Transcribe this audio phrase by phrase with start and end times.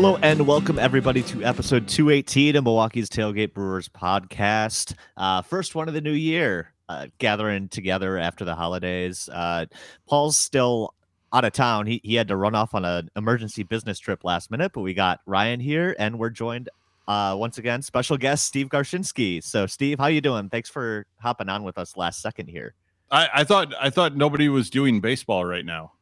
[0.00, 4.94] Hello and welcome everybody to episode 218 of Milwaukee's Tailgate Brewers podcast.
[5.14, 9.28] Uh, first one of the new year, uh, gathering together after the holidays.
[9.30, 9.66] Uh,
[10.08, 10.94] Paul's still
[11.34, 11.86] out of town.
[11.86, 14.94] He, he had to run off on an emergency business trip last minute, but we
[14.94, 16.70] got Ryan here and we're joined
[17.06, 19.44] uh, once again, special guest Steve Garshinsky.
[19.44, 20.48] So Steve, how you doing?
[20.48, 22.72] Thanks for hopping on with us last second here.
[23.10, 25.92] I, I thought I thought nobody was doing baseball right now.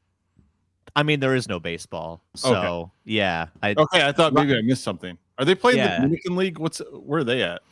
[0.98, 2.90] I mean, there is no baseball, so Okay.
[3.04, 3.46] yeah.
[3.62, 5.16] I, Okay, I thought maybe I missed something.
[5.38, 5.96] Are they playing Yeah.
[5.96, 6.58] the Dominican League?
[6.58, 7.62] What's where are they at?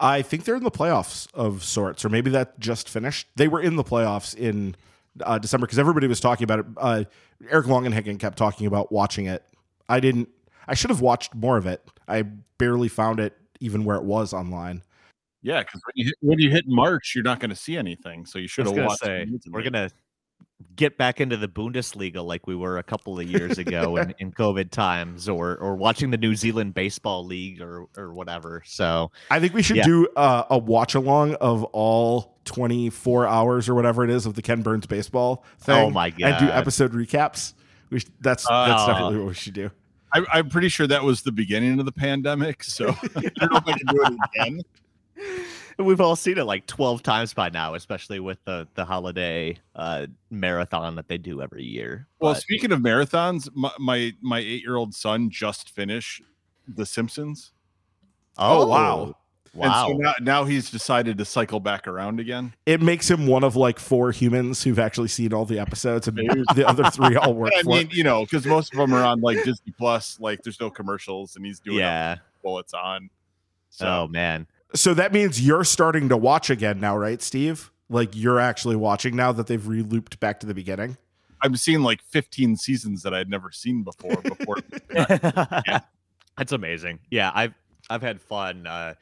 [0.00, 3.28] I think they're in the playoffs of sorts, or maybe that just finished.
[3.36, 4.76] They were in the playoffs in
[5.22, 6.66] uh, December because everybody was talking about it.
[6.78, 7.04] Uh,
[7.50, 9.44] Eric Longenhagen kept talking about watching it.
[9.90, 10.30] I didn't.
[10.66, 11.86] I should have watched more of it.
[12.08, 12.22] I
[12.56, 14.82] barely found it even where it was online.
[15.42, 18.24] Yeah, because when you hit, when you hit March, you're not going to see anything.
[18.24, 19.04] So you I should was have gonna watched.
[19.04, 19.90] say we're gonna
[20.76, 24.32] get back into the Bundesliga like we were a couple of years ago in, in
[24.32, 28.62] COVID times, or or watching the New Zealand Baseball League or or whatever.
[28.66, 29.84] So I think we should Yeah.
[29.84, 34.42] do uh, a watch along of all 24 hours or whatever it is of the
[34.42, 35.76] Ken Burns baseball thing.
[35.76, 36.22] Oh my god.
[36.32, 37.54] And do episode recaps.
[37.90, 38.86] We sh- that's that's Oh.
[38.86, 39.70] definitely what we should do.
[40.12, 42.64] I, I'm pretty sure that was the beginning of the pandemic.
[42.64, 44.60] So I don't know if I can do it again.
[45.84, 50.06] we've all seen it like twelve times by now, especially with the the holiday uh,
[50.30, 52.06] marathon that they do every year.
[52.20, 56.22] Well, But- speaking of marathons, my my, my eight year old son just finished
[56.68, 57.52] The Simpsons.
[58.38, 59.14] Oh, wow.
[59.52, 59.64] wow.
[59.64, 62.54] And so now, now he's decided to cycle back around again.
[62.64, 66.16] It makes him one of like four humans who've actually seen all the episodes, and
[66.16, 67.92] the other three all work I for mean, it.
[67.94, 70.18] you know, because most of them are on like Disney Plus.
[70.20, 72.16] Like, there's no commercials, and he's doing it yeah.
[72.42, 73.10] while it's on.
[73.70, 74.46] So Oh man.
[74.74, 77.70] So that means you're starting to watch again now, right, Steve?
[77.88, 80.96] Like you're actually watching now that they've re-looped back to the beginning.
[81.42, 84.22] I'm seeing like 15 seasons that I'd never seen before.
[84.22, 84.56] Before
[86.36, 87.00] That's amazing.
[87.10, 87.54] Yeah, I've
[87.88, 88.66] I've had fun.
[88.66, 88.94] Uh,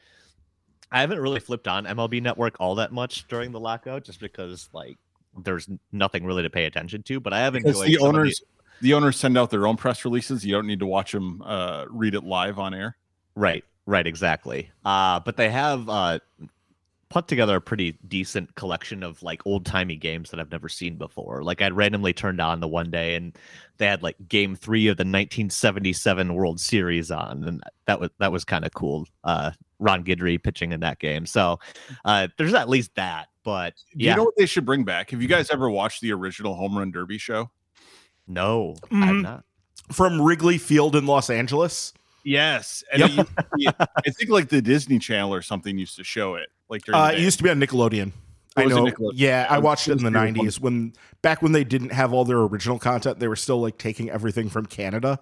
[0.91, 4.69] I haven't really flipped on MLB Network all that much during the lockout, just because
[4.73, 4.97] like
[5.43, 7.19] there's nothing really to pay attention to.
[7.19, 8.41] But I have because enjoyed the some of owners,
[8.81, 10.45] the owners send out their own press releases.
[10.45, 12.97] You don't need to watch them uh, read it live on air.
[13.35, 14.69] Right, right, exactly.
[14.85, 16.19] Uh, but they have uh,
[17.09, 20.95] put together a pretty decent collection of like old timey games that I've never seen
[20.95, 21.43] before.
[21.43, 23.35] Like I'd randomly turned on the one day and
[23.77, 28.31] they had like game three of the 1977 World Series on, and that was that
[28.31, 29.07] was kind of cool.
[29.23, 31.57] Uh, Ron Guidry pitching in that game, so
[32.05, 33.27] uh, there's at least that.
[33.43, 35.09] But yeah, you know what they should bring back?
[35.11, 37.49] Have you guys ever watched the original Home Run Derby show?
[38.27, 39.21] no, I've Mhm.
[39.23, 39.45] not.
[39.91, 41.93] From Wrigley Field in Los Angeles.
[42.29, 43.27] Yes, and Yep.
[43.27, 46.49] it be- I think like the Disney Channel or something used to show it.
[46.69, 48.11] Like during Uh, it used to be on Nickelodeon.
[48.55, 48.85] I know.
[48.85, 49.13] Nickelodeon?
[49.15, 52.25] Yeah, I watched it it in the '90s when back when they didn't have all
[52.25, 53.19] their original content.
[53.19, 55.19] They were still like taking everything from Canada.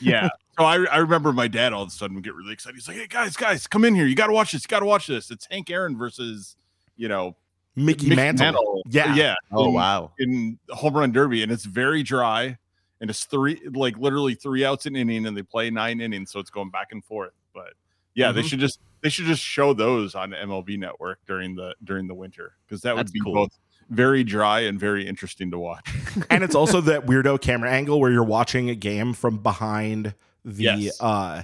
[0.00, 0.28] Yeah.
[0.56, 2.76] So I, I remember my dad all of a sudden would get really excited.
[2.76, 4.06] He's like, "Hey guys, guys, come in here.
[4.06, 4.62] You got to watch this.
[4.62, 5.32] You got to watch this.
[5.32, 6.54] It's Hank Aaron versus,
[6.96, 7.34] you know,
[7.74, 8.44] Mickey, Mickey Mantle.
[8.44, 8.82] Mantle.
[8.86, 9.16] Yeah.
[9.16, 9.34] yeah.
[9.50, 12.56] Oh in, wow, in home run derby, and it's very dry,
[13.04, 16.40] and it's three like literally three outs an inning, and they play nine innings, so
[16.40, 17.34] it's going back and forth.
[17.52, 17.74] But
[18.14, 18.44] yeah, they Mhm.
[18.48, 22.54] should just they should just show those on MLB Network during the during the winter
[22.66, 23.34] because that would be cool.
[23.34, 23.58] both
[23.90, 25.86] very dry and very interesting to watch.
[26.30, 30.62] and it's also that weirdo camera angle where you're watching a game from behind the
[30.64, 30.98] Yes.
[31.02, 31.42] uh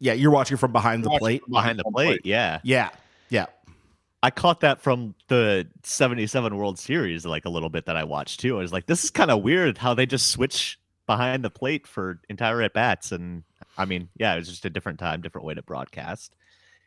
[0.00, 2.58] yeah you're watching from behind the plate from behind the home plate, yeah.
[2.64, 2.90] yeah
[3.28, 3.46] yeah
[4.22, 8.40] I caught that from the 77 World Series like a little bit that I watched
[8.40, 8.56] too.
[8.56, 11.86] I was like, this is kind of weird how they just switch behind the plate
[11.86, 13.12] for entire at bats.
[13.12, 13.44] And
[13.78, 16.34] I mean, yeah, it was just a different time, different way to broadcast.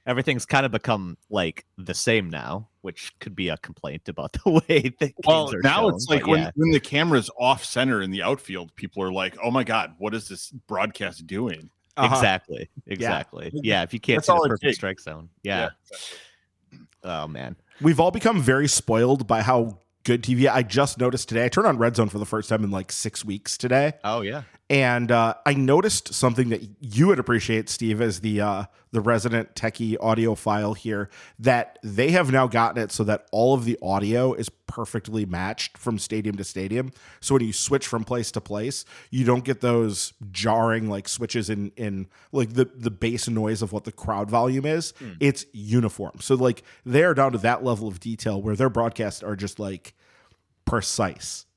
[0.06, 4.50] Everything's kind of become like the same now, which could be a complaint about the
[4.50, 6.52] way the Well, games are now shown, it's like when, yeah.
[6.56, 10.16] when the camera's off center in the outfield, people are like, "Oh my god, what
[10.16, 12.16] is this broadcast doing?" Uh-huh.
[12.16, 13.52] exactly, exactly.
[13.54, 13.84] Yeah.
[13.84, 14.78] if you can't That's see the all it perfect takes.
[14.78, 15.70] strike zone, yeah.
[17.04, 21.44] Oh man, we've all become very spoiled by how good tv i just noticed today
[21.46, 24.22] i turned on red zone for the first time in like six weeks today oh
[24.22, 24.44] yeah.
[24.70, 29.56] And uh, I noticed something that you would appreciate, Steve, as the uh, the resident
[29.56, 31.10] techie audiophile here.
[31.40, 35.76] That they have now gotten it so that all of the audio is perfectly matched
[35.76, 36.92] from stadium to stadium.
[37.20, 41.50] So when you switch from place to place, you don't get those jarring like switches
[41.50, 44.94] in in like the the bass noise of what the crowd volume is.
[45.20, 46.18] It's uniform.
[46.20, 49.60] So like they are down to that level of detail where their broadcasts are just
[49.60, 49.96] like
[50.66, 51.48] precise.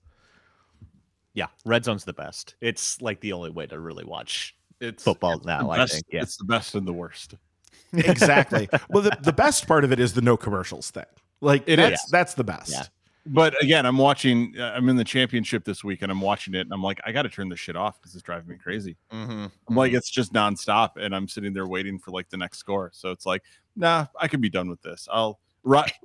[1.34, 2.56] Yeah, red zone's the best.
[2.60, 5.62] It's like the only way to really watch It's football it's now.
[5.62, 6.04] the I think.
[6.12, 6.22] Yeah.
[6.22, 7.34] it's the best and the worst.
[7.94, 8.68] exactly.
[8.90, 11.04] Well, the, the best part of it is the no commercials thing.
[11.40, 12.10] Like It that's is.
[12.10, 12.70] that's the best.
[12.70, 12.84] Yeah.
[13.26, 14.54] but again, I'm watching.
[14.58, 17.12] uh, I'm in the championship this week, and I'm watching it, and I'm like, I
[17.12, 18.96] got to turn this shit off because it's driving me crazy.
[19.12, 19.46] Mm-hmm.
[19.68, 22.90] I'm like, it's just nonstop, and I'm sitting there waiting for like the next score.
[22.94, 23.42] So it's like,
[23.76, 25.08] nah, I could be done with this.
[25.10, 25.38] I'll.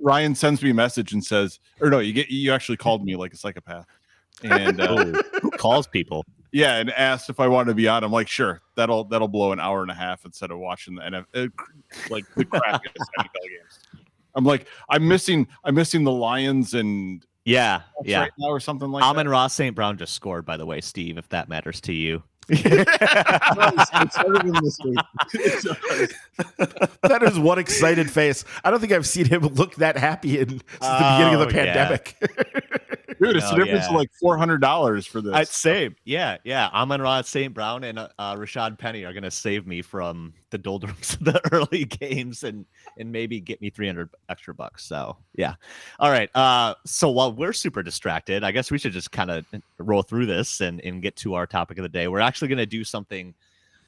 [0.00, 3.16] Ryan sends me a message and says, or no, you get you actually called me
[3.16, 3.86] like a psychopath,
[4.44, 5.04] and uh,
[5.42, 6.24] who calls people?
[6.52, 8.02] yeah, and asked if I wanted to be on.
[8.04, 11.02] I'm like, sure, that'll that'll blow an hour and a half instead of watching the
[11.02, 11.52] NFL,
[12.10, 14.02] like the crappiest NFL games.
[14.34, 18.20] I'm like, I'm missing, I'm missing the Lions and Yeah, Bucks yeah.
[18.20, 19.08] right now or something like that.
[19.08, 19.74] Amon-Ra St.
[19.74, 22.22] Brown just scored, by the way, Steve, if that matters to you.
[22.48, 23.68] that.
[23.74, 23.90] It's
[24.62, 24.98] this week.
[27.02, 28.44] That is one excited face.
[28.64, 31.52] I don't think I've seen him look that happy in since the beginning of the
[31.52, 32.16] pandemic.
[32.20, 32.78] yeah.
[33.20, 33.90] Dude, it's the difference yeah.
[33.90, 35.34] of like four hundred dollars for this.
[35.34, 35.94] I'd save.
[36.04, 36.68] Yeah, yeah.
[36.68, 37.52] Amon-Ra St.
[37.52, 41.24] Brown and uh, uh, Rashad Penny are going to save me from the doldrums of
[41.24, 42.64] the early games and
[42.98, 44.84] and maybe get me 300 extra bucks.
[44.84, 45.54] So, yeah.
[45.98, 46.30] All right.
[46.34, 49.46] Uh, so while we're super distracted, I guess we should just kind of
[49.78, 52.08] roll through this and, and get to our topic of the day.
[52.08, 53.34] We're actually going to do something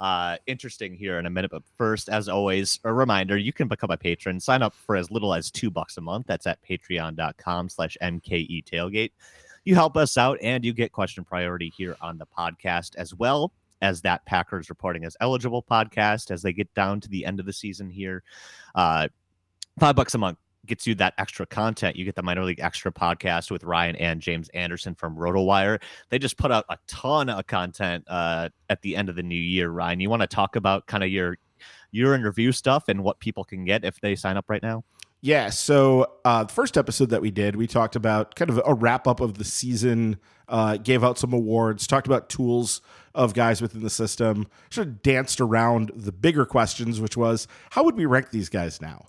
[0.00, 1.50] uh, interesting here in a minute.
[1.50, 4.40] But first, as always, a reminder, you can become a patron.
[4.40, 6.26] Sign up for as little as two bucks a month.
[6.26, 9.12] That's at patreon.com slash MKE tailgate.
[9.64, 13.52] You help us out and you get question priority here on the podcast as well
[13.82, 17.46] as that Packers reporting as eligible podcast as they get down to the end of
[17.46, 18.22] the season here.
[18.74, 19.08] Uh,
[19.78, 21.96] five bucks a month gets you that extra content.
[21.96, 25.80] You get the minor league extra podcast with Ryan and James Anderson from RotoWire.
[26.10, 29.34] They just put out a ton of content uh, at the end of the new
[29.34, 29.70] year.
[29.70, 31.38] Ryan, you want to talk about kind of your
[31.92, 34.84] year in review stuff and what people can get if they sign up right now?
[35.22, 35.50] Yeah.
[35.50, 39.06] So, uh, the first episode that we did, we talked about kind of a wrap
[39.06, 40.18] up of the season,
[40.48, 42.80] uh, gave out some awards, talked about tools
[43.14, 47.84] of guys within the system, sort of danced around the bigger questions, which was how
[47.84, 49.06] would we rank these guys now?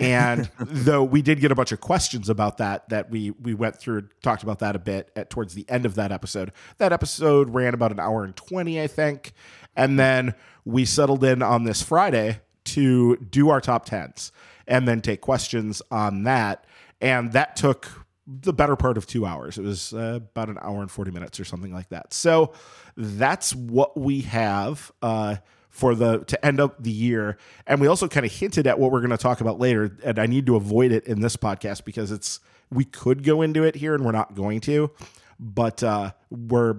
[0.00, 3.76] And though we did get a bunch of questions about that, that we we went
[3.76, 6.52] through talked about that a bit at towards the end of that episode.
[6.78, 9.32] That episode ran about an hour and twenty, I think,
[9.76, 14.32] and then we settled in on this Friday to do our top tens
[14.66, 16.64] and then take questions on that.
[17.00, 19.58] And that took the better part of two hours.
[19.58, 22.14] It was uh, about an hour and 40 minutes or something like that.
[22.14, 22.52] So
[22.96, 25.36] that's what we have uh,
[25.70, 27.38] for the to end up the year.
[27.66, 29.96] And we also kind of hinted at what we're going to talk about later.
[30.04, 32.40] And I need to avoid it in this podcast because it's
[32.70, 34.90] we could go into it here and we're not going to.
[35.38, 36.78] But uh, we're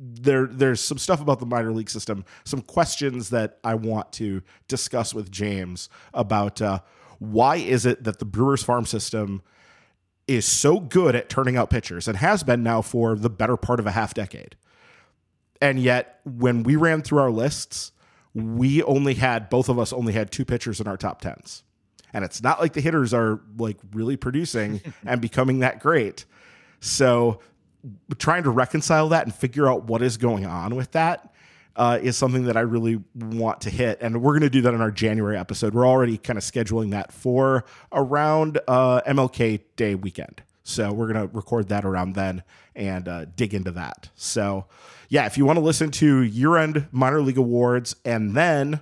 [0.00, 4.42] there there's some stuff about the minor league system, some questions that I want to
[4.68, 6.80] discuss with James about uh,
[7.18, 9.42] why is it that the Brewers farm system
[10.26, 13.80] is so good at turning out pitchers and has been now for the better part
[13.80, 14.56] of a half decade.
[15.60, 17.92] And yet when we ran through our lists,
[18.38, 21.62] we only had both of us only had two pitchers in our top 10s.
[22.12, 26.24] And it's not like the hitters are like really producing and becoming that great.
[26.80, 27.40] So
[28.18, 31.32] trying to reconcile that and figure out what is going on with that
[31.76, 33.98] uh, is something that I really want to hit.
[34.00, 35.74] And we're going to do that in our January episode.
[35.74, 40.42] We're already kind of scheduling that for around uh, MLK Day weekend.
[40.68, 42.42] So we're going to record that around then
[42.74, 44.10] and uh, dig into that.
[44.14, 44.66] So,
[45.08, 48.80] yeah, if you want to listen to year end minor league awards and then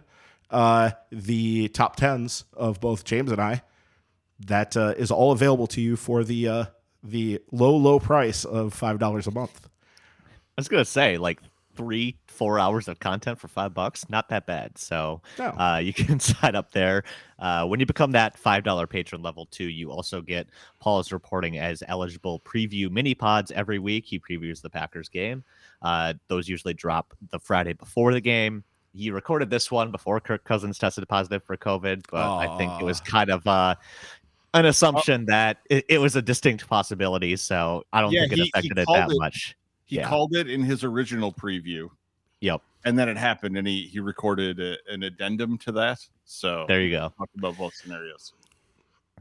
[0.51, 3.63] uh, the top tens of both James and I,
[4.41, 6.65] that uh, is all available to you for the uh,
[7.05, 9.69] the low low price of five dollars a month.
[10.27, 11.41] I was gonna say like
[11.77, 14.77] three, four hours of content for five bucks, not that bad.
[14.79, 15.47] So No.
[15.51, 17.05] uh, you can sign up there.
[17.39, 20.49] Uh, when you become that five dollar patron level two, you also get
[20.81, 24.07] Paul's reporting as eligible preview mini pods every week.
[24.07, 25.45] He previews the Packers game.
[25.83, 28.65] Uh, those usually drop the Friday before the game.
[28.95, 32.85] He recorded this one before Kirk Cousins tested positive for COVID, but I think it
[32.85, 33.75] was kind of uh,
[34.55, 37.37] an assumption that it, it was a distinct possibility.
[37.37, 39.55] So I don't Yeah, think it he- he affected it that it- much.
[39.87, 40.09] He Yeah.
[40.09, 41.89] called it in his original preview,
[42.41, 42.61] Yep.
[42.85, 45.99] and then it happened, and he he recorded a, an addendum to that.
[46.25, 47.13] So There you go.
[47.17, 48.33] talked about both scenarios.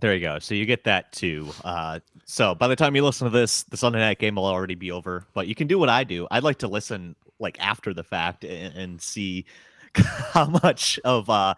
[0.02, 0.40] There you go.
[0.40, 1.50] So you get that too.
[1.64, 4.76] Uh, so by the time you listen to this, the Sunday night game will already
[4.76, 5.26] be over.
[5.34, 6.28] But you can do what I do.
[6.32, 9.46] I'd like to listen like after the fact and, and see
[9.96, 11.56] how much of uh,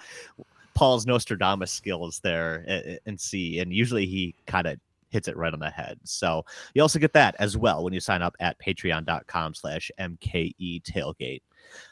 [0.75, 3.59] Paul's Nostradamus skills there and, and see.
[3.59, 5.99] And usually he kind of hits it right on the head.
[6.03, 10.83] So you also get that as well when you sign up at patreon.com slash MKE
[10.83, 11.41] tailgate.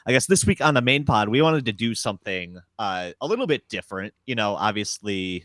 [0.06, 3.26] I guess this week on the main pod, we wanted to do something uh, a
[3.26, 4.14] little bit different.
[4.24, 5.44] You know, obviously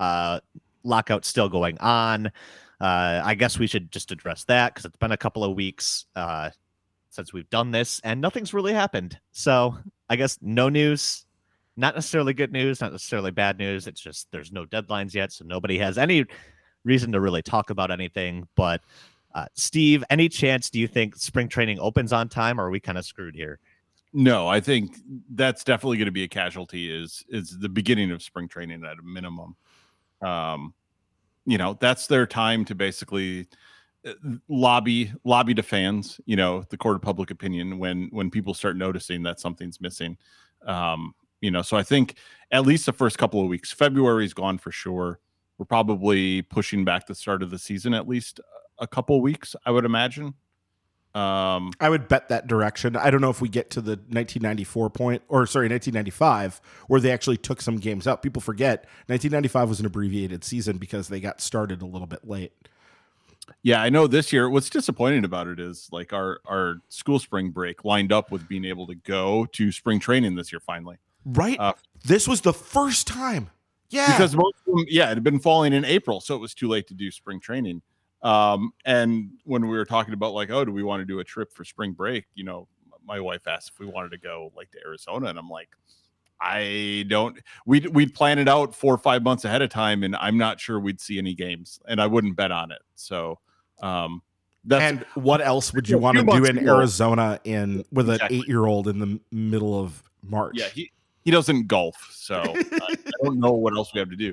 [0.00, 0.40] uh
[0.84, 2.26] lockout still going on
[2.80, 6.06] uh i guess we should just address that because it's been a couple of weeks
[6.14, 6.50] uh
[7.10, 9.76] since we've done this and nothing's really happened so
[10.08, 11.24] i guess no news
[11.76, 15.44] not necessarily good news not necessarily bad news it's just there's no deadlines yet so
[15.44, 16.24] nobody has any
[16.86, 18.48] reason to really talk about anything.
[18.56, 18.80] But
[19.34, 22.80] uh, Steve, any chance do you think spring training opens on time, or are we
[22.80, 23.58] kind of screwed here?
[24.14, 24.96] No, I think
[25.30, 26.90] that's definitely going to be a casualty.
[26.90, 29.56] Is is the beginning of spring training at a minimum.
[30.22, 30.72] Um,
[31.44, 33.46] you know, that's their time to basically
[34.06, 34.14] uh,
[34.48, 36.18] lobby lobby to fans.
[36.24, 40.16] You know, the court of public opinion when when people start noticing that something's missing.
[40.64, 42.16] Um, you know, so I think
[42.50, 45.20] at least the first couple of weeks, February's gone for sure.
[45.58, 48.40] We're probably pushing back the start of the season at least
[48.78, 50.34] a couple weeks, I would imagine.
[51.14, 52.94] Um, I would bet that direction.
[52.94, 57.10] I don't know if we get to the 1994 point, or sorry, 1995, where they
[57.10, 58.22] actually took some games out.
[58.22, 62.52] People forget 1995 was an abbreviated season because they got started a little bit late.
[63.62, 64.50] Yeah, I know this year.
[64.50, 68.66] What's disappointing about it is like our our school spring break lined up with being
[68.66, 70.98] able to go to spring training this year finally.
[71.24, 71.58] Right.
[71.58, 71.72] Uh,
[72.04, 73.50] this was the first time.
[73.88, 74.10] Yeah.
[74.12, 76.68] Because most of them, yeah, it had been falling in April, so it was too
[76.68, 77.82] late to do spring training.
[78.22, 81.24] Um, and when we were talking about like, oh, do we want to do a
[81.24, 82.24] trip for spring break?
[82.34, 82.68] You know,
[83.04, 85.68] my wife asked if we wanted to go like to Arizona, and I'm like,
[86.40, 87.38] I don't.
[87.64, 90.60] We'd we'd plan it out four or five months ahead of time, and I'm not
[90.60, 92.82] sure we'd see any games, and I wouldn't bet on it.
[92.94, 93.38] So,
[93.80, 94.22] um,
[94.64, 98.48] that's, and what else would you want to do in Arizona in with an eight
[98.48, 100.54] year old in the middle of March?
[100.56, 100.90] Yeah, he,
[101.26, 102.60] he doesn't golf, so I,
[102.92, 104.32] I, don't know what else we have to do.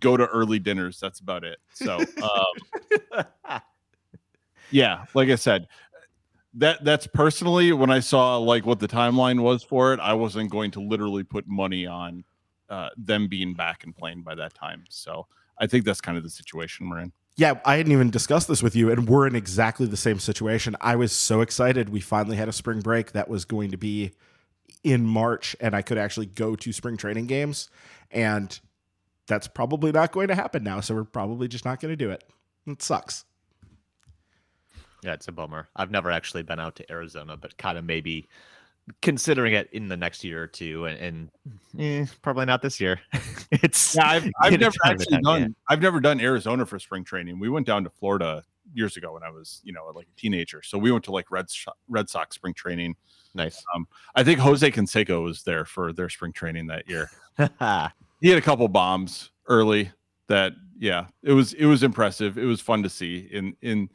[0.00, 0.98] Go to early dinners.
[0.98, 1.58] That's about it.
[1.74, 3.60] So, um,
[4.70, 5.68] yeah, like I said,
[6.54, 10.50] that that's personally when I saw like what the timeline was for it, I wasn't
[10.50, 12.24] going to literally put money on
[12.70, 14.84] uh, them being back and playing by that time.
[14.88, 15.26] So
[15.58, 17.12] I think that's kind of the situation we're in.
[17.36, 20.74] Yeah, I hadn't even discussed this with you, and we're in exactly the same situation.
[20.80, 24.12] I was so excited we finally had a spring break that was going to be
[24.84, 27.68] in March and I could actually go to spring training games.
[28.10, 28.58] And
[29.26, 30.80] that's probably not going to happen now.
[30.80, 32.24] So we're probably just not going to do it.
[32.66, 33.24] It sucks.
[35.02, 35.68] Yeah, it's a bummer.
[35.76, 38.28] I've never actually been out to Arizona, but kind of maybe
[39.02, 41.30] considering it in the next year or two, and, and
[41.78, 43.00] eh, probably not this year.
[43.52, 45.42] it's yeah, I've, I've never actually done.
[45.42, 45.50] Yet.
[45.68, 47.38] I've never done Arizona for spring training.
[47.38, 50.62] We went down to Florida years ago when I was, you know, like a teenager.
[50.62, 51.46] So we went to like Red
[51.88, 52.96] Red Sox spring training
[53.34, 53.62] Nice.
[53.74, 57.10] Um, I think Jose Canseco was there for their spring training that year.
[58.20, 59.92] he had a couple bombs early
[60.28, 62.38] that yeah, it was it was impressive.
[62.38, 63.88] It was fun to see in in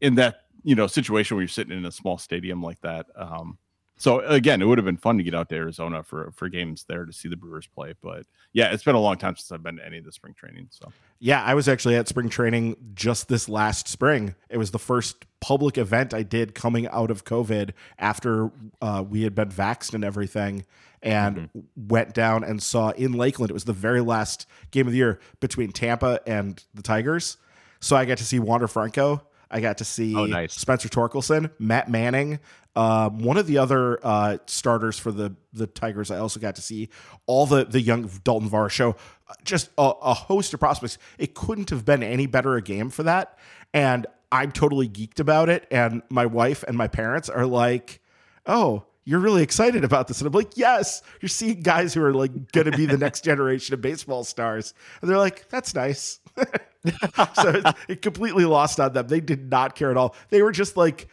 [0.00, 3.06] in that you know situation where you're sitting in a small stadium like that.
[3.16, 3.58] Um,
[4.00, 6.86] so again, it would have been fun to get out to Arizona for for games
[6.88, 7.92] there to see the Brewers play.
[8.00, 10.32] But yeah, it's been a long time since I've been to any of the spring
[10.32, 10.68] training.
[10.70, 14.36] So yeah, I was actually at spring training just this last spring.
[14.48, 19.24] It was the first public event I did coming out of COVID after uh, we
[19.24, 20.64] had been vaxxed and everything,
[21.02, 21.60] and mm-hmm.
[21.88, 23.50] went down and saw in Lakeland.
[23.50, 27.36] It was the very last game of the year between Tampa and the Tigers.
[27.80, 29.26] So I got to see Wander Franco.
[29.50, 30.54] I got to see oh, nice.
[30.54, 32.38] Spencer Torkelson, Matt Manning,
[32.76, 36.62] um, one of the other uh, starters for the the Tigers, I also got to
[36.62, 36.88] see
[37.26, 38.96] all the the young Dalton Varsho,
[39.44, 40.98] just a, a host of prospects.
[41.18, 43.38] It couldn't have been any better a game for that,
[43.74, 45.66] and I'm totally geeked about it.
[45.70, 48.00] And my wife and my parents are like,
[48.46, 50.20] "Oh, you're really excited about this.
[50.20, 53.24] And I'm like, yes, you're seeing guys who are like going to be the next
[53.24, 54.74] generation of baseball stars.
[55.00, 56.20] And they're like, that's nice.
[57.34, 59.06] so it, it, completely lost on them.
[59.06, 60.14] They did not care at all.
[60.30, 61.08] They were just like,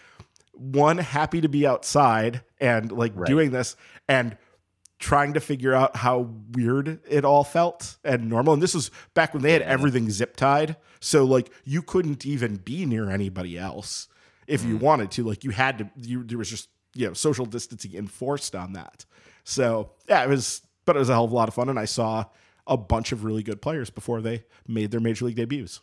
[0.58, 3.28] one happy to be outside and like right.
[3.28, 3.76] doing this
[4.08, 4.38] and
[5.00, 8.54] trying to figure out how weird it all felt and normal.
[8.54, 10.76] And this was back when they had everything zip tied.
[11.00, 14.08] So like you couldn't even be near anybody else
[14.48, 14.70] if mm.
[14.70, 15.24] you wanted to.
[15.24, 19.06] Like you had to you there was just, you know, social distancing enforced on that.
[19.44, 21.80] So yeah, it was but it was a hell of a lot of fun and
[21.80, 22.26] I saw
[22.68, 25.82] a bunch of really good players before they made their major league debuts.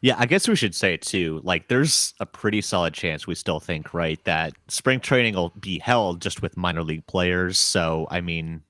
[0.00, 1.40] Yeah, I guess we should say it too.
[1.42, 5.80] Like, there's a pretty solid chance we still think, right, that spring training will be
[5.80, 7.58] held just with minor league players.
[7.58, 8.62] So, I mean,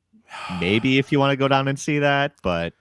[0.58, 2.72] maybe if you want to go down and see that, but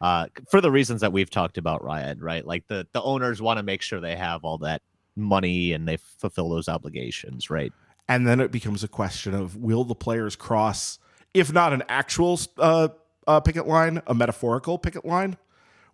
[0.00, 2.46] uh, for the reasons that we've talked about, Ryan, right?
[2.46, 4.82] Like the the owners want to make sure they have all that
[5.16, 7.72] money and they fulfill those obligations, right?
[8.08, 10.98] And then it becomes a question of will the players cross,
[11.34, 12.88] if not an actual uh,
[13.26, 15.36] uh, picket line, a metaphorical picket line?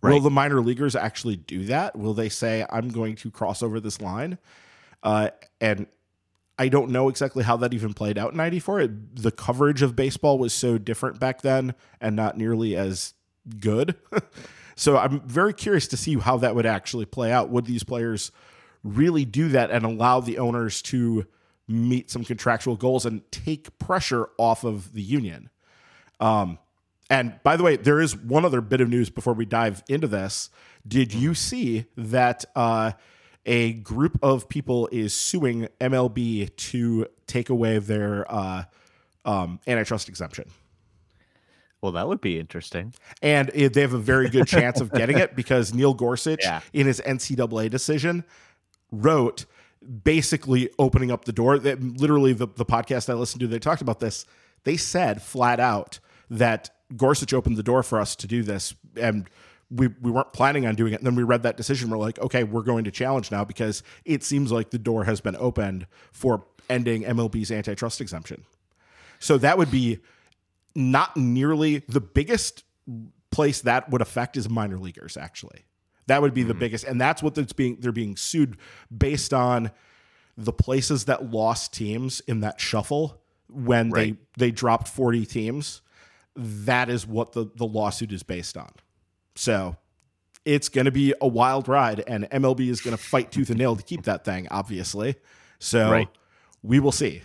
[0.01, 0.13] Right.
[0.13, 1.97] Will the minor leaguers actually do that?
[1.97, 4.37] Will they say, I'm going to cross over this line?
[5.01, 5.29] Uh,
[5.61, 5.87] and
[6.59, 8.81] I don't know exactly how that even played out in 94.
[8.81, 13.13] It, the coverage of baseball was so different back then and not nearly as
[13.59, 13.95] good.
[14.75, 17.49] so I'm very curious to see how that would actually play out.
[17.49, 18.31] Would these players
[18.83, 21.25] really do that and allow the owners to
[21.67, 25.49] meet some contractual goals and take pressure off of the union?
[26.19, 26.59] Um,
[27.09, 30.07] And by the way, there is one other bit of news before we dive into
[30.07, 30.49] this.
[30.87, 32.91] Did you see that uh,
[33.45, 38.63] a group of people is suing MLB to take away their uh,
[39.25, 40.49] um, antitrust exemption?
[41.81, 42.93] Well, that would be interesting.
[43.21, 46.61] And they have a very good chance of getting it because Neil Gorsuch, Yeah.
[46.71, 48.23] in his NCAA decision,
[48.91, 49.45] wrote
[50.03, 51.59] basically opening up the door.
[51.59, 54.25] That literally the, the podcast I listened to, they talked about this.
[54.63, 59.29] They said flat out that Gorsuch opened the door for us to do this, and
[59.69, 60.97] we we weren't planning on doing it.
[60.97, 61.89] And then we read that decision.
[61.89, 65.21] We're like, okay, we're going to challenge now because it seems like the door has
[65.21, 68.45] been opened for ending MLB's antitrust exemption.
[69.19, 69.99] So that would be
[70.75, 72.63] not nearly the biggest
[73.31, 75.65] place that would affect is minor leaguers actually
[76.07, 76.59] that would be the hmm.
[76.59, 78.57] biggest and that's what that's being they're being sued
[78.95, 79.71] based on
[80.37, 84.17] the places that lost teams in that shuffle when Right.
[84.37, 85.81] they they dropped 40 teams
[86.35, 88.71] that is what the the lawsuit is based on
[89.35, 89.75] so
[90.45, 93.57] it's going to be a wild ride and MLB is going to fight tooth and
[93.59, 95.15] nail to keep that thing obviously
[95.59, 96.09] so Right.
[96.63, 97.21] we will see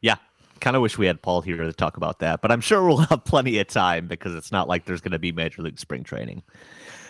[0.00, 0.16] Yeah.
[0.60, 2.96] Kind of wish we had Paul here to talk about that, but I'm sure we'll
[2.98, 6.04] have plenty of time because it's not like there's going to be Major League Spring
[6.04, 6.42] Training.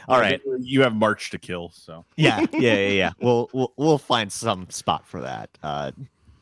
[0.09, 0.41] All right.
[0.61, 3.11] You have March to kill, so Yeah, yeah, yeah, yeah.
[3.21, 5.51] We'll we'll we'll find some spot for that.
[5.63, 5.93] Uh,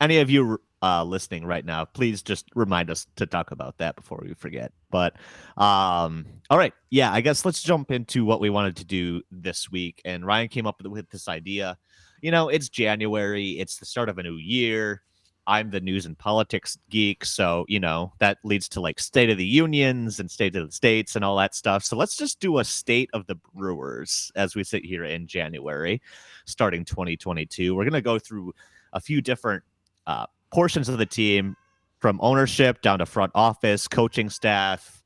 [0.01, 3.95] any of you uh, listening right now, please just remind us to talk about that
[3.95, 4.73] before we forget.
[4.91, 5.15] But
[5.55, 9.71] um, all right, yeah, I guess let's jump into what we wanted to do this
[9.71, 10.01] week.
[10.03, 11.77] And Ryan came up with, this idea.
[12.21, 13.51] You know, it's January.
[13.51, 15.03] It's the start of a new year.
[15.47, 19.37] I'm the news and politics geek, so you know that leads to like state of
[19.37, 21.83] the unions and state of the states and all that stuff.
[21.83, 26.01] So let's just do a state of the Brewers as we sit here in January,
[26.45, 27.75] starting 2022.
[27.75, 28.53] We're gonna go through
[28.93, 29.63] a few different
[30.07, 31.57] uh, portions of the team,
[31.99, 35.01] from ownership down to front office, coaching staff,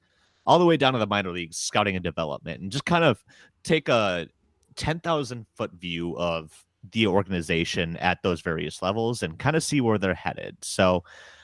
[0.46, 3.24] all the way down to the minor leagues, scouting and development, and just kind of
[3.64, 4.28] take a
[4.76, 9.98] 10,000 foot view of the organization at those various levels and kind of see where
[9.98, 10.58] they're headed.
[10.62, 11.04] So,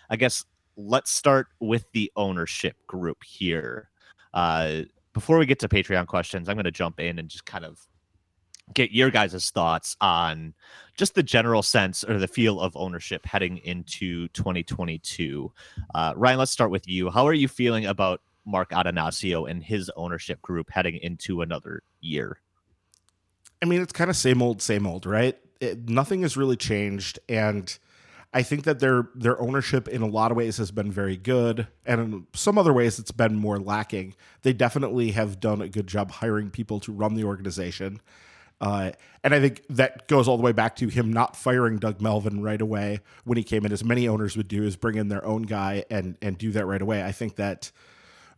[0.10, 0.43] I guess
[0.75, 3.89] let's start with the ownership group here.
[4.34, 4.82] Uh,
[5.13, 7.80] before we get to Patreon questions, I'm going to jump in and just kind of
[8.73, 10.53] get your guys' thoughts on
[10.95, 15.51] just the general sense or the feel of ownership heading into 2022.
[15.93, 17.09] Uh, Ryan, let's start with you.
[17.09, 22.39] How are you feeling about Mark Attanasio and his ownership group heading into another year?
[23.62, 25.38] I mean, it's kind of same old, same old, right?
[25.62, 27.77] It, nothing has really changed, and
[28.33, 31.67] I think that their their ownership in a lot of ways has been very good,
[31.86, 34.15] and in some other ways it's been more lacking.
[34.41, 38.01] They definitely have done a good job hiring people to run the organization,
[38.61, 38.91] uh,
[39.23, 42.41] and I think that goes all the way back to him not firing Doug Melvin
[42.41, 45.25] right away when he came in, as many owners would do, is bring in their
[45.25, 47.03] own guy and and do that right away.
[47.03, 47.71] I think that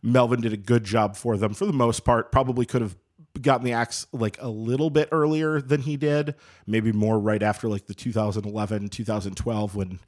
[0.02, 2.32] Melvin did a good job for them for the most part.
[2.32, 2.96] Probably could have
[3.40, 6.34] gotten the axe like a little bit earlier than he did,
[6.66, 9.98] maybe more right after like the 2011, 2012 when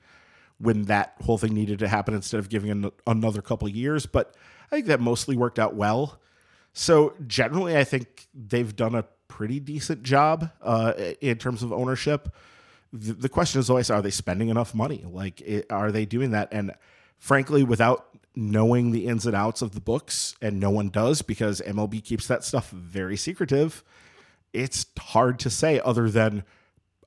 [0.60, 4.34] when that whole thing needed to happen instead of giving an, another couple years, but
[4.70, 6.20] I think that mostly worked out well.
[6.72, 12.34] So generally I think they've done a pretty decent job uh, in terms of ownership.
[12.92, 15.04] The, the question is always are they spending enough money?
[15.06, 16.72] Like it, are they doing that and
[17.18, 21.60] frankly without knowing the ins and outs of the books, and no one does because
[21.62, 23.82] MLB keeps that stuff very secretive,
[24.52, 26.44] it's hard to say other than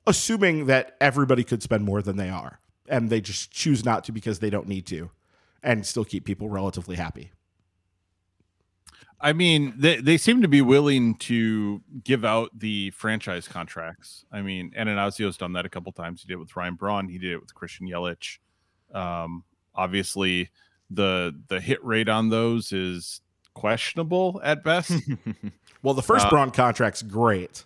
[0.06, 2.60] assuming that everybody could spend more than they are.
[2.86, 5.10] And they just choose not to because they don't need to
[5.62, 7.30] and still keep people relatively happy.
[9.24, 14.24] I mean, they, they seem to be willing to give out the franchise contracts.
[14.32, 16.22] I mean, Attanasio's done that a couple times.
[16.22, 17.08] He did it with Ryan Braun.
[17.08, 18.38] He did it with Christian Yelich.
[18.92, 20.50] Um, obviously,
[20.90, 23.20] the the hit rate on those is
[23.54, 24.92] questionable at best.
[25.82, 27.64] Well, the first Uh, Braun contract's great.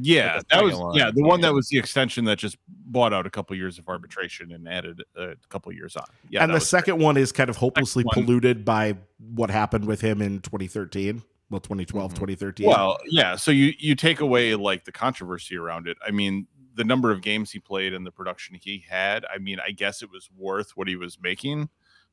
[0.00, 3.26] Yeah, that was one, yeah the one that was the extension that just bought out
[3.26, 6.04] a couple years of arbitration and added a couple years on.
[6.28, 8.96] Yeah, and the second one is kind of hopelessly polluted by
[9.34, 11.22] what happened with him in 2013.
[11.50, 12.16] Well, 2012, Mhm.
[12.16, 12.66] 2013.
[12.66, 13.36] Well, yeah.
[13.36, 15.96] So you you take away like the controversy around it.
[16.04, 19.24] I mean, the number of games he played and the production he had.
[19.32, 21.68] I mean, I guess it was worth what he was making,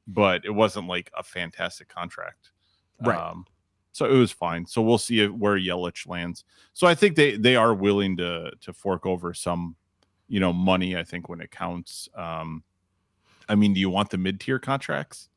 [0.05, 2.51] but it wasn't like a fantastic contract.
[3.01, 3.17] Right.
[3.17, 3.45] Um,
[3.91, 4.65] so it was fine.
[4.65, 6.43] So we'll see where Yelich lands.
[6.73, 9.75] So I think they they are willing to to fork over some,
[10.27, 10.95] you know, money.
[10.97, 12.09] I think when it counts.
[12.15, 12.63] Um,
[13.49, 15.27] I mean, do you want the mid tier contracts?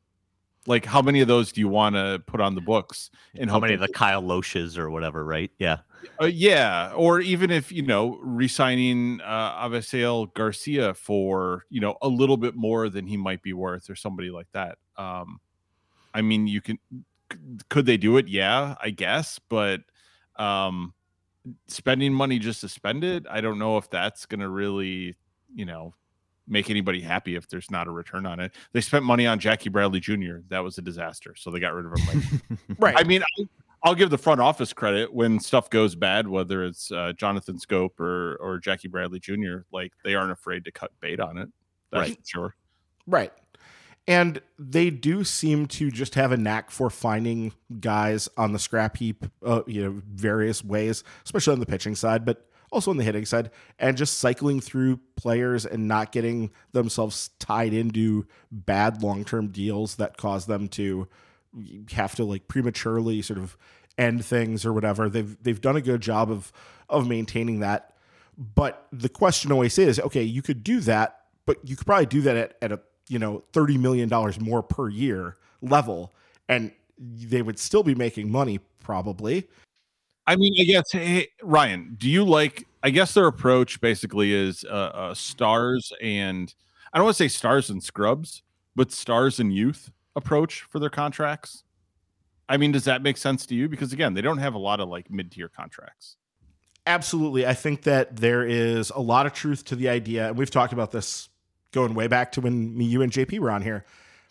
[0.67, 3.11] Like, how many of those do you want to put on the books?
[3.35, 5.51] And How many of the Kyle Lohse's or whatever, right?
[5.59, 5.79] Yeah.
[6.19, 12.07] uh, yeah, or even if you know, re-signing uh, Avisail Garcia for you know a
[12.07, 14.77] little bit more than he might be worth, or somebody like that.
[14.97, 15.39] Um,
[16.13, 16.79] I mean, you can
[17.69, 18.27] could they do it?
[18.27, 19.81] Yeah, I guess, but
[20.37, 20.93] um
[21.67, 25.15] spending money just to spend it, I don't know if that's going to really,
[25.53, 25.93] you know,
[26.47, 28.51] make anybody happy if there's not a return on it.
[28.71, 30.37] They spent money on Jackie Bradley Jr.
[30.49, 32.41] That was a disaster, so they got rid of him.
[32.79, 32.95] right.
[32.97, 33.47] I mean, I,
[33.83, 37.99] I'll give the front office credit when stuff goes bad, whether it's uh, Jonathan Schoop
[37.99, 39.59] or or Jackie Bradley Jr.
[39.71, 41.49] Like they aren't afraid to cut bait on it.
[41.91, 42.17] That's Right.
[42.17, 42.55] for sure.
[43.07, 43.31] Right.
[44.07, 48.97] And they do seem to just have a knack for finding guys on the scrap
[48.97, 53.03] heap, uh, you know, various ways, especially on the pitching side, but also on the
[53.03, 59.23] hitting side, and just cycling through players and not getting themselves tied into bad long
[59.23, 61.07] term deals that cause them to
[61.91, 63.57] have to like prematurely sort of
[63.97, 65.09] end things or whatever.
[65.09, 66.51] They've they've done a good job of
[66.89, 67.93] of maintaining that.
[68.37, 72.21] But the question always is, okay, you could do that, but you could probably do
[72.21, 76.13] that at, at a you know thirty million dollars more per year level,
[76.49, 79.47] and they would still be making money probably.
[80.27, 82.67] I mean, I guess, hey, Ryan, do you like?
[82.81, 86.53] I guess their approach basically is uh, uh, stars and
[86.95, 88.41] I don't want to say stars and scrubs,
[88.73, 91.63] but stars and youth approach for their contracts.
[92.47, 93.67] I mean, does that make sense to you?
[93.67, 96.15] Because again, they don't have a lot of like mid tier contracts.
[96.87, 100.49] Absolutely, I think that there is a lot of truth to the idea, and we've
[100.49, 101.27] talked about this
[101.75, 103.85] going way back to when me, you, and JP were on here.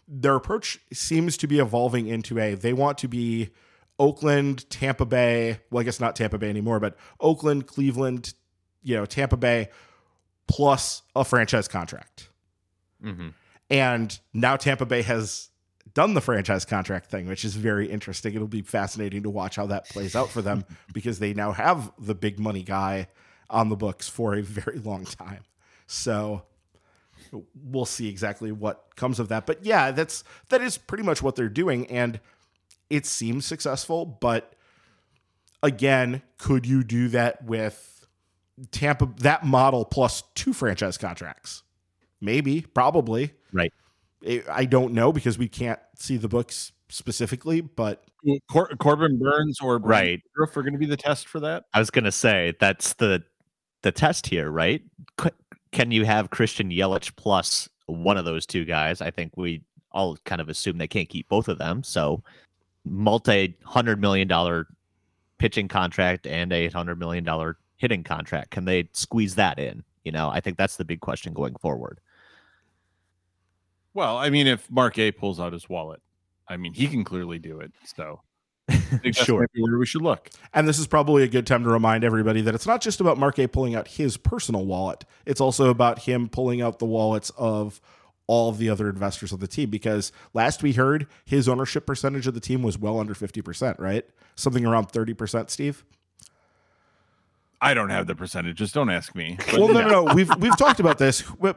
[0.08, 3.50] Their approach seems to be evolving into a they want to be
[3.98, 5.60] Oakland, Tampa Bay.
[5.70, 8.34] Well, I guess not Tampa Bay anymore, but Oakland, Cleveland,
[8.82, 9.68] you know, Tampa Bay,
[10.48, 12.28] plus a franchise contract.
[13.02, 13.28] Mm-hmm.
[13.70, 15.50] And now Tampa Bay has
[15.94, 18.34] done the franchise contract thing, which is very interesting.
[18.34, 21.92] It'll be fascinating to watch how that plays out for them because they now have
[21.98, 23.08] the big money guy
[23.48, 25.44] on the books for a very long time.
[25.86, 26.42] So
[27.54, 29.46] we'll see exactly what comes of that.
[29.46, 32.20] But yeah, that's that is pretty much what they're doing and
[32.90, 34.54] it seems successful, but
[35.62, 38.06] again, could you do that with
[38.70, 41.62] Tampa that model plus two franchise contracts?
[42.20, 43.32] Maybe, probably.
[43.52, 43.72] Right.
[44.26, 48.04] I- I don't know because we can't see the books specifically, but
[48.50, 50.22] Cor- Corbin Burnes or Brandon Right.
[50.36, 51.64] Woodruff are going to be the test for that.
[51.74, 53.22] I was gonna say that's the
[53.82, 54.82] the test here, right?
[55.20, 55.28] C-
[55.74, 59.00] can you have Christian Yelich plus one of those two guys?
[59.02, 59.60] I think we
[59.90, 61.82] all kind of assume they can't keep both of them.
[61.82, 62.22] So
[62.84, 64.68] multi hundred million dollar
[65.38, 68.52] pitching contract and a hundred million dollar hitting contract.
[68.52, 69.82] Can they squeeze that in?
[70.04, 71.98] You know, I think that's the big question going forward.
[73.94, 76.00] Well, I mean, if Mark A pulls out his wallet,
[76.48, 77.72] I mean, he can clearly do it.
[77.96, 78.20] So
[79.12, 79.40] Sure.
[79.40, 80.30] maybe where we should look.
[80.54, 83.18] and this is probably a good time to remind everybody that it's not just about
[83.18, 85.04] Mark A pulling out his personal wallet.
[85.26, 87.80] It's also about him pulling out the wallets of
[88.26, 92.26] all of the other investors of the team because last we heard his ownership percentage
[92.26, 94.06] of the team was well under 50%, right?
[94.34, 95.84] Something around 30%, Steve.
[97.60, 98.72] I don't have the percentages.
[98.72, 99.36] Don't ask me.
[99.50, 100.14] But Well, no, no, no.
[100.14, 101.22] We've we've talked about this.
[101.42, 101.52] Uh,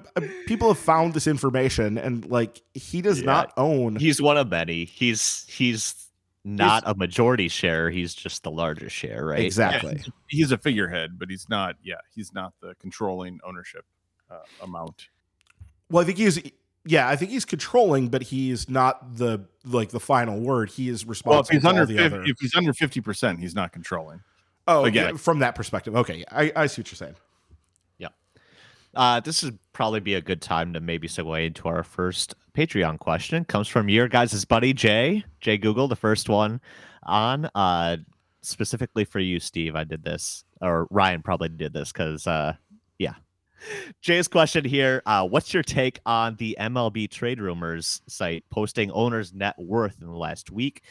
[0.46, 3.26] People have found this information, and like he does Yeah.
[3.26, 3.96] not own.
[3.98, 4.86] He's one of many.
[4.86, 5.96] He's he's
[6.48, 7.90] not a majority share.
[7.90, 9.40] He's just the largest share, right?
[9.40, 10.02] Exactly.
[10.28, 11.76] he's a figurehead, but he's not.
[11.84, 13.86] Yeah, he's not the controlling ownership
[14.32, 15.10] uh, amount.
[15.90, 16.42] Well, I think he's.
[16.86, 20.70] Yeah, I think he's controlling, but he's not the like the final word.
[20.70, 21.32] He is responsible.
[21.32, 22.24] Well, if he's for under all the 50, other.
[22.26, 24.22] if he's under fifty percent, he's not controlling.
[24.68, 25.12] oh, again.
[25.12, 25.96] yeah, from that perspective.
[25.98, 27.16] Okay, I, I see what you're saying.
[28.96, 33.00] Uh, this would probably be a good time to maybe segue into our first Patreon
[33.00, 33.46] question.
[33.46, 36.60] Comes from your guys' buddy Jay, Jay Google, the first one
[37.04, 37.50] on.
[37.54, 37.98] Uh,
[38.42, 39.76] specifically for you, Steve.
[39.76, 42.54] I did this, or Ryan probably did this because, uh,
[42.98, 43.14] yeah.
[44.02, 49.34] Jay's question here: uh, What's your take on the MLB trade rumors site posting owners'
[49.34, 50.84] net worth in the last week?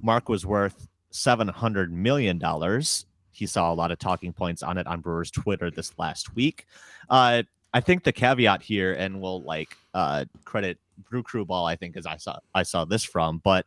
[0.00, 3.06] Mark was worth seven hundred million dollars.
[3.34, 6.66] He saw a lot of talking points on it on Brewers Twitter this last week.
[7.10, 7.42] Uh,
[7.72, 10.78] I think the caveat here, and we'll like uh, credit
[11.10, 11.66] Brew Crew Ball.
[11.66, 13.66] I think as I saw I saw this from, but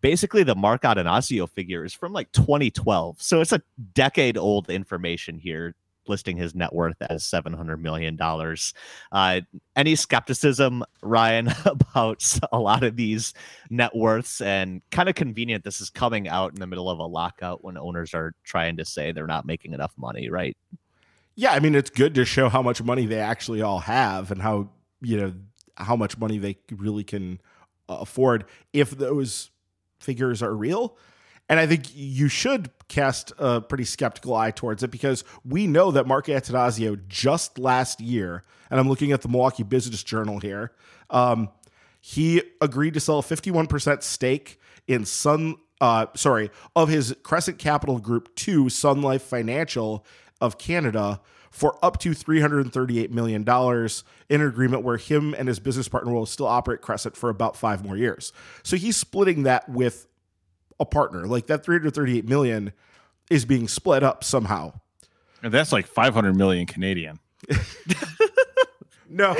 [0.00, 3.60] basically the Mark Attanasio figure is from like 2012, so it's a
[3.94, 5.74] decade old information here,
[6.08, 8.74] listing his net worth as 700 million dollars.
[9.12, 9.40] Uh,
[9.76, 13.34] any skepticism, Ryan, about a lot of these
[13.70, 17.06] net worths, and kind of convenient this is coming out in the middle of a
[17.06, 20.56] lockout when owners are trying to say they're not making enough money, right?
[21.34, 24.42] Yeah, I mean it's good to show how much money they actually all have and
[24.42, 25.32] how you know
[25.76, 27.40] how much money they really can
[27.88, 29.50] uh, afford if those
[30.00, 30.96] figures are real.
[31.48, 35.90] And I think you should cast a pretty skeptical eye towards it because we know
[35.90, 40.72] that Mark Attanasio just last year, and I'm looking at the Milwaukee Business Journal here,
[41.10, 41.48] um,
[42.00, 47.98] he agreed to sell a 51% stake in Sun uh sorry, of his Crescent Capital
[48.00, 50.04] Group to Sun Life Financial
[50.40, 53.42] of Canada for up to $338 million
[54.28, 57.56] in an agreement where him and his business partner will still operate Crescent for about
[57.56, 58.32] five more years.
[58.62, 60.07] So he's splitting that with
[60.80, 61.26] a partner.
[61.26, 62.72] Like that 338 million
[63.30, 64.72] is being split up somehow.
[65.42, 67.18] And that's like 500 million Canadian.
[69.10, 69.36] No,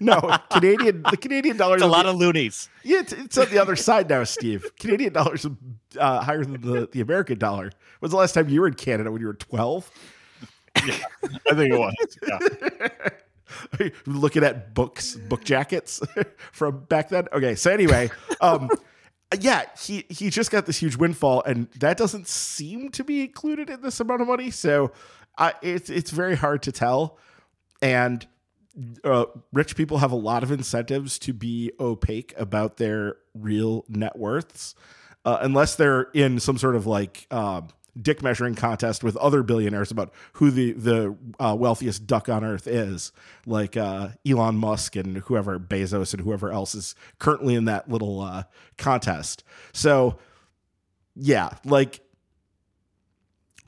[0.00, 1.02] no, Canadian.
[1.02, 1.74] The Canadian dollar.
[1.74, 2.68] It's a lot of loonies.
[2.82, 4.70] Yeah, it's, it's on the other side now, Steve.
[4.78, 5.46] Canadian dollars
[5.98, 7.72] uh, higher than the, the American dollar.
[8.00, 9.90] When's the last time you were in Canada when you were 12?
[10.86, 10.94] Yeah,
[11.50, 12.18] I think it was.
[12.26, 13.88] Yeah.
[14.06, 16.00] Looking at books, book jackets
[16.52, 17.28] from back then.
[17.32, 18.70] Okay, so anyway, um,
[19.40, 23.70] yeah, he he just got this huge windfall, and that doesn't seem to be included
[23.70, 24.50] in this amount of money.
[24.50, 24.92] So,
[25.38, 27.18] uh, it's it's very hard to tell,
[27.80, 28.26] and
[29.04, 34.18] uh, rich people have a lot of incentives to be opaque about their real net
[34.18, 34.74] worths,
[35.24, 37.68] uh, unless they're in some sort of like um,
[38.00, 42.66] dick measuring contest with other billionaires about who the the uh, wealthiest duck on earth
[42.66, 43.12] is,
[43.46, 48.20] like uh, Elon Musk and whoever Bezos and whoever else is currently in that little
[48.20, 48.44] uh,
[48.78, 49.44] contest.
[49.72, 50.18] So,
[51.14, 52.00] yeah, like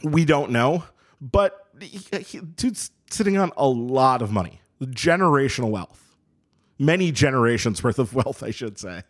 [0.03, 0.85] we don't know,
[1.21, 6.17] but he, he, dude's sitting on a lot of money generational wealth,
[6.79, 9.03] many generations worth of wealth, I should say.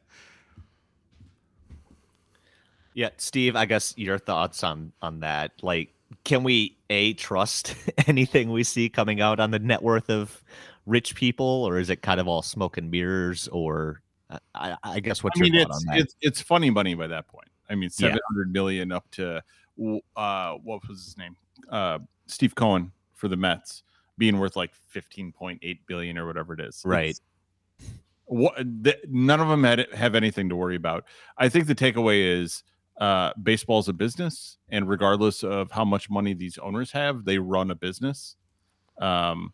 [2.95, 5.53] Yeah, Steve, I guess your thoughts on on that.
[5.63, 5.93] Like,
[6.25, 7.75] can we a trust
[8.07, 10.43] anything we see coming out on the net worth of
[10.87, 13.49] rich people, or is it kind of all smoke and mirrors?
[13.49, 14.01] Or
[14.55, 16.03] I, I guess what's I mean, your it's, thought on that?
[16.03, 17.49] it's it's funny money by that point.
[17.69, 18.09] I mean, Yeah.
[18.09, 19.43] seven hundred million up to
[20.17, 21.37] uh, what was his name?
[21.69, 23.83] Uh, Steve Cohen for the Mets
[24.19, 26.83] being worth like fifteen point eight billion or whatever it is.
[26.85, 27.19] Right.
[28.27, 31.05] What th- none of them had have anything to worry about.
[31.37, 32.63] I think the takeaway is
[33.01, 37.39] uh, baseball is a business, and regardless of how much money these owners have, they
[37.39, 38.37] run a business.
[38.99, 39.53] Um,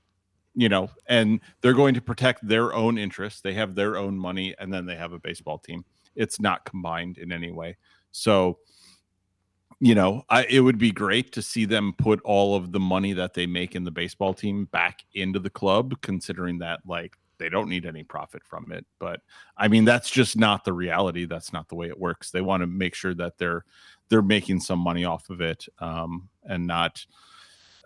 [0.55, 3.41] you know, and they're going to protect their own interests.
[3.41, 5.85] They have their own money, and then they have a baseball team.
[6.17, 7.77] It's not combined in any way.
[8.13, 8.59] So,
[9.79, 13.13] you know, I, it would be great to see them put all of the money
[13.15, 17.49] that they make in the baseball team back into the club, considering that like they
[17.49, 18.87] don't need any profit from it.
[19.01, 19.21] But
[19.57, 21.25] I mean, that's just not the reality.
[21.25, 22.31] That's not the way it works.
[22.31, 23.65] They want to make sure that they're
[24.09, 27.05] they're making some money off of it, um, and not,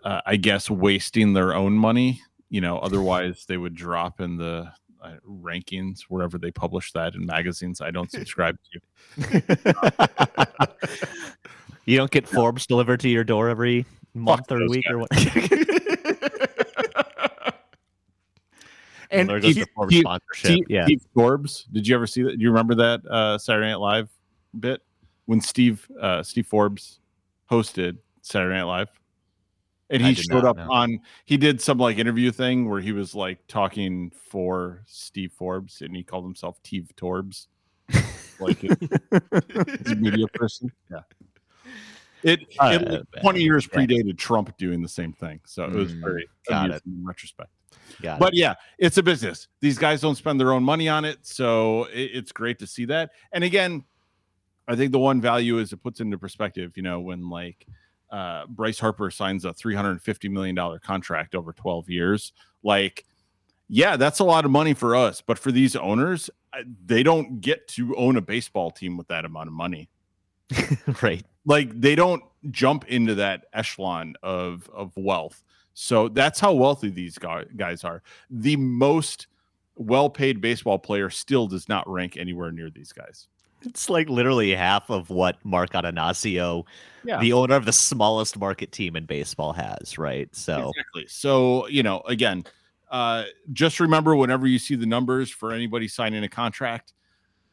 [0.03, 2.21] uh, I guess, wasting their own money.
[2.49, 7.25] You know, otherwise they would drop in the uh, rankings wherever they publish that in
[7.25, 7.81] magazines.
[7.81, 8.81] I don't subscribe to.
[11.85, 15.09] you don't get Forbes delivered to your door every month or those week or what?
[19.15, 20.51] And There goes he- the Forbes he- sponsorship.
[20.51, 20.85] Steve, yeah.
[20.85, 21.63] Steve Forbes.
[21.71, 22.37] Did you ever see that?
[22.37, 24.09] Do you remember that uh, Saturday Night Live
[24.59, 24.81] bit
[25.25, 26.99] when Steve uh, Steve Forbes
[27.49, 28.89] hosted Saturday Night Live,
[29.89, 30.71] and he showed up know.
[30.71, 30.99] on.
[31.25, 35.95] He did some like interview thing where he was like talking for Steve Forbes, and
[35.95, 37.47] he called himself Steve Torbs,
[38.39, 38.77] like a
[39.11, 40.71] a media person.
[40.91, 40.99] Yeah.
[42.23, 45.39] It, it like, 20 years predated Trump doing the same thing.
[45.45, 47.51] So it was Mm, very got amusing in retrospect
[48.01, 48.19] Got it.
[48.19, 49.47] but yeah, it's a business.
[49.61, 52.85] These guys don't spend their own money on it, so it, it's great to see
[52.85, 53.11] that.
[53.31, 53.83] And again,
[54.67, 56.73] I think the one value is it puts into perspective.
[56.75, 57.65] You know, when like
[58.11, 63.05] uh, Bryce Harper signs a three hundred fifty million dollar contract over twelve years, like
[63.67, 66.29] yeah, that's a lot of money for us, but for these owners,
[66.85, 69.89] they don't get to own a baseball team with that amount of money
[71.01, 71.25] right.
[71.45, 75.43] like they don't jump into that echelon of of wealth
[75.77, 79.27] so that's how wealthy these guys are the most
[79.75, 83.27] well-paid baseball player still does not rank anywhere near these guys
[83.61, 86.63] It's like literally half of what Mark Attanasio,
[87.03, 87.19] Yeah.
[87.19, 90.33] the owner of the smallest market team in baseball, has, right?
[90.33, 92.45] So exactly so you know again
[92.89, 96.93] uh just remember whenever you see the numbers for anybody signing a contract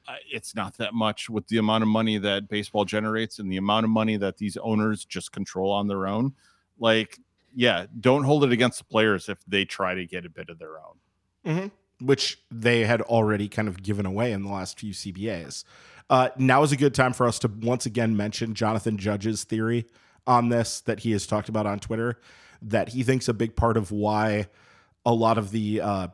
[0.07, 3.57] uh, it's not that much with the amount of money that baseball generates and the
[3.57, 6.33] amount of money that these owners just control on their own
[6.79, 7.19] like
[7.55, 10.59] yeah don't hold it against the players if they try to get a bit of
[10.59, 11.71] their own
[12.03, 15.65] which they had already kind of given away in the last few CBAs.
[16.11, 19.87] Uh, now is a good time for us to once again mention Jonathan Judge's theory
[20.27, 22.21] on this that he has talked about on Twitter.
[22.61, 24.49] That he thinks a big part of why
[25.05, 26.09] a lot of the uh,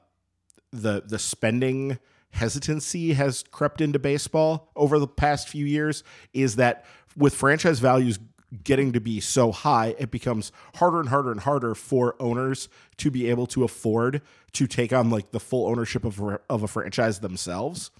[0.72, 1.98] the the spending
[2.30, 6.84] hesitancy has crept into baseball over the past few years is that
[7.16, 8.18] with franchise values
[8.64, 13.10] getting to be so high, it becomes harder and harder and harder for owners to
[13.10, 17.20] be able to afford to take on like the full ownership of, of a franchise
[17.20, 17.90] themselves.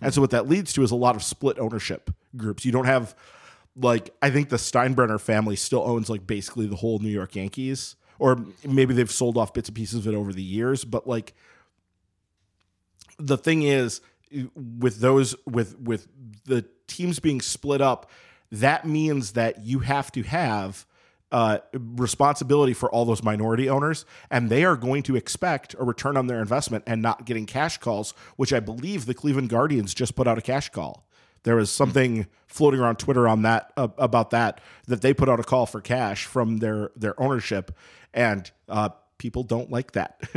[0.00, 2.64] And so what that leads to is a lot of split ownership groups.
[2.64, 3.16] You don't have
[3.76, 7.96] like I think the Steinbrenner family still owns like basically the whole New York Yankees,
[8.18, 10.84] or maybe they've sold off bits and pieces of it over the years.
[10.84, 11.34] But like
[13.18, 14.00] the thing is,
[14.54, 16.08] with those with with
[16.44, 18.10] the teams being split up,
[18.52, 20.86] that means that you have to have
[21.30, 26.16] uh, responsibility for all those minority owners, and they are going to expect a return
[26.16, 30.16] on their investment and not getting cash calls, which I believe the Cleveland Guardians just
[30.16, 31.06] put out a cash call.
[31.42, 35.38] There was something floating around Twitter on that uh, about that that they put out
[35.38, 37.76] a call for cash from their their ownership,
[38.14, 40.20] and uh, people don't like that.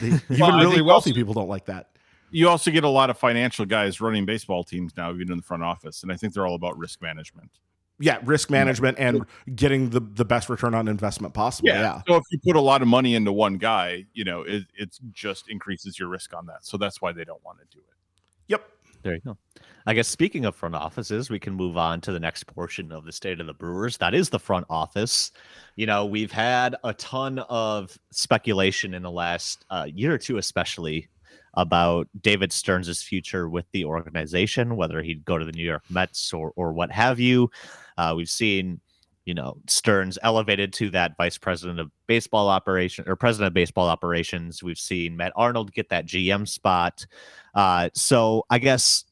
[0.00, 1.90] they, even Well, really wealthy also- people don't like that.
[2.36, 5.42] You also get a lot of financial guys running baseball teams now, even in the
[5.42, 7.50] front office, and I think they're all about risk management.
[7.98, 11.70] Yeah, risk management and getting the the best return on investment possible.
[11.70, 12.02] Yeah.
[12.06, 14.98] So if you put a lot of money into one guy, you know, it it
[15.12, 16.66] just increases your risk on that.
[16.66, 17.96] So that's why they don't want to do it.
[18.48, 18.68] Yep.
[19.02, 19.38] There you go.
[19.86, 23.06] I guess speaking of front offices, we can move on to the next portion of
[23.06, 23.96] the state of the Brewers.
[23.96, 25.32] That is the front office.
[25.76, 30.36] You know, we've had a ton of speculation in the last uh, year or two,
[30.36, 31.08] especially
[31.56, 36.32] about David Stearns' future with the organization, whether he'd go to the New York Mets
[36.32, 37.50] or or what have you.
[37.96, 38.80] Uh, we've seen,
[39.24, 43.88] you know, Stearns elevated to that vice president of baseball operation or president of baseball
[43.88, 44.62] operations.
[44.62, 47.06] We've seen Matt Arnold get that GM spot.
[47.54, 49.04] Uh, so I guess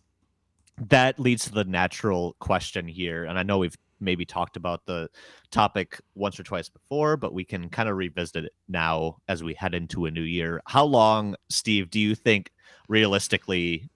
[0.88, 3.24] that leads to the natural question here.
[3.24, 5.08] And I know we've maybe talked about the
[5.50, 9.54] topic once or twice before, but we can kind of revisit it now as we
[9.54, 10.60] head into a new year.
[10.66, 12.52] How long, Steve, do you think
[12.88, 13.88] realistically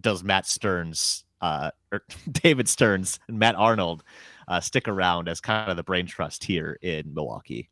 [0.00, 4.02] does Matt Stearns, uh, or David Stearns and Matt Arnold
[4.48, 7.70] uh, stick around as kind of the brain trust here in Milwaukee?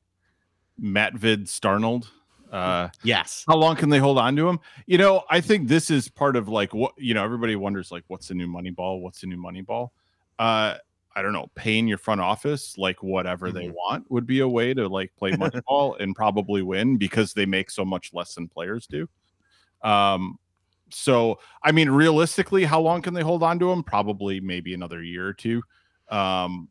[0.79, 2.09] Matt Vid Starnold.
[2.51, 3.45] Uh, Yes.
[3.49, 4.61] how long can they hold on to him?
[4.87, 7.25] You know, I think this is part of like what you know.
[7.25, 9.01] Everybody wonders like, what's the new money ball?
[9.01, 9.93] What's the new money ball?
[10.39, 10.77] Uh,
[11.15, 11.49] I don't know.
[11.55, 13.75] Paying your front office like whatever they Mhm.
[13.75, 17.47] want would be a way to like play money ball and probably win because they
[17.47, 19.09] make so much less than players do.
[19.83, 20.39] Um,
[20.91, 23.83] so I mean, realistically, how long can they hold on to him?
[23.83, 25.63] Probably maybe another year or two.
[26.11, 26.69] Um,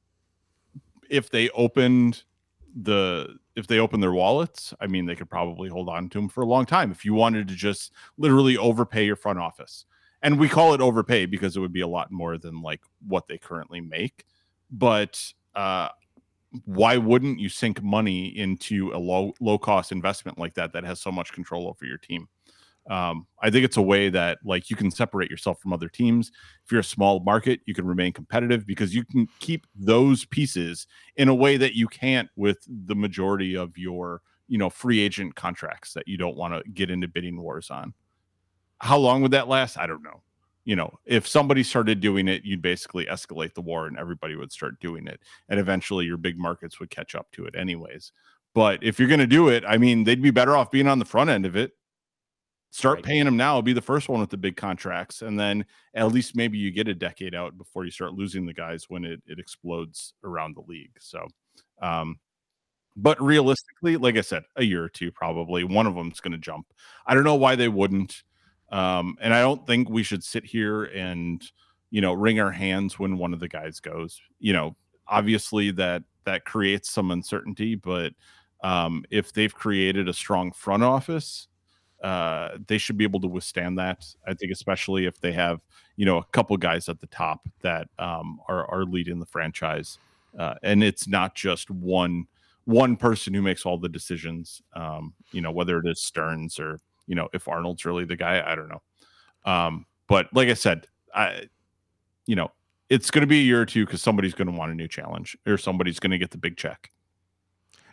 [1.10, 2.24] if they opened
[2.82, 6.30] the if they open their wallets, I mean, they could probably hold on to them
[6.30, 6.90] for a long time.
[6.92, 9.86] If you wanted to just literally overpay your front office,
[10.22, 13.28] and we call it overpay because it would be a lot more than like what
[13.28, 14.26] they currently make.
[14.70, 15.22] But
[15.56, 15.90] uh,
[16.66, 21.02] why wouldn't you sink money into a low low cost investment like that that has
[21.02, 22.28] so much control over your team?
[22.90, 26.32] Um, I think it's a way that like you can separate yourself from other teams.
[26.66, 30.88] If you're a small market, you can remain competitive because you can keep those pieces
[31.16, 35.36] in a way that you can't with the majority of your you know free agent
[35.36, 37.94] contracts that you don't want to get into bidding wars on.
[38.82, 39.78] How long would that last?
[39.78, 40.22] I don't know.
[40.66, 44.52] You know, if somebody started doing it, you'd basically escalate the war and everybody would
[44.52, 45.20] start doing it.
[45.50, 48.12] And eventually your big markets would catch up to it anyways.
[48.54, 51.00] But if you're going to do it, I mean, they'd be better off being on
[51.00, 51.72] the front end of it.
[52.72, 53.06] Start Right.
[53.06, 55.22] paying them now, be the first one with the big contracts.
[55.22, 58.54] And then at least maybe you get a decade out before you start losing the
[58.54, 60.94] guys when it, it explodes around the league.
[61.00, 61.28] So,
[61.82, 62.20] um,
[62.96, 65.64] but realistically, like I said, a year or two probably.
[65.64, 66.68] One of them's going to jump.
[67.06, 68.24] I don't know why they wouldn't.
[68.72, 71.44] Um, and I don't think we should sit here and
[71.90, 74.22] you know wring our hands when one of the guys goes.
[74.40, 74.76] You know,
[75.08, 78.14] obviously that that creates some uncertainty, but
[78.64, 81.48] um, if they've created a strong front office,
[82.04, 84.06] uh, they should be able to withstand that.
[84.26, 85.60] I think, especially if they have
[85.98, 89.98] you know a couple guys at the top that um, are are leading the franchise,
[90.40, 92.26] uh, and it's not just one
[92.66, 94.62] one person who makes all the decisions.
[94.74, 98.44] Um, you know, whether it is Stearns or you know if Arnold's really the guy,
[98.46, 98.82] I don't know.
[99.46, 101.48] Um, but like I said, I
[102.26, 102.52] you know
[102.90, 104.88] it's going to be a year or two because somebody's going to want a new
[104.88, 106.92] challenge or somebody's going to get the big check.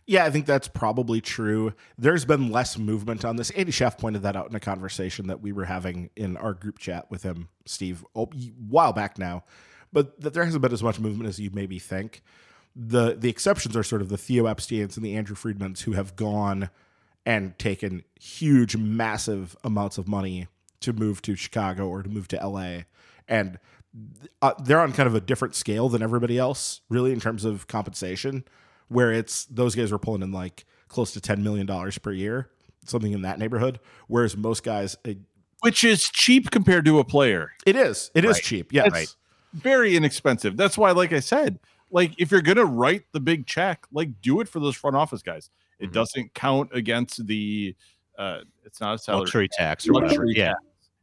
[0.08, 1.74] Yeah, I think that's probably true.
[1.98, 3.50] There's been less movement on this.
[3.50, 6.78] Andy Schaff pointed that out in a conversation that we were having in our group
[6.78, 9.44] chat with him, Steve, a while back now.
[9.92, 12.22] But that there hasn't been as much movement as you maybe think.
[12.74, 16.16] The the exceptions are sort of the Theo Epsteins and the Andrew Friedmans who have
[16.16, 16.70] gone
[17.26, 20.46] and taken huge, massive amounts of money
[20.80, 22.80] to move to Chicago or to move to LA.
[23.26, 23.58] And
[24.40, 27.66] uh, they're on kind of a different scale than everybody else, really, in terms of
[27.66, 28.44] compensation
[28.88, 31.66] where it's those guys are pulling in like close to $10 million
[32.02, 32.48] per year,
[32.86, 33.80] something in that neighborhood.
[34.06, 35.18] Whereas most guys, it,
[35.60, 37.50] Which is cheap compared to a player.
[37.66, 38.42] it is, it is Right.
[38.42, 38.72] cheap.
[38.72, 38.90] Yes.
[38.90, 39.14] Right.
[39.52, 40.56] Very inexpensive.
[40.56, 41.58] That's why, like I said,
[41.90, 45.22] like if you're gonna write the big check, like do it for those front office
[45.22, 45.50] guys.
[45.78, 45.92] It Mhm.
[45.92, 47.74] doesn't count against the
[48.18, 50.26] uh it's not a salary Luxury tax or Luxury whatever.
[50.26, 50.54] Yeah.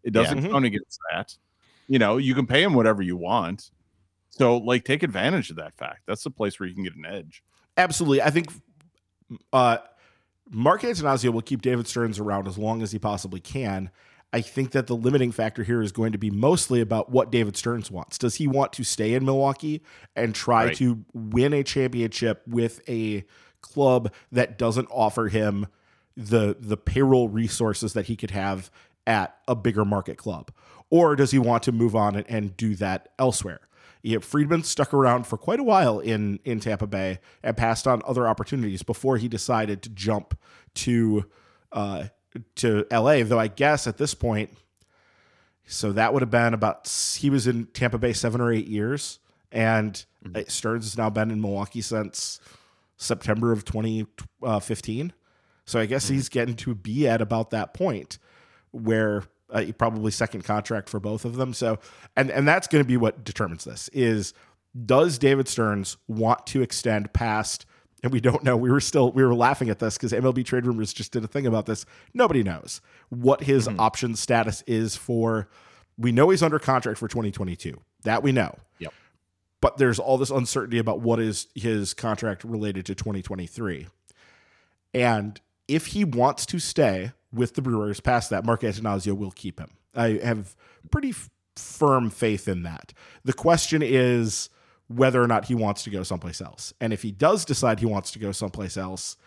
[0.03, 0.49] It doesn't Yeah.
[0.49, 1.38] count against that.
[1.88, 3.71] You know, you can pay him whatever you want.
[4.30, 6.01] So, like, take advantage of that fact.
[6.07, 7.41] That's the place where you can get an edge.
[7.78, 8.21] Absolutely.
[8.21, 8.47] I think
[9.53, 9.78] uh,
[10.49, 13.89] Mark Attanasio will keep David Stearns around as long as he possibly can.
[14.34, 17.55] I think that the limiting factor here is going to be mostly about what David
[17.55, 18.17] Stearns wants.
[18.17, 19.82] Does he want to stay in Milwaukee
[20.15, 20.76] and try Right.
[20.78, 23.23] to win a championship with a
[23.74, 25.68] club that doesn't offer him
[26.16, 28.72] the the payroll resources that he could have
[29.05, 30.51] at a bigger market club?
[30.89, 33.61] Or does he want to move on and, and do that elsewhere?
[34.01, 38.01] Yeah, Friedman stuck around for quite a while in in Tampa Bay and passed on
[38.05, 40.38] other opportunities before he decided to jump
[40.76, 41.26] to
[41.72, 42.05] uh,
[42.57, 43.24] to LA.
[43.24, 44.51] Though I guess at this point,
[45.66, 46.88] so that would have been about
[47.18, 49.18] he was in Tampa Bay seven or eight years,
[49.51, 50.05] and
[50.36, 52.39] uh, Stearns has now been in Milwaukee since
[52.97, 55.05] September of 2015.
[55.07, 55.13] Uh,
[55.65, 56.15] so I guess hmm.
[56.15, 58.19] he's getting to be at about that point
[58.71, 61.53] where uh, probably second contract for both of them.
[61.53, 61.79] So
[62.15, 64.33] and and that's going to be what determines this is
[64.85, 67.65] does David Stearns want to extend past
[68.03, 68.55] and we don't know.
[68.55, 71.27] We were still we were laughing at this because MLB Trade Rumors just did a
[71.27, 71.85] thing about this.
[72.13, 73.79] Nobody knows what his hmm.
[73.79, 75.49] option status is for.
[75.97, 77.79] We know he's under contract for 2022.
[78.03, 78.55] That we know.
[78.79, 78.93] Yep.
[79.66, 83.88] But there's all this uncertainty about what is his contract related to 2023.
[84.93, 89.59] And if he wants to stay with the Brewers past that, Mark Attanasio will keep
[89.59, 89.72] him.
[89.95, 90.55] I have
[90.91, 92.93] pretty f- firm faith in that.
[93.24, 94.51] The question is
[94.88, 96.72] whether or not he wants to go someplace else.
[96.80, 99.18] And if he does decide he wants to go someplace else,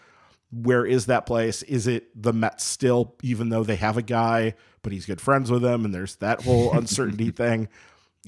[0.52, 1.64] where is that place?
[1.64, 5.50] Is it the Mets still, even though they have a guy, but he's good friends
[5.50, 7.66] with them, and there's that whole uncertainty thing?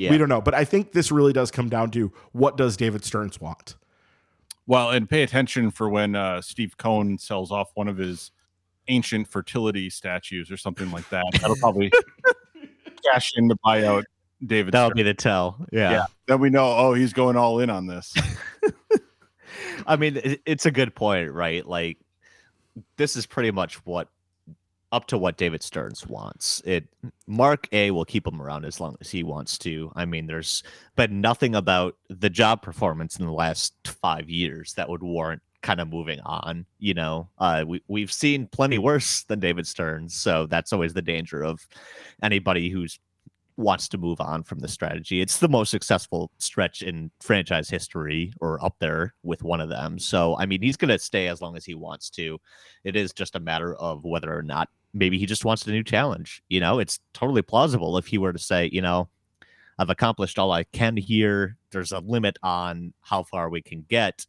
[0.00, 0.10] Yeah.
[0.10, 0.40] We don't know.
[0.40, 3.76] But I think this really does come down to what does David Stearns want?
[4.66, 8.30] Well, and pay attention for when uh, Steve Cohen sells off one of his
[8.88, 11.26] ancient fertility statues or something like that.
[11.34, 11.92] That'll probably
[13.12, 14.06] cash in to buy out
[14.42, 14.72] David.
[14.72, 14.96] That'll Stern.
[14.96, 15.66] be the tell.
[15.70, 15.90] Yeah.
[15.90, 16.04] yeah.
[16.26, 18.14] Then we know, oh, he's going all in on this.
[19.86, 21.66] I mean, it's a good point, right?
[21.66, 21.98] Like,
[22.96, 24.08] this is pretty much what
[24.92, 26.62] up to what David Stearns wants.
[26.64, 26.88] It
[27.26, 29.92] Mark A will keep him around as long as he wants to.
[29.94, 30.62] I mean, there's
[30.96, 35.80] been nothing about the job performance in the last five years that would warrant kind
[35.80, 36.66] of moving on.
[36.78, 41.02] You know, uh, we we've seen plenty worse than David Stearns, so that's always the
[41.02, 41.66] danger of
[42.22, 42.98] anybody who's
[43.60, 45.20] wants to move on from the strategy.
[45.20, 49.98] It's the most successful stretch in franchise history or up there with one of them.
[49.98, 52.38] So, I mean, he's going to stay as long as he wants to.
[52.84, 55.84] It is just a matter of whether or not maybe he just wants a new
[55.84, 56.42] challenge.
[56.48, 59.08] You know, it's totally plausible if he were to say, you know,
[59.78, 61.56] I've accomplished all I can here.
[61.70, 64.26] There's a limit on how far we can get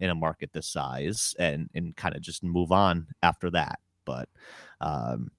[0.00, 3.78] in a market this size and and kind of just move on after that.
[4.04, 4.28] But
[4.80, 5.30] um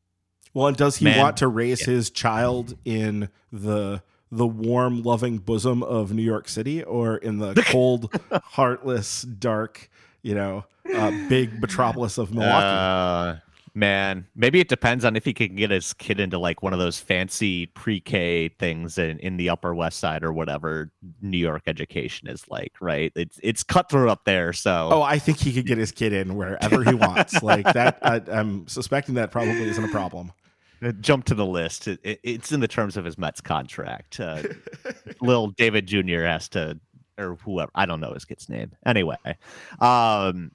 [0.53, 1.17] Well, and does he Man.
[1.17, 1.93] want to raise Yeah.
[1.93, 4.01] his child in the
[4.31, 8.11] the warm, loving bosom of New York City, or in the cold,
[8.43, 9.89] heartless, dark,
[10.23, 12.65] you know, uh, big metropolis of Milwaukee?
[12.75, 13.35] Uh,
[13.75, 16.79] man, maybe it depends on if he can get his kid into like one of
[16.79, 22.27] those fancy pre-K things in, in the Upper West Side or whatever New York education
[22.27, 22.73] is like.
[22.81, 23.11] Right?
[23.15, 24.53] It's it's cutthroat up there.
[24.53, 27.43] So oh, I think he could get his kid in wherever he wants.
[27.43, 30.31] like that, I, I'm suspecting that probably isn't a problem.
[30.81, 31.87] uh, jump to the list.
[31.87, 34.19] It, it- it's in the terms of his Mets contract.
[34.19, 34.41] Uh,
[35.21, 36.21] little David Jr.
[36.21, 36.79] has to,
[37.17, 38.71] or whoever, I don't know his kid's name.
[38.85, 39.17] Anyway,
[39.79, 40.51] um,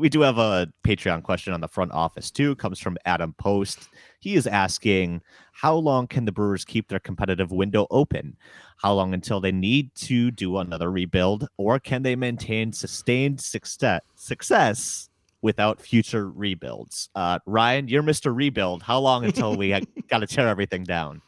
[0.00, 2.56] we do have a Patreon question on the front office too.
[2.56, 3.90] Comes from Adam Post.
[4.18, 5.20] He is asking,
[5.52, 8.36] how long can the Brewers keep their competitive window open?
[8.78, 14.00] How long until they need to do another rebuild, or can they maintain sustained success
[14.14, 15.10] success
[15.42, 17.10] without future rebuilds?
[17.14, 18.34] Uh, Ryan, you're Mr.
[18.34, 18.82] Rebuild.
[18.82, 19.68] How long until we
[20.08, 21.20] got to tear everything down?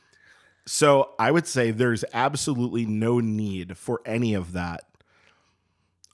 [0.66, 4.84] So I would say there's absolutely no need for any of that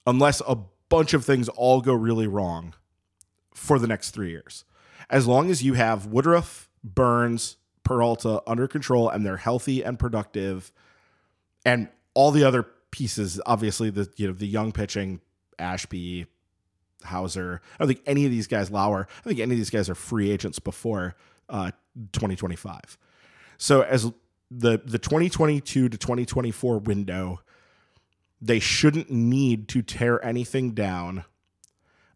[0.07, 0.57] unless a
[0.89, 2.75] bunch of things all go really wrong
[3.53, 4.65] for the next three years.
[5.11, 10.73] As long as you have Woodruff, Burnes, Peralta under control and they're healthy and productive,
[11.65, 15.21] and all the other pieces, obviously the you know the young pitching,
[15.59, 16.27] Ashby,
[17.05, 17.61] Houser.
[17.75, 19.07] I don't think any of these guys, Lauer.
[19.21, 21.17] I think any of these guys are free agents before
[21.49, 21.71] uh,
[22.13, 22.99] 2025.
[23.57, 24.13] So as
[24.51, 27.41] the the 2022 to 2024 window,
[28.41, 31.25] they shouldn't need to tear anything down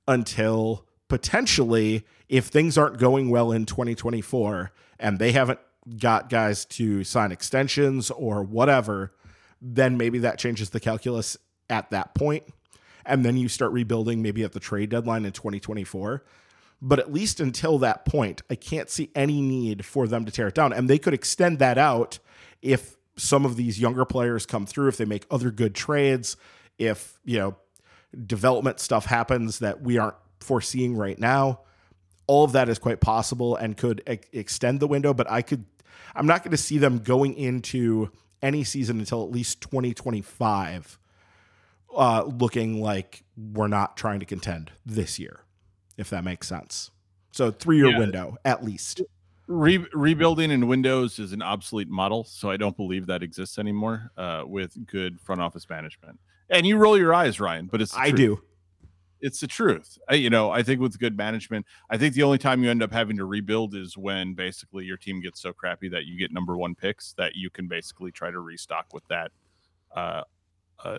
[0.07, 5.59] until potentially if things aren't going well in 2024 and they haven't
[5.99, 9.12] got guys to sign extensions or whatever,
[9.61, 11.37] then maybe that changes the calculus
[11.68, 12.45] at that point.
[13.05, 16.25] And then you start rebuilding maybe at the trade deadline in 2024.
[16.81, 20.49] But at least until that point, I can't see any need for them to tear
[20.49, 20.73] it down.
[20.73, 22.18] And they could extend that out
[22.61, 26.36] if some of these younger players come through, if they make other good trades,
[26.78, 27.56] if you know
[28.26, 31.60] development stuff happens that we aren't foreseeing right now,
[32.26, 35.14] all of that is quite possible and could ex- extend the window.
[35.14, 35.64] But I could,
[36.14, 38.10] I'm not going to see them going into
[38.42, 40.98] any season until at least 2025,
[41.96, 45.40] uh, looking like we're not trying to contend this year,
[45.96, 46.90] if that makes sense.
[47.30, 47.98] So three year Yeah.
[47.98, 49.00] window at least.
[49.49, 54.12] Re- rebuilding in Windows is an obsolete model, so I don't believe that exists anymore
[54.16, 56.18] uh, with good front office management.
[56.49, 58.16] And you roll your eyes, Ryan, but it's the I truth.
[58.16, 58.43] do.
[59.20, 59.99] It's the truth.
[60.09, 62.82] I, you know, I think with good management, I think the only time you end
[62.82, 66.32] up having to rebuild is when basically your team gets so crappy that you get
[66.32, 69.30] number one picks that you can basically try to restock with that
[69.95, 70.22] uh,
[70.84, 70.99] uh,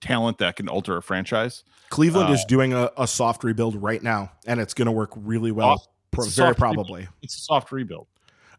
[0.00, 1.64] talent that can alter a franchise.
[1.90, 5.10] Cleveland Uh, is doing a, a soft rebuild right now, and it's going to work
[5.14, 5.68] really well.
[5.68, 5.92] Awesome.
[6.10, 6.76] Pro- very soft rebuild.
[6.86, 7.08] probably.
[7.22, 8.06] It's a soft rebuild.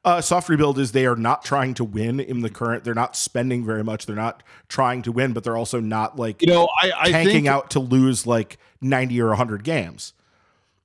[0.05, 2.85] Uh, soft rebuild is they are not trying to win in the current.
[2.85, 4.05] They're not spending very much.
[4.05, 7.33] They're not trying to win, but they're also not like You know, I, I tanking
[7.33, 10.13] think, out to lose like ninety or hundred games.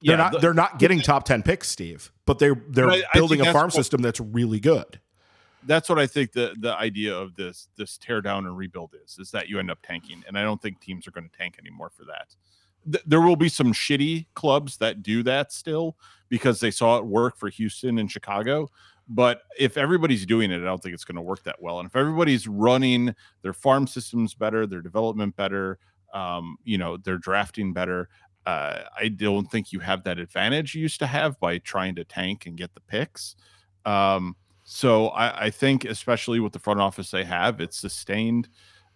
[0.02, 0.32] They're yeah, not.
[0.32, 2.10] the- they're not getting top ten picks, Steve.
[2.26, 4.98] But they're they're I- building a farm what- system that's really good.
[5.66, 9.16] that's what I think the the idea of this this tear down and rebuild is
[9.20, 11.56] is that you end up tanking, and I don't think teams are going to tank
[11.60, 12.34] anymore for that.
[12.90, 15.96] Th- there will be some shitty clubs that do that still
[16.28, 18.68] because they saw it work for Houston and Chicago.
[19.08, 21.78] But if everybody's doing it, I don't think it's going to work that well.
[21.78, 25.78] And if everybody's running their farm systems better, their development better,
[26.14, 28.08] um, you know, their drafting better,
[28.46, 32.04] uh, I don't think you have that advantage you used to have by trying to
[32.04, 33.36] tank and get the picks.
[33.84, 38.48] Um, so I, I think, especially with the front office they have, it's sustained.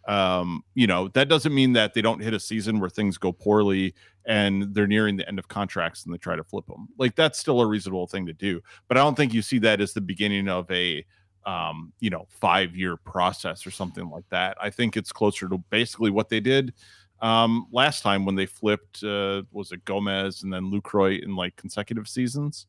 [0.09, 3.30] Um, you know, that doesn't mean that they don't hit a season where things go
[3.30, 3.94] poorly
[4.24, 6.88] and they're nearing the end of contracts and they try to flip them.
[6.98, 8.61] Like that's still a reasonable thing to do.
[8.88, 11.04] But I don't think you see that as the beginning of a
[11.46, 14.56] um, you know, five year process or something like that.
[14.61, 16.74] I think it's closer to basically what they did
[17.20, 21.56] um last time when they flipped uh was it Gomez and then Lucroy in like
[21.56, 22.66] consecutive seasons.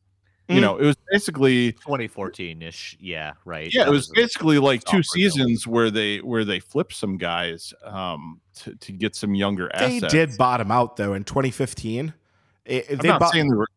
[0.50, 0.60] You Mhm.
[0.62, 2.96] know, it was basically 2014 ish.
[3.00, 3.72] Yeah, right.
[3.72, 5.32] yeah, That it was a- basically like two soft rebuild.
[5.34, 9.96] seasons where they where they flipped some guys um to, to get some younger They
[9.98, 10.12] assets.
[10.12, 12.12] did bottom out though in 2015.
[12.64, 13.68] It- I'm they not bought- saying they were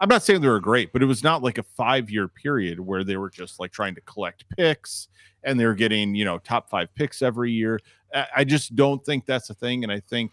[0.00, 2.78] I'm not saying they were great, but it was not like a five year period
[2.80, 5.08] where they were just like trying to collect picks
[5.44, 7.78] and they were getting, you know, top five picks every year.
[8.14, 9.82] I, I just don't think that's a thing.
[9.84, 10.32] And I think,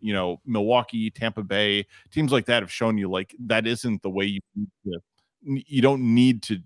[0.00, 4.10] you know, Milwaukee, Tampa Bay, teams like that have shown you like that isn't the
[4.10, 4.40] way you
[5.42, 6.58] you don't need to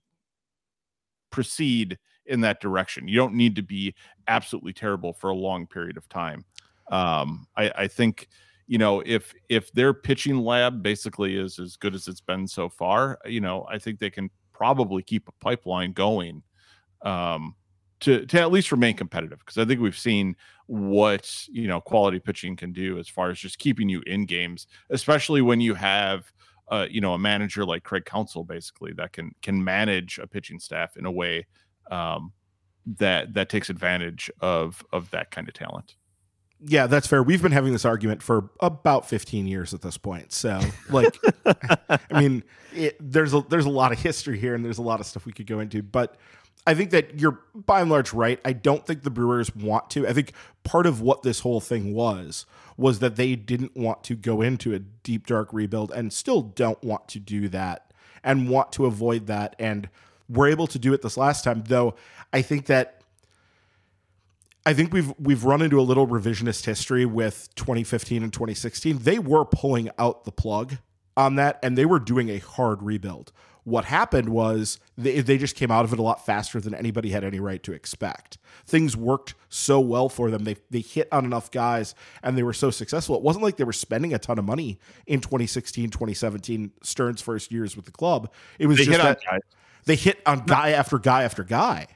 [1.30, 3.08] proceed in that direction.
[3.08, 3.94] You don't need to be
[4.28, 6.44] absolutely terrible for a long period of time.
[6.90, 8.28] Um, I, I think
[8.66, 12.68] you know if if their pitching lab basically is as good as it's been so
[12.68, 16.42] far you know i think they can probably keep a pipeline going
[17.02, 17.54] um
[18.02, 20.36] to to at least remain competitive because i think we've seen
[20.66, 24.66] what you know quality pitching can do as far as just keeping you in games
[24.90, 26.32] especially when you have
[26.70, 30.58] uh you know a manager like craig Counsell basically that can can manage a pitching
[30.58, 31.46] staff in a way
[31.90, 32.32] um
[32.86, 35.96] that that takes advantage of of that kind of talent
[36.64, 37.24] yeah, that's fair.
[37.24, 40.32] We've been having this argument for about 15 years at this point.
[40.32, 44.78] So, like, I mean, it, there's a there's a lot of history here, and there's
[44.78, 45.82] a lot of stuff we could go into.
[45.82, 46.16] But
[46.66, 48.40] I think that you're by and large right.
[48.44, 50.06] I don't think the Brewers want to.
[50.06, 50.32] I think
[50.62, 52.46] part of what this whole thing was
[52.76, 56.82] was that they didn't want to go into a deep dark rebuild, and still don't
[56.82, 57.92] want to do that,
[58.22, 59.88] and want to avoid that, and
[60.28, 61.64] were able to do it this last time.
[61.66, 61.94] Though
[62.32, 63.02] I think that
[64.64, 68.98] I think we've we've run into a little revisionist history with 2015 and 2016.
[68.98, 70.76] They were pulling out the plug
[71.16, 73.32] on that, and they were doing a hard rebuild.
[73.64, 77.10] What happened was they, they just came out of it a lot faster than anybody
[77.10, 78.38] had any right to expect.
[78.66, 80.44] Things worked so well for them.
[80.44, 83.16] They they hit on enough guys and they were so successful.
[83.16, 87.52] It wasn't like they were spending a ton of money in 2016, 2017, Stearns' first
[87.52, 88.32] years with the club.
[88.58, 89.40] It was they just that guys.
[89.84, 91.86] they hit on guy after guy after guy.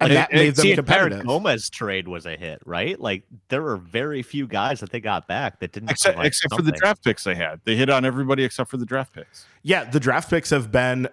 [0.00, 1.26] And Like, that it- made it's them the competitive.
[1.26, 2.98] Gomez trade was a hit, right?
[2.98, 6.54] Like there were very few guys that they got back that didn't except provide except
[6.54, 7.60] for the draft picks they had.
[7.64, 9.44] They hit on everybody except for the draft picks.
[9.62, 11.08] Yeah, the draft picks have been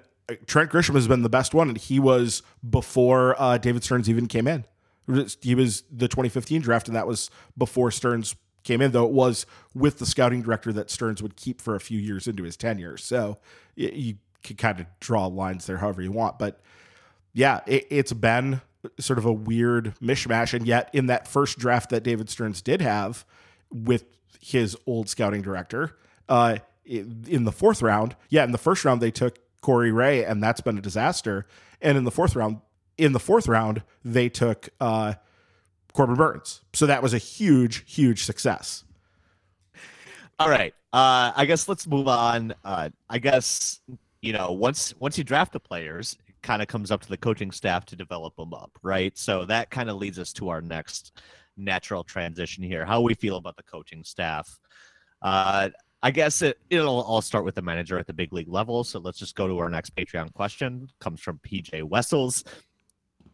[0.45, 4.27] Trent Grisham has been the best one, and he was before uh, David Stearns even
[4.27, 4.65] came in.
[5.41, 8.91] He was the 2015 draft, and that was before Stearns came in.
[8.91, 12.27] Though it was with the scouting director that Stearns would keep for a few years
[12.27, 12.97] into his tenure.
[12.97, 13.37] So
[13.77, 16.59] y- you can kind of draw lines there however you want, but
[17.33, 18.59] yeah, it, it's been
[18.99, 20.53] sort of a weird mishmash.
[20.53, 23.25] And yet, in that first draft that David Stearns did have
[23.71, 24.05] with
[24.39, 25.97] his old scouting director,
[26.29, 30.41] uh, in the fourth round, yeah, in the first round they took Corey Ray, and
[30.41, 31.45] that's been a disaster.
[31.81, 32.61] And in the fourth round,
[32.97, 35.15] in the fourth round, they took uh,
[35.93, 36.61] Corbin Burnes.
[36.73, 38.83] So that was a huge, huge success.
[40.39, 40.73] All right.
[40.93, 42.53] Uh, I guess let's move on.
[42.63, 43.81] Uh, I guess
[44.21, 47.51] you know once once you draft the players, kind of comes up to the coaching
[47.51, 49.17] staff to develop them up, right?
[49.17, 51.19] So that kind of leads us to our next
[51.57, 52.85] natural transition here.
[52.85, 54.59] How we feel about the coaching staff.
[55.21, 55.69] Uh,
[56.03, 58.83] I guess it, it'll all start with the manager at the big league level.
[58.83, 60.89] So let's just go to our next Patreon question.
[60.99, 62.43] Comes from PJ Wessels.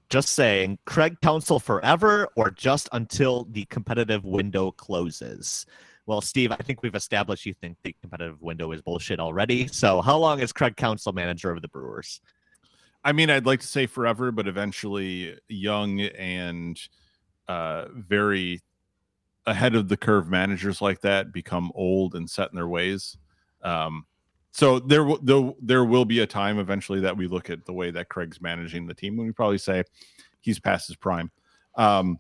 [0.10, 5.66] Just saying, Craig Counsell forever or just until the competitive window closes?
[6.06, 9.68] Well, Steve, I think we've established you think the competitive window is bullshit already.
[9.68, 12.22] So, how long is Craig Counsell manager of the Brewers?
[13.04, 16.80] I mean, I'd like to say forever, but eventually, young and
[17.48, 18.62] uh, very
[19.46, 23.18] ahead of the curve managers like that become old and set in their ways.
[23.62, 24.06] Um,
[24.52, 27.92] so there, there, there will be a time eventually that we look at the way
[27.92, 29.84] that Craig's managing the team, and we probably say
[30.40, 31.32] he's past his prime.
[31.76, 32.20] Um,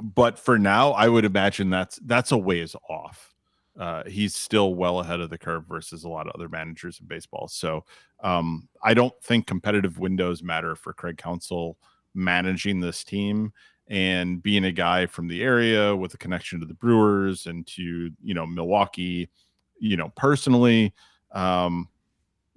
[0.00, 3.34] but for now, I would imagine that's that's a ways off.
[3.78, 7.06] Uh, he's still well ahead of the curve versus a lot of other managers in
[7.06, 7.46] baseball.
[7.46, 7.84] So
[8.24, 11.78] um, I don't think competitive windows matter for Craig Counsell
[12.12, 13.52] managing this team
[13.86, 18.10] and being a guy from the area with a connection to the Brewers and to
[18.22, 19.30] you know Milwaukee,
[19.78, 20.92] you know personally,
[21.32, 21.88] um,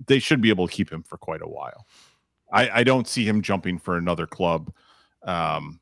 [0.08, 1.86] they should be able to keep him for quite a while.
[2.52, 4.74] I, I don't see him jumping for another club.
[5.24, 5.80] Um,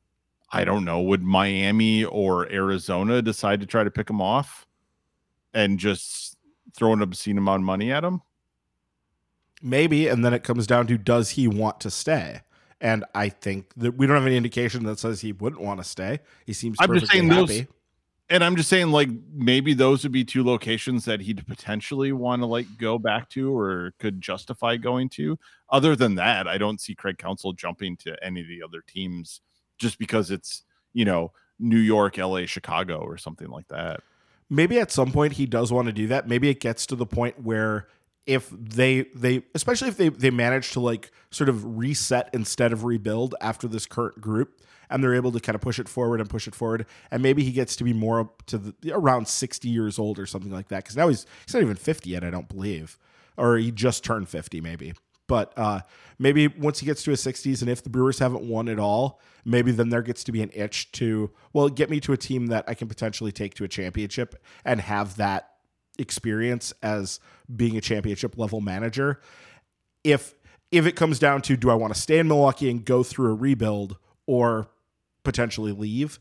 [0.52, 1.02] I don't know.
[1.02, 4.68] Would Miami or Arizona decide to try to pick him off
[5.54, 6.38] and just
[6.76, 8.22] throw an obscene amount of money at him?
[9.62, 12.42] Maybe, and then it comes down to does he want to stay?
[12.82, 15.84] And I think that we don't have any indication that says he wouldn't want to
[15.84, 16.20] stay.
[16.46, 17.62] He seems I'm just saying happy.
[17.62, 17.68] those,
[18.30, 22.42] and I'm just saying like maybe those would be two locations that he'd potentially want
[22.42, 25.38] to like go back to or could justify going to.
[25.70, 29.42] Other than that, I don't see Craig Counsell jumping to any of the other teams
[29.78, 34.02] just because it's you know New York, LA, Chicago, or something like that.
[34.50, 36.28] Maybe at some point he does want to do that.
[36.28, 37.88] Maybe it gets to the point where
[38.30, 42.84] if they they especially if they they manage to like sort of reset instead of
[42.84, 46.30] rebuild after this current group and they're able to kind of push it forward and
[46.30, 49.68] push it forward and maybe he gets to be more up to the, around 60
[49.68, 52.30] years old or something like that because now he's he's not even 50 yet i
[52.30, 53.00] don't believe
[53.36, 54.94] or he just turned 50 maybe
[55.30, 55.80] but uh,
[56.18, 59.22] maybe once he gets to his 60s and if the brewers haven't won at all
[59.46, 62.48] maybe then there gets to be an itch to well get me to a team
[62.48, 65.50] that i can potentially take to a championship and have that
[66.00, 67.20] experience as
[67.54, 69.20] being a championship level manager.
[70.04, 70.34] If
[70.72, 73.32] if it comes down to do I want to stay in Milwaukee and go through
[73.32, 74.70] a rebuild or
[75.24, 76.20] potentially leave,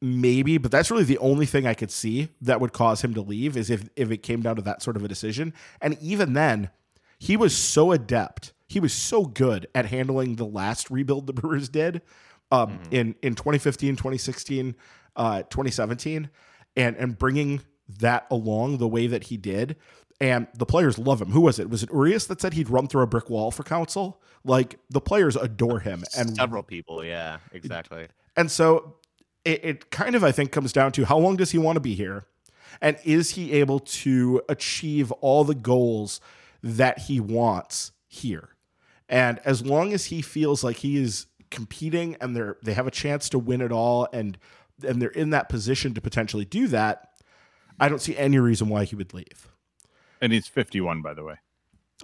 [0.00, 3.20] maybe, but that's really the only thing I could see that would cause him to
[3.20, 5.52] leave is if if it came down to that sort of a decision.
[5.80, 6.70] And even then,
[7.18, 8.52] he was so adept.
[8.66, 12.02] He was so good at handling the last rebuild the Brewers did
[12.50, 12.94] um, mm-hmm.
[12.94, 14.74] in in 2015, 2016,
[15.16, 16.30] uh, 2017
[16.76, 17.62] and and bringing
[18.00, 19.76] that along the way that he did.
[20.20, 21.32] And the players love him.
[21.32, 21.68] Who was it?
[21.68, 24.20] Was it Urias that said he'd run through a brick wall for Counsell?
[24.44, 26.04] Like the players adore him.
[26.16, 28.06] And several people, yeah, exactly.
[28.34, 28.94] And so
[29.44, 31.80] it, it kind of, I think, comes down to how long does he want to
[31.80, 32.24] be here?
[32.80, 36.20] And is he able to achieve all the goals
[36.66, 38.50] that he wants here?
[39.08, 42.90] And as long as he feels like he is competing and they're they have a
[42.90, 44.36] chance to win it all and
[44.84, 47.12] and they're in that position to potentially do that,
[47.78, 49.48] I don't see any reason why he would leave.
[50.20, 51.36] And he's 51, by the way.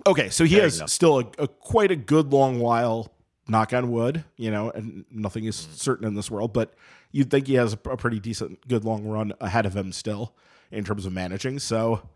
[0.06, 3.12] Okay, so he has still a, a, quite a good long while.
[3.48, 5.74] Knock on wood, you know, and nothing is mm.
[5.74, 6.74] certain in this world, but
[7.10, 10.36] you'd think he has a, a pretty decent, good long run ahead of him still
[10.70, 11.58] in terms of managing.
[11.58, 12.08] So,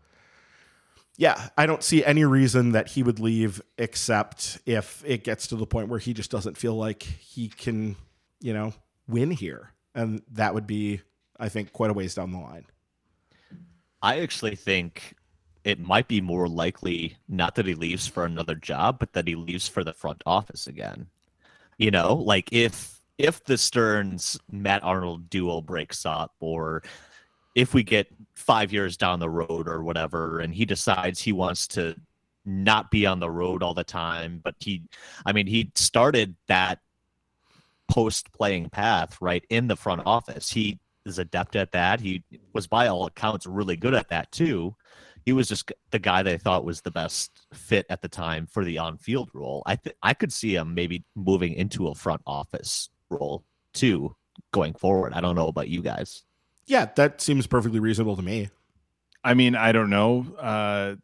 [1.17, 5.55] yeah, I don't see any reason that he would leave except if it gets to
[5.55, 7.95] the point where he just doesn't feel like he can,
[8.39, 8.73] you know,
[9.07, 9.73] win here.
[9.95, 11.01] And that would be,
[11.39, 12.65] I think, quite a ways down the line.
[13.99, 15.15] I actually think
[15.63, 19.35] it might be more likely not that he leaves for another job, but that he
[19.35, 21.07] leaves for the front office again.
[21.79, 26.83] You know, like if if the Stearns Matt Arnold duo breaks up, or
[27.57, 31.67] if we get five years down the road or whatever, and he decides he wants
[31.67, 31.95] to
[32.45, 34.83] not be on the road all the time, but he,
[35.25, 36.77] I mean, he started that
[37.89, 40.51] post playing path right in the front office.
[40.51, 41.99] He is adept at that.
[41.99, 44.75] He was, by all accounts, really good at that too.
[45.25, 48.63] He was just the guy they thought was the best fit at the time for
[48.63, 49.63] the on-field role.
[49.65, 53.43] I th- I could see him maybe moving into a front office role
[53.73, 54.15] too
[54.51, 55.13] going forward.
[55.13, 56.23] I don't know about you guys.
[56.67, 58.49] Yeah, that seems perfectly reasonable to me.
[59.23, 60.25] I mean, I don't know.
[60.39, 60.95] Uh,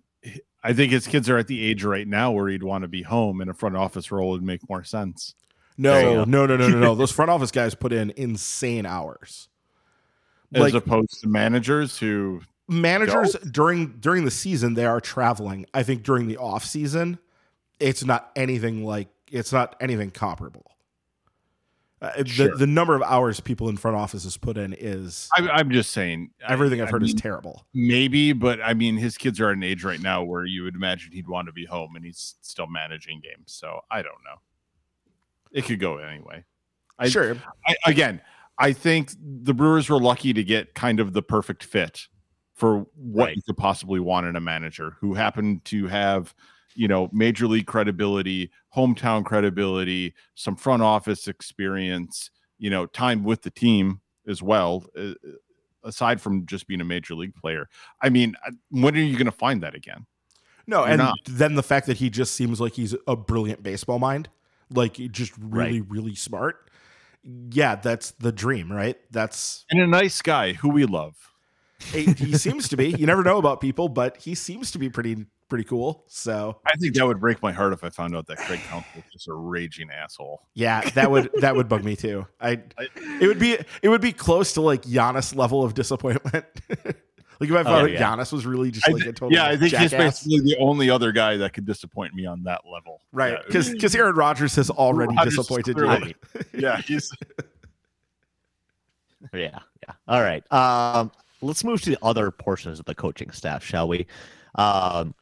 [0.63, 3.01] I think his kids are at the age right now where he'd want to be
[3.01, 5.35] home, and a front office role would make more sense.
[5.77, 6.95] No, no, no, no, no, no.
[6.95, 9.49] Those front office guys put in insane hours.
[10.53, 15.65] as Like opposed to managers who managers during during the season, they are traveling.
[15.73, 17.19] I think during the off season,
[17.79, 20.71] it's not anything like it's not anything comparable.
[22.03, 22.57] Uh, the, Sure.
[22.57, 26.31] the number of hours people in front offices put in is I, I'm just saying
[26.45, 27.65] everything I've I heard is terrible.
[27.73, 30.75] maybe, but I mean his kids are at an age right now where you would
[30.75, 33.53] imagine he'd want to be home, and he's still managing games.
[33.53, 34.35] So I don't know.
[35.53, 36.43] It could go anyway.
[36.99, 38.21] I- sure, I, again,
[38.59, 42.07] I think the Brewers were lucky to get kind of the perfect fit
[42.53, 43.35] for what Right.
[43.37, 46.35] you could possibly want in a manager who happened to have,
[46.75, 53.41] you know, major league credibility, hometown credibility, some front office experience, you know, time with
[53.43, 54.85] the team as well.
[54.97, 55.13] uh,
[55.85, 57.67] Aside from just being a major league player,
[58.01, 60.05] I mean, uh, when are you going to find that again?
[60.65, 61.17] no, You're and not.
[61.25, 64.29] then the fact that he just seems like he's a brilliant baseball mind,
[64.69, 66.69] like just really, really smart.
[67.23, 68.97] Yeah, that's the dream, right?
[69.11, 71.15] That's And a nice guy who we love.
[71.91, 72.89] he he seems to be.
[72.89, 76.03] You never know about people, but he seems to be pretty pretty cool.
[76.07, 78.89] So I think that would break my heart if I found out that Craig Counsell
[78.95, 80.41] was just a raging asshole.
[80.53, 82.25] yeah, that would that would bug me too.
[82.41, 82.87] I I-
[83.21, 86.45] it would be it would be close to like Giannis level of disappointment.
[87.39, 87.99] like if I found Oh, yeah.
[88.01, 90.89] Giannis was really just like thi- a total yeah, I think he's basically the only
[90.89, 93.01] other guy that could disappoint me on that level.
[93.11, 93.39] right Yeah.
[93.45, 96.41] because because Aaron Rodgers has already Rodgers disappointed clearly- you.
[96.59, 97.11] yeah, he's
[99.33, 99.93] Yeah, yeah.
[100.07, 100.43] All right.
[100.51, 104.05] Um, let's move to the other portions of the coaching staff, shall we?
[104.55, 105.15] Um,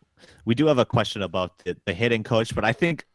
[0.45, 3.05] we do have a question about the, the hitting coach, but I think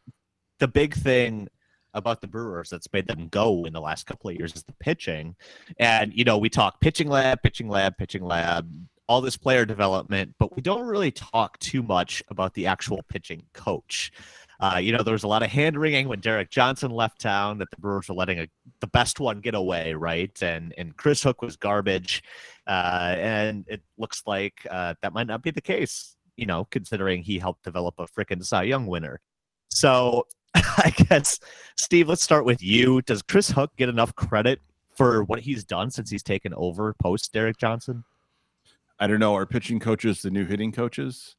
[0.59, 1.47] the big thing
[1.93, 4.73] about the Brewers that's made them go in the last couple of years is the
[4.79, 5.35] pitching.
[5.79, 8.71] And you know, we talk pitching lab, pitching lab, pitching lab,
[9.07, 13.43] all this player development, but we don't really talk too much about the actual pitching
[13.53, 14.11] coach.
[14.59, 17.59] Uh, you know, there was a lot of hand wringing when Derek Johnson left town
[17.59, 18.47] that the Brewers were letting a,
[18.79, 20.35] the best one get away, right?
[20.41, 22.23] And and Chris Hook was garbage,
[22.65, 26.16] uh, and it looks like uh, that might not be the case.
[26.37, 29.19] You know, considering he helped develop a frickin' Cy Young winner.
[29.69, 31.39] So I guess
[31.75, 33.01] Steve, let's start with you.
[33.01, 34.61] Does Chris Hook get enough credit
[34.95, 38.03] for what he's done since he's taken over post Derek Johnson?
[38.99, 39.35] I don't know.
[39.35, 41.35] Are pitching coaches the new hitting coaches?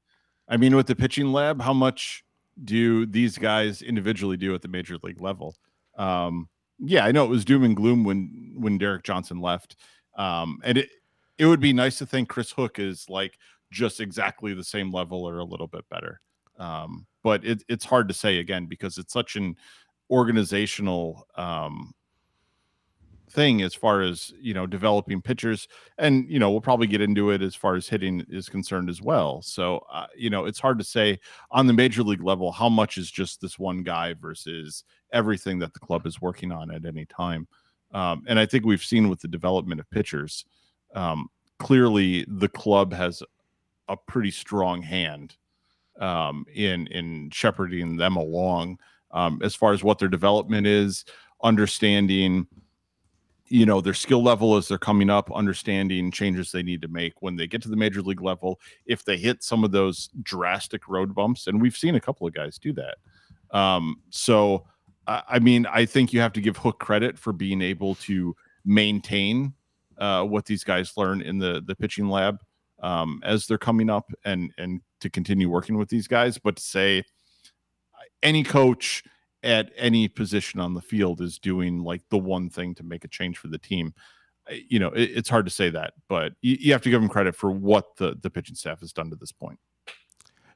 [0.49, 2.25] I mean, with the pitching lab, how much
[2.65, 5.57] do these guys individually do at the major league level?
[5.97, 9.77] Um, yeah, I know it was doom and gloom when when Derek Johnson left,
[10.17, 10.89] um, and it
[11.37, 13.39] it would be nice to think Chris Hook is like
[13.71, 16.21] just exactly the same level or a little bit better.
[16.59, 19.57] Um, but it, it's hard to say again because it's such an
[20.11, 21.95] organizational um,
[23.31, 25.69] thing as far as you know developing pitchers.
[25.99, 29.01] And you know we'll probably get into it as far as hitting is concerned as
[29.03, 29.43] well.
[29.43, 31.19] So uh, you know it's hard to say
[31.51, 35.75] on the major league level how much is just this one guy versus everything that
[35.75, 37.47] the club is working on at any time.
[37.91, 40.45] Um, and i think we've seen with the development of pitchers
[40.95, 43.23] um, clearly the club has
[43.89, 45.37] a pretty strong hand
[46.01, 48.79] um, in in shepherding them along.
[49.11, 51.05] Um, as far as what their development is
[51.43, 52.47] understanding
[53.51, 57.23] you know their skill level as they're coming up understanding changes they need to make
[57.23, 58.61] when they get to the major league level.
[58.87, 62.35] If they hit some of those drastic road bumps and we've seen a couple of
[62.35, 62.97] guys do that.
[63.51, 64.67] Um, so
[65.07, 68.37] I, mean i think you have to give hook credit for being able to
[68.67, 69.55] maintain
[69.97, 72.39] uh, what these guys learn in the the pitching lab
[72.81, 76.63] um, as they're coming up and and to continue working with these guys but to
[76.63, 77.05] say
[78.23, 79.03] any coach
[79.43, 83.09] at any position on the field is doing like the one thing to make a
[83.09, 83.95] change for the team.
[84.51, 87.11] You know, it, it's hard to say that, but you, you have to give them
[87.11, 89.59] credit for what the the pitching staff has done to this point.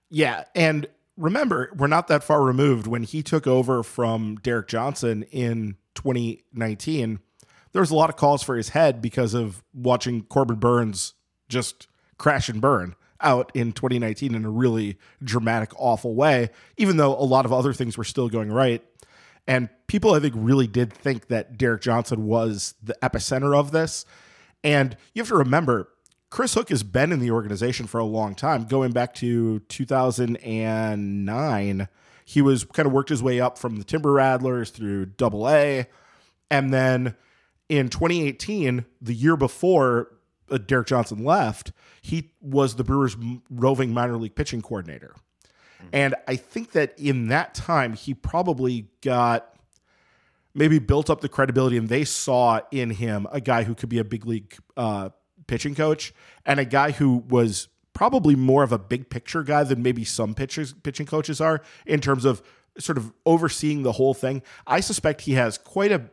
[0.08, 5.24] Yeah, and remember, we're not that far removed when he took over from Derek Johnson
[5.24, 7.20] in 2019.
[7.72, 11.14] There was a lot of calls for his head because of watching Corbin Burnes
[11.48, 11.86] just
[12.22, 17.26] crash and burn out in 2019 in a really dramatic, awful way, even though a
[17.26, 18.80] lot of other things were still going right.
[19.48, 24.06] And people, I think, really did think that Derek Johnson was the epicenter of this.
[24.62, 25.88] And you have to remember,
[26.30, 31.88] Chris Hook has been in the organization for a long time, going back to 2009.
[32.24, 35.88] He was kind of worked his way up from the Timber Rattlers through Double A,
[36.52, 37.16] and then
[37.68, 40.12] in 2018, the year before
[40.52, 43.16] uh, Derek Johnson left, he was the Brewers'
[43.50, 45.14] roving minor league pitching coordinator.
[45.92, 49.52] And I think that in that time, he probably got
[50.54, 53.98] maybe built up the credibility, and they saw in him a guy who could be
[53.98, 55.08] a big league uh,
[55.46, 56.14] pitching coach
[56.46, 60.34] and a guy who was probably more of a big picture guy than maybe some
[60.34, 62.42] pitchers pitching coaches are in terms of
[62.78, 64.42] sort of overseeing the whole thing.
[64.66, 66.10] I suspect he has quite a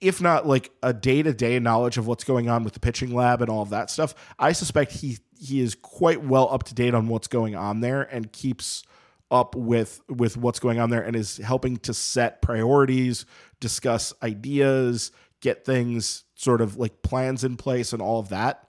[0.00, 3.50] if not like a day-to-day knowledge of what's going on with the pitching lab and
[3.50, 4.14] all of that stuff.
[4.38, 8.02] I suspect he he is quite well up to date on what's going on there
[8.02, 8.84] and keeps
[9.30, 13.26] up with with what's going on there and is helping to set priorities,
[13.58, 15.10] discuss ideas,
[15.40, 18.68] get things sort of like plans in place and all of that.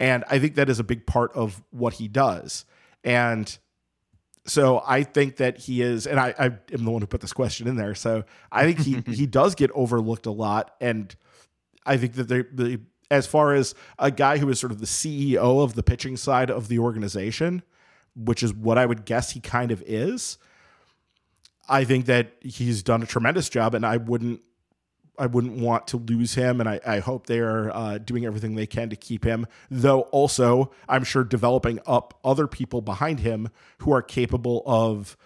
[0.00, 2.64] And I think that is a big part of what he does.
[3.04, 3.56] And
[4.46, 7.32] so I think that he is, and I, I am the one who put this
[7.32, 7.94] question in there.
[7.94, 11.14] So I think he he does get overlooked a lot, and
[11.84, 12.80] I think that they, the
[13.10, 16.50] as far as a guy who is sort of the CEO of the pitching side
[16.50, 17.62] of the organization,
[18.14, 20.38] which is what I would guess he kind of is.
[21.68, 24.40] I think that he's done a tremendous job, and I wouldn't
[25.18, 28.54] I wouldn't want to lose him, and I, I hope they are uh, doing everything
[28.54, 29.46] they can to keep him.
[29.70, 33.48] Though also, I'm sure developing up other people behind him
[33.78, 35.16] who are capable of,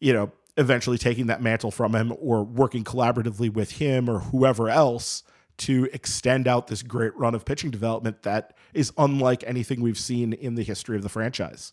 [0.00, 4.68] you know, eventually taking that mantle from him or working collaboratively with him or whoever
[4.70, 5.22] else
[5.58, 10.32] to extend out this great run of pitching development that is unlike anything we've seen
[10.32, 11.72] in the history of the franchise.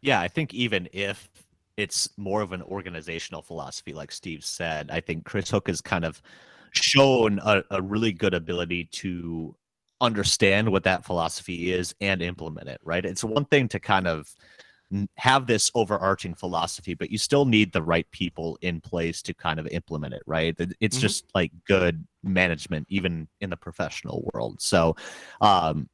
[0.00, 1.28] Yeah, I think even if
[1.82, 4.90] it's more of an organizational philosophy, like Steve said.
[4.90, 6.22] I think Chris Hook has kind of
[6.70, 9.56] shown a, a really good ability to
[10.00, 13.04] understand what that philosophy is and implement it, right?
[13.04, 14.32] It's one thing to kind of
[15.16, 19.58] have this overarching philosophy, but you still need the right people in place to kind
[19.58, 20.54] of implement it, right?
[20.58, 21.00] It's mm-hmm.
[21.00, 24.60] just like good management, even in the professional world.
[24.60, 24.94] So,
[25.40, 25.88] um,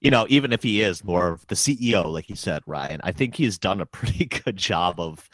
[0.00, 3.12] you know, even if he is more of the CEO, like you said, Ryan, I
[3.12, 5.28] think he's done a pretty good job of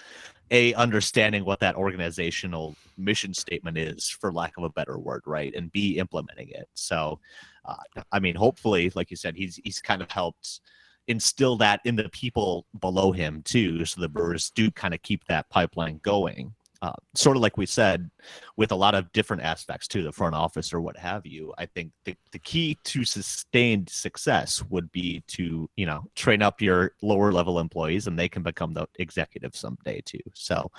[0.51, 5.55] a understanding what that organizational mission statement is, for lack of a better word, right,
[5.55, 6.69] and b implementing it.
[6.75, 7.19] So,
[7.65, 10.61] uh, I mean, hopefully, like you said, he's he's kind of helped
[11.09, 15.25] instill that in the people below him too, so the Brewers do kind of keep
[15.27, 18.11] that pipeline going uh, sort of like we said,
[18.57, 21.53] with a lot of different aspects to the front office or what have you.
[21.59, 26.61] I think the, the key to sustained success would be to, you know, train up
[26.61, 30.21] your lower level employees and they can become the executive someday too.
[30.35, 30.71] So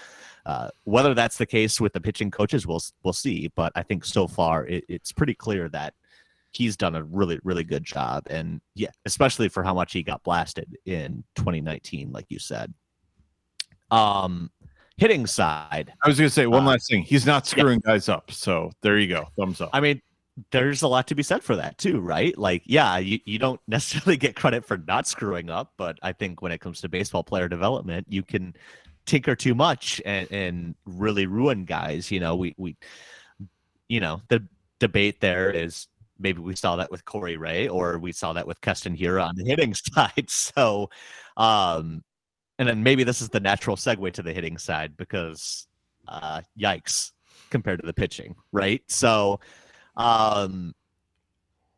[0.45, 3.50] uh, whether that's the case with the pitching coaches, we'll, we'll see.
[3.56, 5.93] But I think so far it, it's pretty clear that
[6.52, 8.26] he's done a really, really good job.
[8.30, 12.74] And yeah, especially for how much he got blasted in 2019, like you said.
[13.91, 14.52] Um,
[14.98, 15.93] hitting side.
[16.04, 17.04] I was going to say one uh, last thing.
[17.04, 17.93] He's not screwing yeah.
[17.93, 18.32] guys up.
[18.32, 19.28] So there you go.
[19.38, 19.70] Thumbs up.
[19.74, 20.02] I mean,
[20.52, 22.38] there's a lot to be said for that too, right?
[22.38, 26.41] Like, yeah, you, you don't necessarily get credit for not screwing up, but I think
[26.41, 28.56] when it comes to baseball player development, you can
[29.06, 32.12] tinker too much and, and really ruin guys.
[32.12, 32.76] You know, we, we,
[33.88, 34.45] you know, the
[34.80, 35.88] debate there is
[36.20, 39.36] maybe we saw that with Corey Ray or we saw that with Keston Hiura on
[39.36, 40.30] the hitting side.
[40.30, 40.89] So,
[41.36, 42.04] um,
[42.60, 45.68] and then maybe this is the natural segue to the hitting side because
[46.08, 47.12] uh, yikes
[47.49, 48.82] compared to the pitching, right?
[48.88, 49.39] So
[49.95, 50.74] um,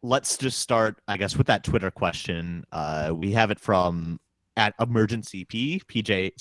[0.01, 2.65] let's just start, I guess, with that Twitter question.
[2.71, 4.19] Uh, we have it from
[4.57, 6.31] at emergency P, PJ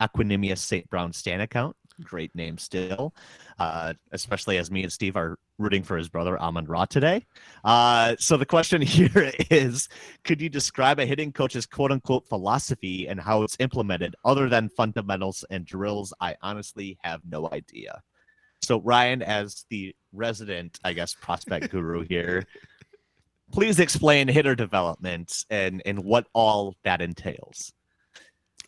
[0.00, 0.88] Equanimeous St.
[0.90, 3.14] Brown Stan account great name still,
[3.58, 7.26] uh, especially as me and Steve are rooting for his brother Amon-Ra today.
[7.64, 9.88] Uh, so the question here is
[10.24, 14.68] could you describe a hitting coach's quote unquote philosophy and how it's implemented other than
[14.68, 16.12] fundamentals and drills?
[16.20, 18.02] I honestly have no idea.
[18.62, 22.44] So, Ryan, as the resident, I guess, prospect guru here,
[23.52, 27.72] please explain hitter development and, and what all that entails.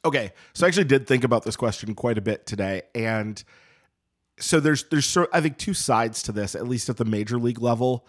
[0.04, 3.42] Okay, so I actually did think about this question quite a bit today, and
[4.38, 7.60] so there's there's I think two sides to this, at least at the major league
[7.60, 8.06] level,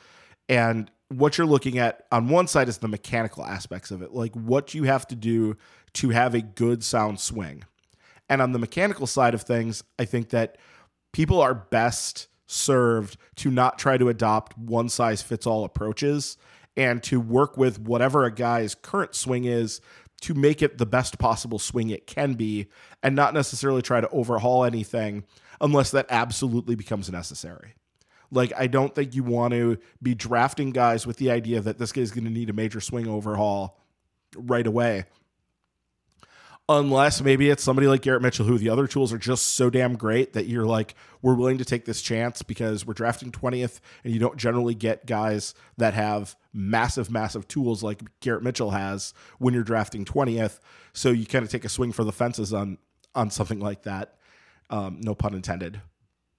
[0.47, 4.33] and what you're looking at on one side is the mechanical aspects of it, like
[4.35, 5.57] what you have to do
[5.95, 7.65] to have a good sound swing,
[8.29, 10.57] and on the mechanical side of things, I think that
[11.11, 16.37] people are best served to not try to adopt one size fits all approaches
[16.77, 19.81] and to work with whatever a guy's current swing is
[20.21, 22.67] to make it the best possible swing it can be
[23.03, 25.23] and not necessarily try to overhaul anything
[25.59, 27.73] unless that absolutely becomes necessary.
[28.31, 31.91] Like, I don't think you want to be drafting guys with the idea that this
[31.91, 33.77] guy's going to need a major swing overhaul
[34.35, 35.05] right away
[36.69, 39.95] unless maybe it's somebody like Garrett Mitchell, who the other tools are just so damn
[39.95, 44.13] great that you're like, we're willing to take this chance because we're drafting 20th and
[44.13, 49.53] you don't generally get guys that have massive, massive tools like Garrett Mitchell has when
[49.53, 50.59] you're drafting 20th.
[50.93, 52.77] So you kind of take a swing for the fences on
[53.13, 54.15] on something like that.
[54.69, 55.81] Um, no pun intended.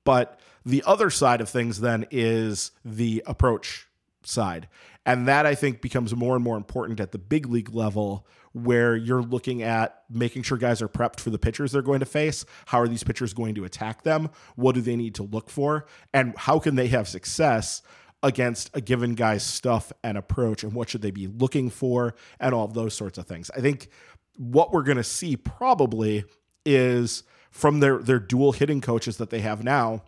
[0.04, 3.88] But the other side of things then is the approach
[4.24, 4.68] side.
[5.04, 8.94] And that I think becomes more and more important at the big league level where
[8.96, 12.44] you're looking at making sure guys are prepped for the pitchers they're going to face.
[12.66, 14.30] How are these pitchers going to attack them?
[14.56, 15.86] What do they need to look for?
[16.12, 17.82] And how can they have success
[18.22, 20.62] against a given guy's stuff and approach?
[20.62, 22.14] And what should they be looking for?
[22.38, 23.50] And all of those sorts of things.
[23.56, 23.88] I think
[24.36, 26.24] what we're going to see probably
[26.64, 30.02] is from their their dual hitting coaches that they have now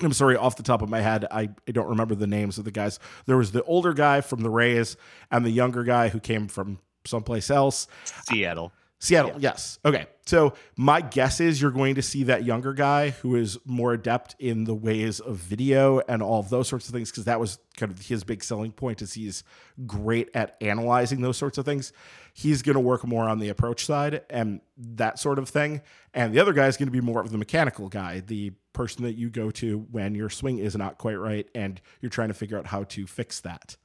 [0.00, 2.64] I'm sorry, off the top of my head, I, I don't remember the names of
[2.64, 2.98] the guys.
[3.26, 4.96] There was the older guy from the Rays
[5.30, 7.86] and the younger guy who came from someplace else.
[8.28, 8.72] Seattle.
[9.04, 9.50] Seattle, yeah.
[9.50, 9.78] yes.
[9.84, 10.06] Okay.
[10.24, 14.34] So my guess is you're going to see that younger guy who is more adept
[14.38, 17.58] in the ways of video and all of those sorts of things, because that was
[17.76, 19.44] kind of his big selling point is he's
[19.86, 21.92] great at analyzing those sorts of things.
[22.32, 25.82] He's going to work more on the approach side and that sort of thing.
[26.14, 29.04] And the other guy is going to be more of the mechanical guy, the person
[29.04, 32.34] that you go to when your swing is not quite right and you're trying to
[32.34, 33.76] figure out how to fix that.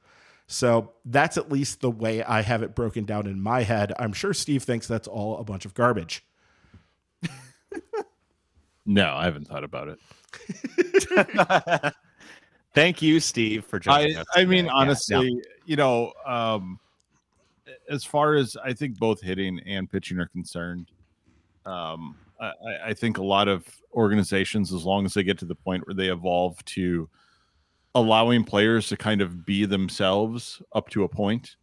[0.52, 3.92] So that's at least the way I have it broken down in my head.
[4.00, 6.24] I'm sure Steve thinks that's all a bunch of garbage.
[8.84, 9.96] no, I haven't thought about
[11.14, 11.94] it.
[12.74, 14.26] Thank you, Steve, for joining I, us.
[14.34, 14.42] Today.
[14.42, 15.42] I mean, honestly, yeah.
[15.66, 16.80] you know, um,
[17.88, 20.88] as far as I think both hitting and pitching are concerned,
[21.64, 22.52] um, I,
[22.86, 25.94] I think a lot of organizations, as long as they get to the point where
[25.94, 27.08] they evolve to
[27.94, 31.56] allowing players to kind of be themselves up to a point.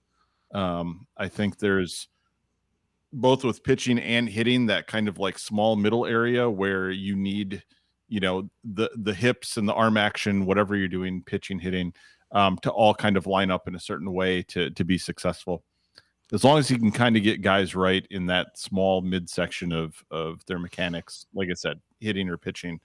[0.53, 2.07] Um, I think there's
[3.13, 7.63] both with pitching and hitting that kind of like small middle area where you need,
[8.09, 11.93] you know, the the hips and the arm action, whatever you're doing, pitching, hitting,
[12.31, 15.63] um, to all kind of line up in a certain way to to be successful.
[16.33, 20.03] As long as you can kind of get guys right in that small midsection of
[20.11, 22.79] of their mechanics, like I said, hitting or pitching,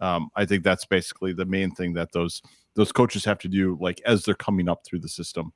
[0.00, 2.40] um, I think that's basically the main thing that those
[2.76, 5.52] those coaches have to do like as they're coming up through the system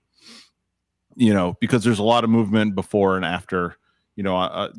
[1.16, 3.77] you know because there's a lot of movement before and after
[4.16, 4.73] you know uh,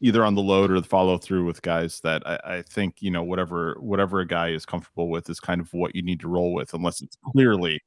[0.00, 3.10] either on the load or the follow through with guys that I, I, think you
[3.10, 6.28] know whatever whatever a guy is comfortable with is kind of what you need to
[6.28, 7.80] roll with unless it's clearly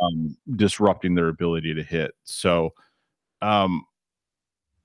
[0.00, 2.72] um, disrupting their ability to hit so
[3.42, 3.84] um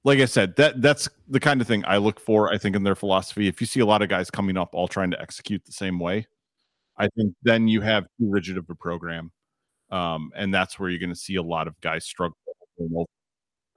[0.05, 2.51] like I said, that that's the kind of thing I look for.
[2.51, 4.88] I think in their philosophy, if you see a lot of guys coming up all
[4.88, 6.27] trying to execute the same way,
[6.97, 9.31] I think then you have too rigid of a program,
[9.89, 12.37] um, and that's where you're going to see a lot of guys struggle.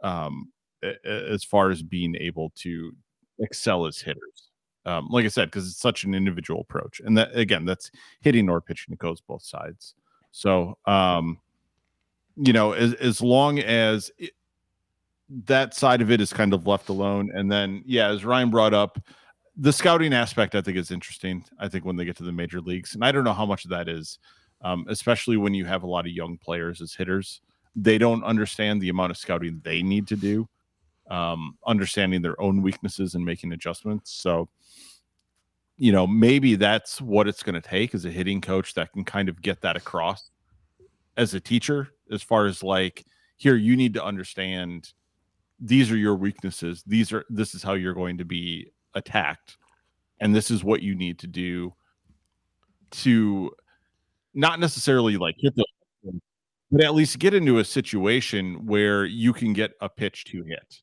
[0.02, 0.52] Um,
[1.04, 2.92] as far as being able to
[3.38, 4.50] excel as hitters,
[4.84, 7.90] um, like I said, because it's such an individual approach, and that again, that's
[8.20, 8.92] hitting or pitching.
[8.92, 9.94] It goes both sides.
[10.30, 11.38] So, um,
[12.36, 14.32] you know, as as long as it,
[15.46, 18.74] that side of it is kind of left alone, and then yeah, as Ryan brought
[18.74, 18.98] up
[19.56, 21.44] the scouting aspect I think is interesting.
[21.58, 23.64] I think when they get to the major leagues, and I don't know how much
[23.64, 24.18] of that is,
[24.62, 27.40] um, especially when you have a lot of young players as hitters,
[27.74, 30.48] they don't understand the amount of scouting they need to do,
[31.10, 34.12] um, understanding their own weaknesses and making adjustments.
[34.12, 34.48] So,
[35.76, 39.04] you know, maybe that's what it's going to take as a hitting coach that can
[39.04, 40.30] kind of get that across
[41.16, 43.04] as a teacher, as far as like,
[43.36, 44.92] here, you need to understand
[45.60, 46.82] these are your weaknesses.
[46.86, 49.56] These are this is how you're going to be attacked
[50.20, 51.72] and this is what you need to do
[52.90, 53.52] to
[54.34, 55.64] not necessarily like hit the
[56.72, 60.82] but at least get into a situation where you can get a pitch to hit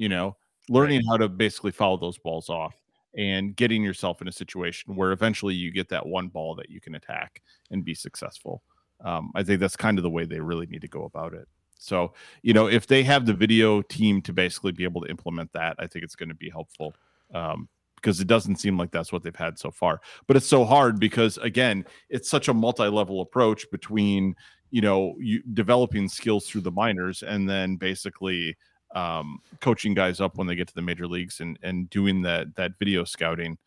[0.00, 0.36] you know?
[0.68, 1.06] Learning right.
[1.08, 2.74] how to basically follow those balls off
[3.16, 6.80] and getting yourself in a situation where eventually you get that one ball that you
[6.80, 8.62] can attack and be successful.
[9.04, 11.48] Um, i think that's kind of the way they really need to go about it.
[11.78, 15.52] So you know if they have the video team to basically be able to implement
[15.54, 16.94] that i think it's going to be helpful
[17.34, 20.00] um, because it doesn't seem like that's what they've had so far.
[20.26, 24.34] But it's so hard because again, it's such a multi-level approach between
[24.70, 28.56] you know you developing skills through the minors and then basically
[28.94, 32.54] um, coaching guys up when they get to the major leagues and and doing that
[32.56, 33.58] that video scouting.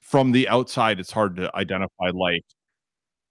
[0.00, 2.44] From the outside, it's hard to identify like,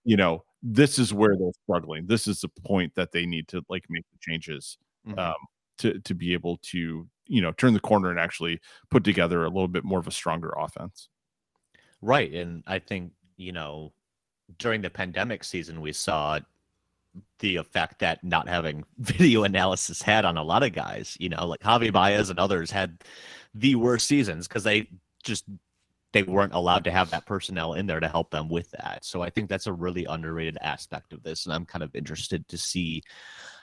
[0.04, 2.06] you know, this is where they're struggling.
[2.06, 4.76] This is the point that they need to like make the changes
[5.06, 5.18] mm-hmm.
[5.18, 5.34] um,
[5.78, 8.60] to to be able to you know turn the corner and actually
[8.90, 11.08] put together a little bit more of a stronger offense.
[12.02, 13.92] Right, and I think you know
[14.58, 16.38] during the pandemic season we saw
[17.38, 21.16] the effect that not having video analysis had on a lot of guys.
[21.18, 23.02] You know, like Javi Baez and others had
[23.54, 24.88] the worst seasons because they
[25.24, 25.44] just
[26.12, 29.04] they weren't allowed to have that personnel in there to help them with that.
[29.04, 32.46] So I think that's a really underrated aspect of this, and I'm kind of interested
[32.48, 33.02] to see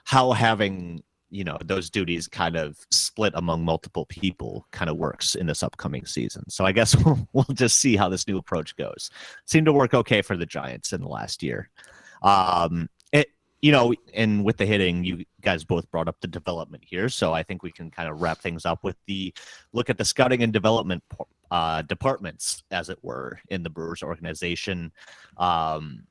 [0.03, 1.01] how having
[1.33, 5.63] you know those duties kind of split among multiple people kind of works in this
[5.63, 6.47] upcoming season.
[6.49, 9.09] So i guess we'll, we'll just see how this new approach goes.
[9.45, 11.69] Seemed to work okay for the giants in the last year.
[12.21, 13.29] Um it
[13.61, 17.33] you know, and with the hitting, you guys both brought up the development here, so
[17.33, 19.33] I think we can kind of wrap things up with the
[19.71, 21.01] look at the scouting and development
[21.49, 24.91] uh, departments, as it were, in the Brewers organization.
[25.37, 26.03] Um,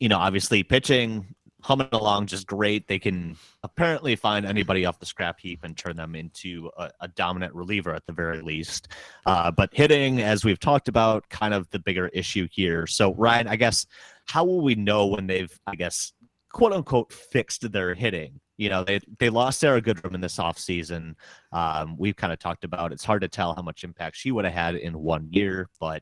[0.00, 1.34] you know, obviously pitching
[1.66, 2.86] humming along just great.
[2.86, 7.08] They can apparently find anybody off the scrap heap and turn them into a, a
[7.08, 8.86] dominant reliever at the very least.
[9.26, 12.86] Uh, but hitting, as we've talked about, kind of the bigger issue here.
[12.86, 13.84] So Ryan, I guess,
[14.26, 16.12] how will we know when they've, I guess,
[16.52, 18.38] quote unquote fixed their hitting.
[18.58, 21.16] You know, they they lost Sara Goodrum in this offseason.
[21.52, 24.44] Um, we've kind of talked about it's hard to tell how much impact she would
[24.44, 26.00] have had in one year, but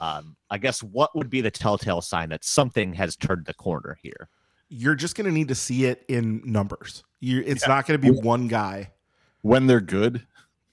[0.00, 3.98] um, I guess what would be the telltale sign that something has turned the corner
[4.02, 4.30] here?
[4.74, 7.04] You're just going to need to see it in numbers.
[7.20, 7.74] You, it's yeah.
[7.74, 8.90] not going to be one guy
[9.42, 10.26] when they're good.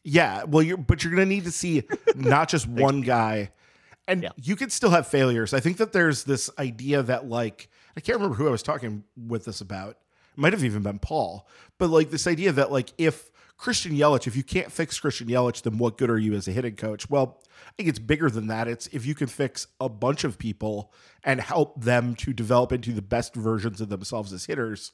[0.04, 1.84] Yeah, well, you're but you're going to need to see
[2.16, 3.52] not just one guy,
[4.08, 4.30] and yeah.
[4.38, 5.54] you can still have failures.
[5.54, 9.04] I think that there's this idea that like I can't remember who I was talking
[9.18, 9.92] with this about.
[9.92, 11.48] It might have even been Paul.
[11.78, 15.64] But like this idea that like if Christian Yelich, if you can't fix Christian Yelich,
[15.64, 17.10] then what good are you as a hitting coach?
[17.10, 17.49] Well, I
[17.80, 18.68] think it's bigger than that.
[18.68, 20.92] It's if you can fix a bunch of people
[21.24, 24.92] and help them to develop into the best versions of themselves as hitters,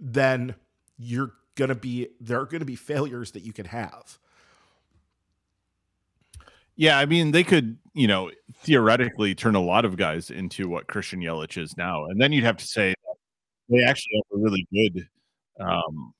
[0.00, 0.54] then
[0.96, 4.18] you're gonna be there are gonna be failures that you can have.
[6.74, 8.30] Yeah, I mean, they could, you know,
[8.62, 12.44] theoretically turn a lot of guys into what Christian Yelich is now, and then you'd
[12.44, 12.94] have to say
[13.68, 15.06] they actually have a really good
[15.60, 16.14] um,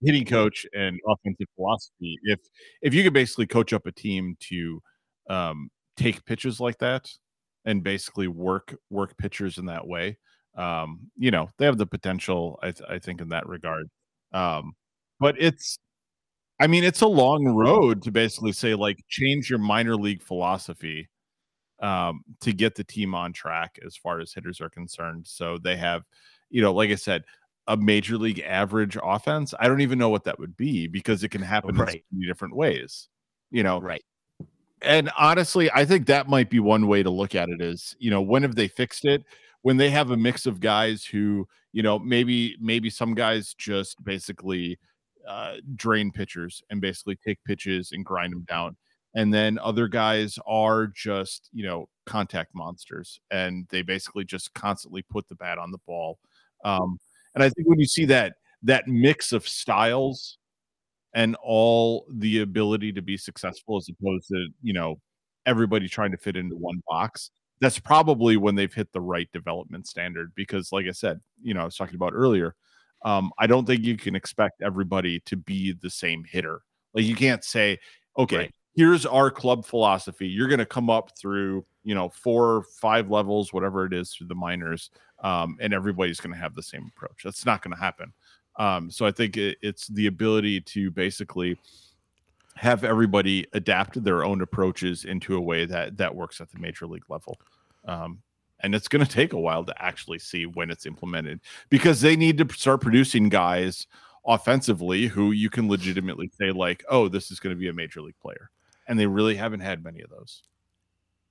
[0.00, 2.18] hitting coach and offensive philosophy.
[2.22, 2.40] If
[2.80, 4.80] if you could basically coach up a team to
[5.28, 7.10] um, take pitches like that
[7.64, 10.16] and basically work work pitchers in that way,
[10.56, 12.58] um, you know, they have the potential.
[12.62, 13.88] I, th- I think in that regard,
[14.32, 14.74] um,
[15.20, 15.78] but it's
[16.60, 21.08] I mean, it's a long road to basically say like change your minor league philosophy
[21.80, 25.26] um, to get the team on track as far as hitters are concerned.
[25.26, 26.02] So they have,
[26.50, 27.22] you know, like I said,
[27.68, 29.54] a major league average offense.
[29.58, 32.04] I don't even know what that would be because it can happen right.
[32.12, 33.08] in different ways.
[33.50, 34.02] You know, right.
[34.82, 38.10] And honestly, I think that might be one way to look at it is, you
[38.10, 39.24] know, when have they fixed it?
[39.62, 44.02] When they have a mix of guys who, you know, maybe maybe some guys just
[44.04, 44.78] basically
[45.26, 48.76] uh, drain pitchers and basically take pitches and grind them down.
[49.14, 55.02] And then other guys are just, you know, contact monsters and they basically just constantly
[55.02, 56.18] put the bat on the ball.
[56.64, 56.98] Um,
[57.34, 60.37] and I think when you see that, that mix of styles
[61.18, 65.00] and all the ability to be successful as opposed to, you know,
[65.46, 69.88] everybody trying to fit into one box, that's probably when they've hit the right development
[69.88, 70.30] standard.
[70.36, 72.54] Because, like I said, you know, I was talking about earlier,
[73.04, 76.60] um, I don't think you can expect everybody to be the same hitter.
[76.94, 77.78] Like you can't say,
[78.16, 78.54] okay, right.
[78.76, 80.28] here's our club philosophy.
[80.28, 84.28] You're going to come up through, you know, four, five levels, whatever it is, through
[84.28, 84.90] the minors,
[85.24, 87.22] um, and everybody's going to have the same approach.
[87.24, 88.12] That's not going to happen.
[88.58, 91.58] Um, so I think it, it's the ability to basically
[92.56, 96.86] have everybody adapt their own approaches into a way that that works at the major
[96.86, 97.38] league level.
[97.86, 98.20] Um,
[98.60, 102.16] and it's going to take a while to actually see when it's implemented because they
[102.16, 103.86] need to start producing guys
[104.26, 108.02] offensively who you can legitimately say like oh this is going to be a major
[108.02, 108.50] league player
[108.86, 110.42] and they really haven't had many of those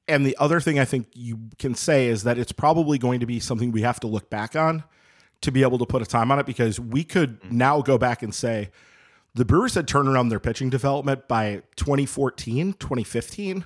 [0.08, 3.26] and the other thing i think you can say is that it's probably going to
[3.26, 4.84] be something we have to look back on
[5.42, 7.58] to be able to put a time on it because we could mm-hmm.
[7.58, 8.70] now go back and say
[9.36, 13.66] the brewers had turned around their pitching development by 2014 2015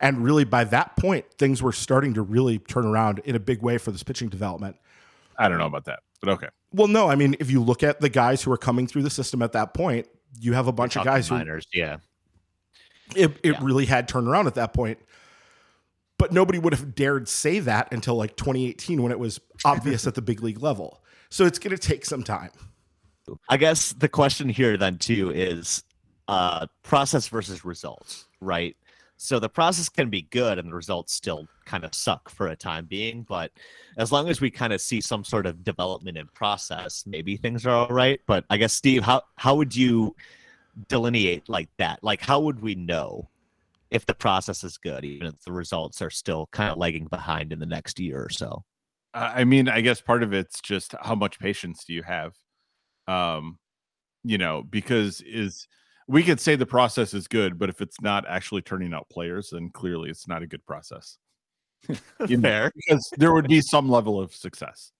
[0.00, 3.60] and really, by that point, things were starting to really turn around in a big
[3.60, 4.76] way for this pitching development.
[5.36, 6.48] I don't know about that, but okay.
[6.72, 9.10] Well, no, I mean, if you look at the guys who are coming through the
[9.10, 10.06] system at that point,
[10.40, 11.98] you have a bunch of guys minors, who, yeah,
[13.14, 13.58] it it yeah.
[13.60, 14.98] really had turned around at that point.
[16.16, 20.14] But nobody would have dared say that until like 2018 when it was obvious at
[20.14, 21.02] the big league level.
[21.30, 22.50] So it's going to take some time.
[23.48, 25.84] I guess the question here then too is
[26.26, 28.76] uh, process versus results, right?
[29.16, 32.56] So the process can be good and the results still kind of suck for a
[32.56, 33.24] time being.
[33.28, 33.52] But
[33.98, 37.66] as long as we kind of see some sort of development in process, maybe things
[37.66, 38.18] are all right.
[38.26, 40.16] But I guess Steve, how how would you
[40.88, 42.02] delineate like that?
[42.02, 43.28] Like how would we know
[43.90, 47.52] if the process is good, even if the results are still kind of lagging behind
[47.52, 48.64] in the next year or so?
[49.12, 52.34] I mean, I guess part of it's just how much patience do you have?
[53.08, 53.58] Um,
[54.22, 55.66] you know, because is
[56.06, 59.50] we could say the process is good, but if it's not actually turning out players,
[59.50, 61.18] then clearly it's not a good process.
[62.28, 64.92] Fair, because there would be some level of success.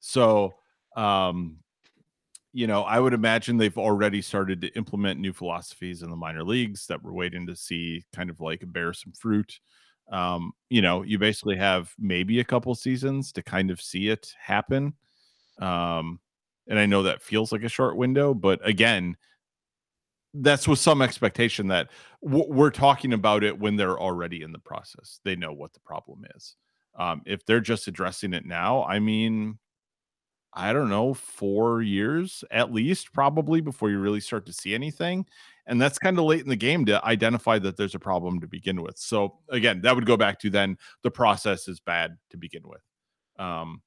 [0.00, 0.54] So,
[0.96, 1.58] um,
[2.52, 6.44] you know, I would imagine they've already started to implement new philosophies in the minor
[6.44, 9.58] leagues that we're waiting to see kind of like bear some fruit.
[10.10, 14.34] Um, you know, you basically have maybe a couple seasons to kind of see it
[14.38, 14.94] happen.
[15.58, 16.20] Um,
[16.68, 19.16] and I know that feels like a short window, but again,
[20.34, 21.90] that's with some expectation that
[22.24, 25.20] w- we're talking about it when they're already in the process.
[25.24, 26.56] They know what the problem is.
[26.98, 29.58] Um, if they're just addressing it now, I mean,
[30.52, 35.26] I don't know, four years at least, probably before you really start to see anything.
[35.66, 38.46] And that's kind of late in the game to identify that there's a problem to
[38.46, 38.98] begin with.
[38.98, 42.82] So, again, that would go back to then the process is bad to begin with.
[43.38, 43.82] Um,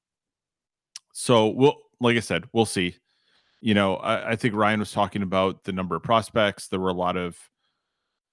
[1.12, 2.96] so, we'll, like I said, we'll see.
[3.60, 6.68] You know, I, I think Ryan was talking about the number of prospects.
[6.68, 7.38] There were a lot of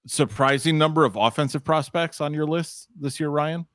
[0.06, 3.66] surprising number of offensive prospects on your list this year, Ryan.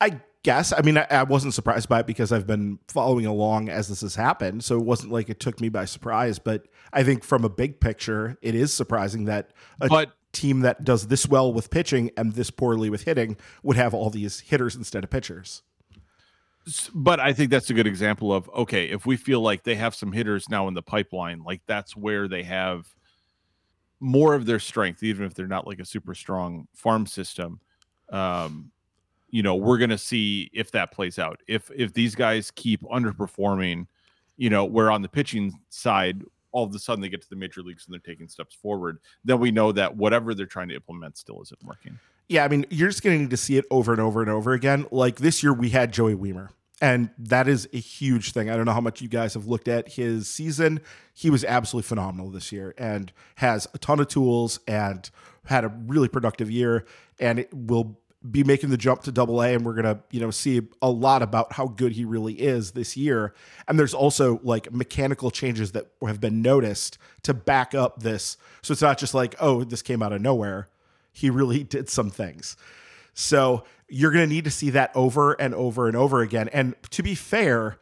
[0.00, 0.72] I guess.
[0.72, 4.02] I mean, I, I, wasn't surprised by it because I've been following along as this
[4.02, 4.62] has happened.
[4.62, 6.38] So it wasn't like it took me by surprise.
[6.38, 9.50] But I think from a big picture, it is surprising that
[9.80, 13.76] a but, team that does this well with pitching and this poorly with hitting would
[13.76, 15.62] have all these hitters instead of pitchers.
[16.94, 19.96] But I think that's a good example of okay, if we feel like they have
[19.96, 22.86] some hitters now in the pipeline, like that's where they have
[23.98, 27.58] more of their strength, even if they're not like a super strong farm system.
[28.10, 28.70] Um,
[29.30, 32.82] you know we're going to see if that plays out if if these guys keep
[32.82, 33.86] underperforming
[34.36, 36.22] you know where on the pitching side
[36.52, 38.98] all of a sudden they get to the major leagues and they're taking steps forward
[39.24, 41.98] then we know that whatever they're trying to implement still isn't working
[42.28, 44.30] yeah i mean you're just going to need to see it over and over and
[44.30, 46.50] over again like this year we had joey wiemer
[46.80, 48.50] and that is a huge thing.
[48.50, 50.80] I don't know how much you guys have looked at his season.
[51.14, 55.08] He was absolutely phenomenal this year and has a ton of tools and
[55.46, 56.84] had a really productive year
[57.18, 57.98] and it will
[58.30, 60.90] be making the jump to double A and we're going to, you know, see a
[60.90, 63.34] lot about how good he really is this year.
[63.68, 68.36] And there's also like mechanical changes that have been noticed to back up this.
[68.62, 70.68] So it's not just like, oh, this came out of nowhere.
[71.12, 72.56] He really did some things.
[73.14, 76.48] So you're going to need to see that over and over and over again.
[76.52, 77.78] And to be fair,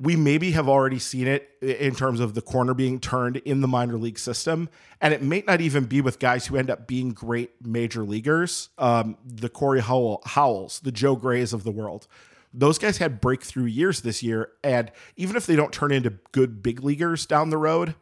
[0.00, 3.68] we maybe have already seen it in terms of the corner being turned in the
[3.68, 4.68] minor league system.
[5.00, 8.68] And it may not even be with guys who end up being great major leaguers.
[8.78, 12.06] Um, the Korry Howell, Howells, the Joe Grays of the world.
[12.54, 14.52] Those guys had breakthrough years this year.
[14.62, 17.96] And even if they don't turn into good big leaguers down the road,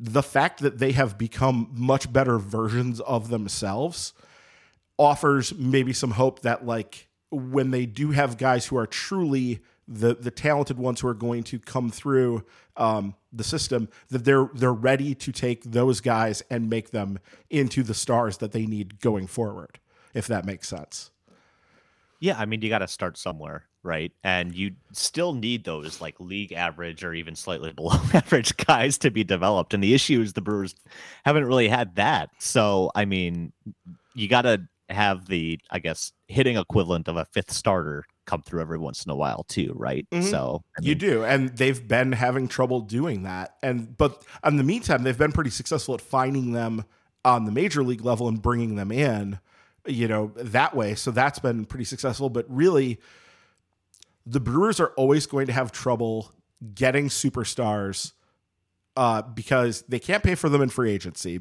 [0.00, 4.12] the fact that they have become much better versions of themselves
[4.98, 10.14] offers maybe some hope that, like, when they do have guys who are truly the
[10.14, 12.44] the talented ones who are going to come through
[12.76, 17.18] um, the system that they're they're ready to take those guys and make them
[17.50, 19.80] into the stars that they need going forward
[20.14, 21.10] if that makes sense.
[22.20, 24.12] Yeah i mean you got to start somewhere right?
[24.24, 29.10] And you still need those like league average or even slightly below average guys to
[29.10, 29.74] be developed.
[29.74, 30.74] And the issue is the brewers
[31.24, 32.30] haven't really had that.
[32.38, 33.52] So i mean
[34.14, 38.60] you got to have the i guess hitting equivalent of a fifth starter come through
[38.60, 40.06] every once in a while too, right?
[40.10, 40.28] Mm-hmm.
[40.28, 43.56] So I mean, you do, and they've been having trouble doing that.
[43.62, 46.84] And but in the meantime, they've been pretty successful at finding them
[47.24, 49.40] on the major league level and bringing them in,
[49.86, 50.94] you know, that way.
[50.94, 52.28] So that's been pretty successful.
[52.28, 53.00] But really,
[54.26, 56.30] the Brewers are always going to have trouble
[56.74, 58.12] getting superstars
[58.96, 61.40] uh, because they can't pay for them in free agency.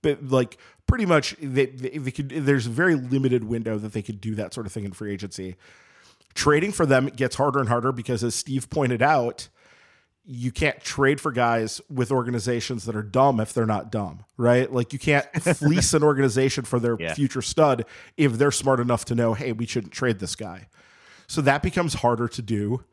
[0.00, 2.28] But like pretty much, they, they, they could.
[2.28, 5.12] There's a very limited window that they could do that sort of thing in free
[5.12, 5.56] agency
[6.34, 9.48] trading for them gets harder and harder because, as Steve pointed out,
[10.26, 14.72] you can't trade for guys with organizations that are dumb if they're not dumb, right?
[14.72, 17.12] Like you can't fleece an organization for their yeah.
[17.12, 17.84] future stud
[18.16, 20.68] if they're smart enough to know, hey, we shouldn't trade this guy.
[21.26, 22.84] So that becomes harder to do.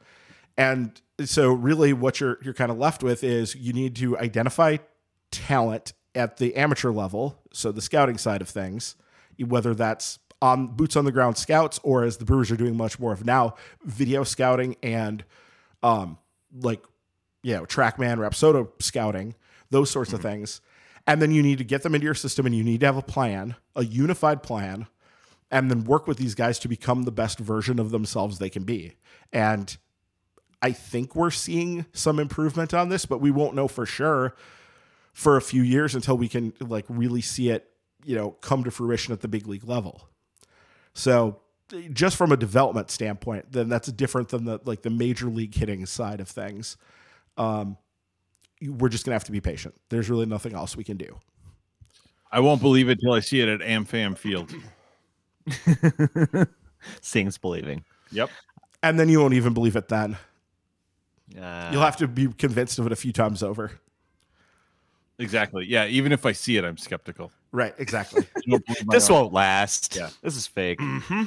[0.57, 4.77] And so really what you're you're kind of left with is you need to identify
[5.31, 8.95] talent at the amateur level, so the scouting side of things,
[9.39, 12.99] whether that's on boots on the ground scouts, or as the Brewers are doing much
[12.99, 15.23] more of now, video scouting and
[15.83, 16.17] um,
[16.53, 16.81] like
[17.43, 19.35] you know, TrackMan, Rapsodo scouting,
[19.69, 20.17] those sorts mm-hmm.
[20.17, 20.61] of things.
[21.07, 22.97] And then you need to get them into your system and you need to have
[22.97, 24.87] a plan, a unified plan,
[25.49, 28.63] and then work with these guys to become the best version of themselves they can
[28.63, 28.93] be.
[29.33, 29.75] And
[30.61, 34.35] I think we're seeing some improvement on this, but we won't know for sure
[35.11, 37.69] for a few years until we can like really see it,
[38.05, 40.07] you know, come to fruition at the big league level.
[40.93, 41.41] So
[41.93, 45.85] just from a development standpoint, then that's different than the like the major league hitting
[45.85, 46.77] side of things.
[47.37, 47.77] Um,
[48.61, 49.75] we're just gonna have to be patient.
[49.89, 51.17] There's really nothing else we can do.
[52.31, 54.53] I won't believe it till I see it at AmFam Field.
[57.01, 57.83] Seeing's believing.
[58.11, 58.29] Yep.
[58.83, 60.17] And then you won't even believe it then.
[61.39, 63.71] Uh, You'll have to be convinced of it a few times over.
[65.19, 65.65] Exactly.
[65.65, 65.85] Yeah.
[65.85, 67.31] Even if I see it, I'm skeptical.
[67.51, 67.73] Right.
[67.77, 68.25] Exactly.
[68.89, 69.95] this won't last.
[69.95, 70.09] Yeah.
[70.21, 70.79] This is fake.
[70.79, 71.23] Mm-hmm.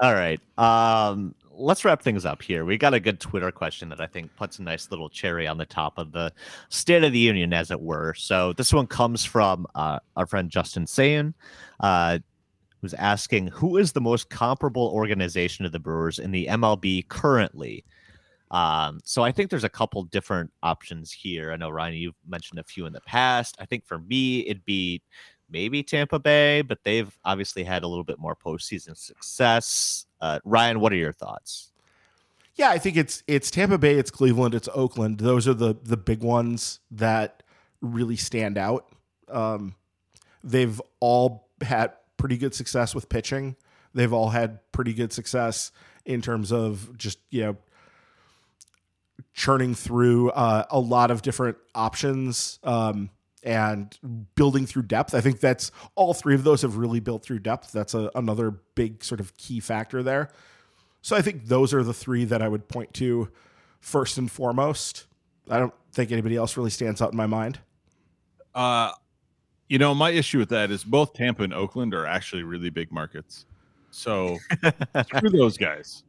[0.00, 0.40] All right.
[0.58, 2.64] Um, let's wrap things up here.
[2.64, 5.58] We got a good Twitter question that I think puts a nice little cherry on
[5.58, 6.32] the top of the
[6.70, 8.14] State of the Union, as it were.
[8.14, 11.34] So this one comes from uh, our friend Justin Sayin,
[11.80, 12.18] uh,
[12.80, 17.84] who's asking, "Who is the most comparable organization to the Brewers in the MLB currently?"
[18.50, 21.52] Um, so I think there's a couple different options here.
[21.52, 23.56] I know Ryan, you've mentioned a few in the past.
[23.60, 25.02] I think for me, it'd be
[25.50, 30.06] maybe Tampa Bay, but they've obviously had a little bit more postseason success.
[30.20, 31.72] Uh, Ryan, what are your thoughts?
[32.54, 35.18] Yeah, I think it's it's Tampa Bay, it's Cleveland, it's Oakland.
[35.18, 37.42] Those are the the big ones that
[37.80, 38.86] really stand out.
[39.28, 39.74] Um,
[40.44, 43.56] they've all had pretty good success with pitching.
[43.94, 45.72] They've all had pretty good success
[46.04, 47.56] in terms of just you know
[49.32, 53.10] churning through uh, a lot of different options um,
[53.42, 53.96] and
[54.34, 55.14] building through depth.
[55.14, 57.72] I think that's all three of those have really built through depth.
[57.72, 60.30] That's a, another big sort of key factor there.
[61.02, 63.30] So I think those are the three that I would point to
[63.80, 65.06] first and foremost.
[65.48, 67.58] I don't think anybody else really stands out in my mind.
[68.54, 68.92] Uh,
[69.68, 72.92] you know, my issue with that is both Tampa and Oakland are actually really big
[72.92, 73.46] markets.
[73.90, 74.36] So
[75.06, 76.04] screw those guys.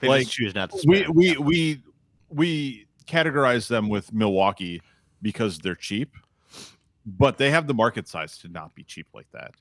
[0.00, 0.82] They Like, just choose not to.
[0.86, 1.82] We we we
[2.28, 4.82] we categorize them with Milwaukee
[5.22, 6.16] because they're cheap,
[7.04, 9.52] but they have the market size to not be cheap like that.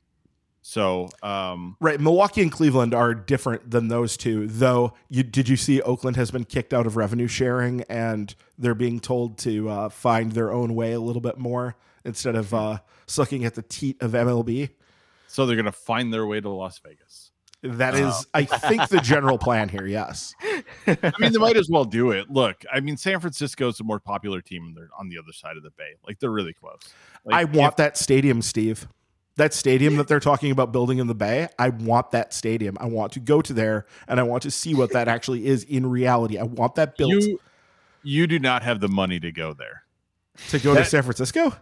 [0.64, 4.48] So, um, Right, Milwaukee and Cleveland are different than those two.
[4.48, 8.76] Though, you did you see Oakland has been kicked out of revenue sharing, and they're
[8.76, 12.80] being told to uh, find their own way a little bit more instead of uh,
[13.08, 14.70] sucking at the teat of MLB.
[15.28, 17.21] so they're gonna find their way to Las Vegas.
[17.64, 19.86] That is, um, I think, the general plan here.
[19.86, 20.34] Yes,
[20.88, 22.30] I mean, they might as well do it.
[22.30, 24.66] Look, I mean, San Francisco is a more popular team.
[24.66, 25.96] and They're on the other side of the bay.
[26.06, 26.80] Like they're really close.
[27.24, 28.88] Like, I want that stadium, Steve.
[29.38, 31.48] That stadium that they're talking about building in the Bay.
[31.58, 32.78] I want that stadium.
[32.82, 35.64] I want to go to there, and I want to see what that actually is
[35.64, 36.38] in reality.
[36.38, 37.40] I want that built you
[38.04, 39.84] you do not have the money to go there.
[40.50, 41.54] to go to San Francisco.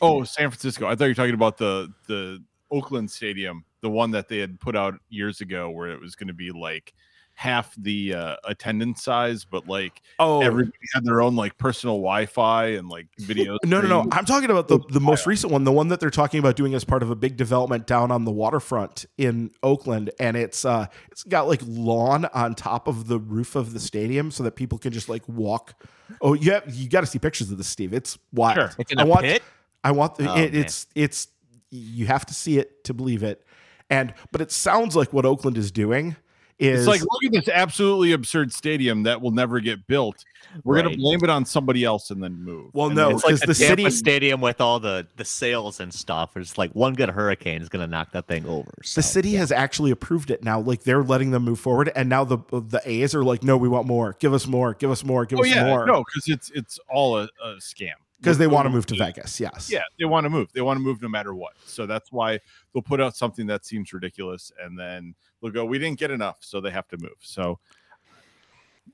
[0.00, 0.86] Oh, San Francisco.
[0.86, 4.58] I thought you were talking about the the Oakland Stadium, the one that they had
[4.58, 6.94] put out years ago, where it was going to be like
[7.34, 12.66] half the uh, attendance size, but like Oh, everybody had their own like personal Wi-Fi
[12.66, 13.58] and like video.
[13.64, 14.08] No, no, no.
[14.12, 16.74] I'm talking about the, the most recent one, the one that they're talking about doing
[16.74, 20.86] as part of a big development down on the waterfront in Oakland, and it's uh
[21.10, 24.78] it's got like lawn on top of the roof of the stadium so that people
[24.78, 25.74] can just like walk.
[26.20, 27.94] Oh, yeah, you got to see pictures of this, Steve.
[27.94, 28.56] It's wild.
[28.56, 28.70] Sure.
[28.78, 29.42] It's in I a want, pit.
[29.82, 31.28] I want the, Oh, it, it's it's
[31.70, 33.44] you have to see it to believe it,
[33.92, 36.16] and but it sounds like what Oakland is doing
[36.58, 40.24] is It's like look at this absolutely absurd stadium that will never get built.
[40.64, 40.84] We're Right.
[40.84, 42.70] gonna blame it on somebody else and then move.
[42.74, 45.24] Well, And no, It's like because the, the Tampa city- stadium with all the the
[45.24, 46.36] sails and stuff.
[46.36, 48.70] It's like one good hurricane is going to knock that thing over.
[48.84, 50.60] So, the city has actually approved it now.
[50.60, 53.68] Like they're letting them move forward, and now the the A's are like, no, we
[53.68, 54.14] want more.
[54.20, 54.74] Give us more.
[54.74, 55.24] Give us more.
[55.26, 55.86] Give oh us yeah, more.
[55.86, 57.92] no, because it's it's all a, a scam.
[58.22, 59.14] Because they want to move to at.
[59.16, 59.38] Vegas.
[59.40, 59.70] Yes.
[59.70, 60.52] Yeah, they want to move.
[60.52, 61.54] They want to move no matter what.
[61.66, 62.38] So that's why
[62.72, 66.38] they'll put out something that seems ridiculous, and then they'll go, "We didn't get enough,"
[66.40, 67.16] so they have to move.
[67.20, 67.58] So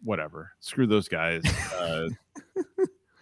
[0.02, 0.52] whatever.
[0.60, 1.42] Screw those guys.
[1.78, 2.08] Uh,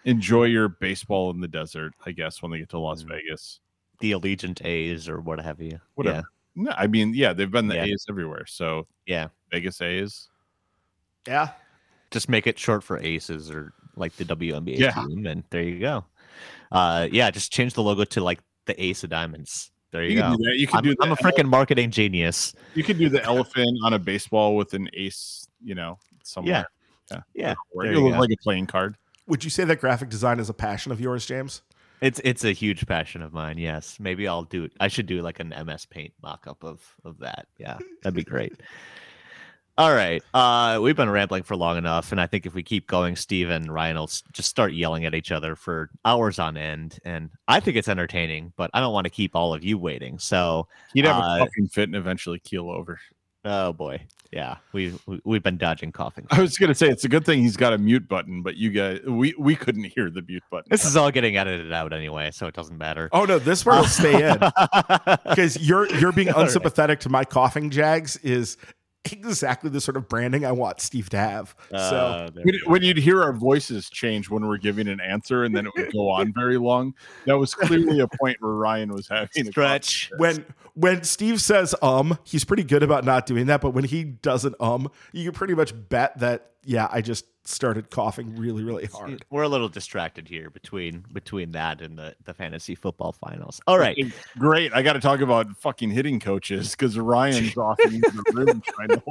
[0.05, 3.09] enjoy your baseball in the desert, I guess, when they get to Las Mm.
[3.09, 3.59] Vegas.
[3.99, 5.79] the Allegiant A's or what have you.
[5.95, 6.23] Whatever.
[6.55, 7.85] No, I mean, yeah, they've been the Yeah.
[7.85, 8.45] A's everywhere.
[8.45, 9.29] So Yeah.
[9.51, 10.29] Vegas A's.
[11.27, 11.49] Yeah.
[12.11, 14.91] Just make it short for Aces or like the WNBA Yeah.
[14.91, 16.05] team, and there you go.
[16.71, 19.71] Uh, yeah, just change the logo to like the Ace of Diamonds.
[19.91, 20.37] There you, You can go.
[20.37, 20.57] do that.
[20.57, 20.95] You can I'm, do.
[20.95, 22.53] The I'm a freaking marketing genius.
[22.75, 25.47] You could do the elephant on a baseball with an ace.
[25.63, 26.67] You know, somewhere.
[27.09, 27.53] Yeah, yeah.
[27.73, 28.19] there it you look go.
[28.19, 28.97] like a playing card.
[29.27, 31.61] Would you say that graphic design is a passion of yours, James?
[32.01, 33.57] It's it's a huge passion of mine.
[33.57, 34.69] Yes, maybe I'll do.
[34.79, 37.47] I should do like an MS Paint mock-up of of that.
[37.57, 38.53] Yeah, that'd be great.
[39.79, 42.87] All right, uh, we've been rambling for long enough, and I think if we keep
[42.87, 46.97] going, Steve and Ryan will just start yelling at each other for hours on end.
[47.05, 50.17] And I think it's entertaining, but I don't want to keep all of you waiting.
[50.17, 52.99] So, you'd have Uh, a coughing fit and eventually keel over.
[53.45, 54.01] oh boy,
[54.33, 56.25] yeah, we, we we've been dodging coughing.
[56.31, 58.71] I was gonna say it's a good thing he's got a mute button, but you
[58.71, 60.65] guys, we we couldn't hear the mute button.
[60.71, 63.09] This is all getting edited out anyway, so it doesn't matter.
[63.11, 64.39] Oh no, this part will stay in
[65.29, 66.45] because you're you're being All right.
[66.47, 68.57] unsympathetic to my coughing jags is
[69.11, 71.55] exactly the sort of branding I want Steve to have.
[71.69, 75.43] so Uh, there when, when you'd hear our voices change when we're giving an answer,
[75.43, 76.93] and then it would go on very long.
[77.25, 80.11] That was clearly a point where Ryan was having a stretch.
[80.17, 84.03] when when Steve says um, he's pretty good about not doing that, but when he
[84.03, 88.85] doesn't um, you can pretty much bet that yeah, I just started coughing really really
[88.85, 89.25] hard.
[89.29, 93.61] We're a little distracted here between between that and the the fantasy football finals.
[93.67, 93.97] All right.
[94.37, 94.73] Great.
[94.73, 98.89] I got to talk about fucking hitting coaches because Ryan's off in the room trying
[98.89, 99.01] to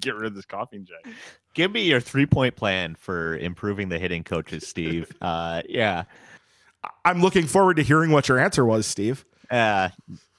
[0.00, 1.12] get rid of this coughing jack.
[1.54, 5.10] Give me your three point plan for improving the hitting coaches, Steve.
[5.20, 6.04] Uh, yeah.
[7.04, 9.24] I'm looking forward to hearing what your answer was, Steve.
[9.50, 9.88] Uh,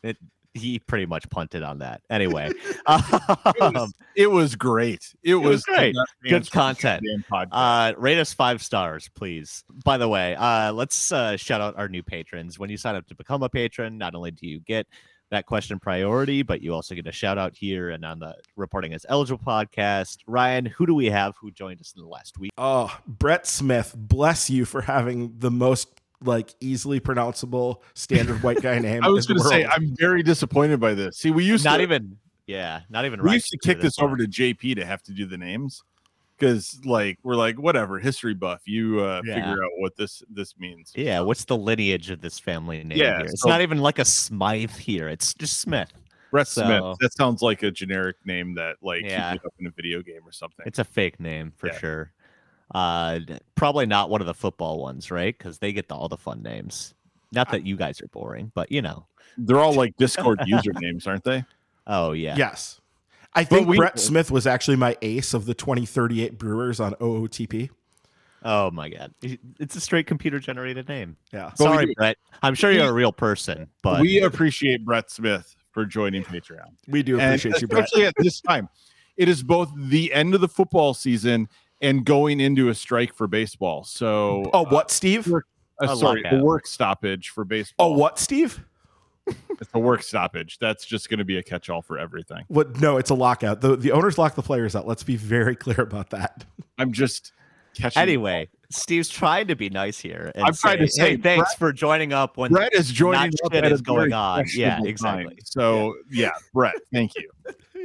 [0.03, 0.17] it,
[0.55, 2.01] he pretty much punted on that.
[2.09, 2.49] Anyway,
[2.87, 5.13] It was, um, it was great.
[5.21, 5.95] It, was was, great.
[6.23, 7.03] Good answer to the content.
[7.51, 9.63] uh, rate us five stars, please.
[9.83, 12.57] By the way, uh, let's uh, shout out our new patrons.
[12.57, 14.87] When you sign up to become a patron, not only do you get
[15.31, 18.93] that question priority, but you also get a shout out here and on the reporting
[18.93, 20.17] as eligible podcast.
[20.27, 22.51] Ryan, who do we have who joined us in the last week?
[22.57, 25.94] Oh, Brett Smith, bless you for having the most
[26.25, 29.03] like easily pronounceable standard white guy name.
[29.03, 31.17] I was going to say I'm very disappointed by this.
[31.17, 33.21] See, we used Not to even, yeah, not even.
[33.23, 35.81] we used to kick do this over to JP to have to do the names
[36.37, 39.35] because, like, we're like, whatever, history buff, you uh, Yeah.
[39.35, 40.91] figure out what this this means.
[40.95, 42.97] Yeah, what's the lineage of this family name?
[42.97, 43.25] Yeah, here?
[43.27, 45.07] it's so- not even like a Smythe here.
[45.09, 45.91] It's just Smith.
[46.31, 46.97] Brett So- Smith.
[46.99, 49.31] That sounds like a generic name that like Yeah.
[49.31, 50.65] you pick up in a video game or something.
[50.67, 51.77] It's a fake name for Yeah.
[51.79, 52.11] sure.
[52.73, 53.19] Uh,
[53.55, 55.37] probably not one of the football ones, right?
[55.37, 56.93] Because they get the, all the fun names.
[57.31, 59.05] Not that you guys are boring, but you know.
[59.37, 61.43] They're all like Discord usernames, aren't they?
[61.87, 62.35] Oh yeah.
[62.37, 62.79] yes.
[63.33, 67.69] I think we- Brett Smith was actually my ace of the 2038 Brewers on OOTP.
[68.43, 69.13] Oh my god.
[69.59, 71.17] It's a straight computer generated name.
[71.33, 71.49] Yeah.
[71.57, 72.17] But Sorry, do- Brett.
[72.41, 76.69] I'm sure you're a real person, but we appreciate Brett Smith for joining Patreon.
[76.87, 77.83] We do And appreciate you, Brett.
[77.85, 78.69] especially at this time.
[79.17, 81.49] It is both the end of the football season
[81.81, 83.83] and going into a strike for baseball.
[83.83, 85.31] So, Oh, what, Steve?
[85.33, 85.39] uh,
[85.81, 86.39] a sorry, lockout.
[86.39, 87.93] a work stoppage for baseball.
[87.93, 88.63] Oh, what, Steve?
[89.59, 90.59] It's a work stoppage.
[90.59, 92.43] That's just going to be a catch-all for everything.
[92.49, 92.79] What?
[92.81, 93.61] No, it's a lockout.
[93.61, 94.85] The the owners lock the players out.
[94.85, 96.45] Let's be very clear about that.
[96.77, 97.31] I'm just
[97.73, 98.01] catching.
[98.01, 100.31] anyway, Steve's trying to be nice here.
[100.35, 103.45] And I'm trying to say, hey, thanks for joining up when Brett is joining not
[103.45, 104.43] up shit is going on.
[104.53, 105.23] Yeah, exactly.
[105.25, 105.37] time.
[105.45, 107.31] So yeah, Brett, thank you.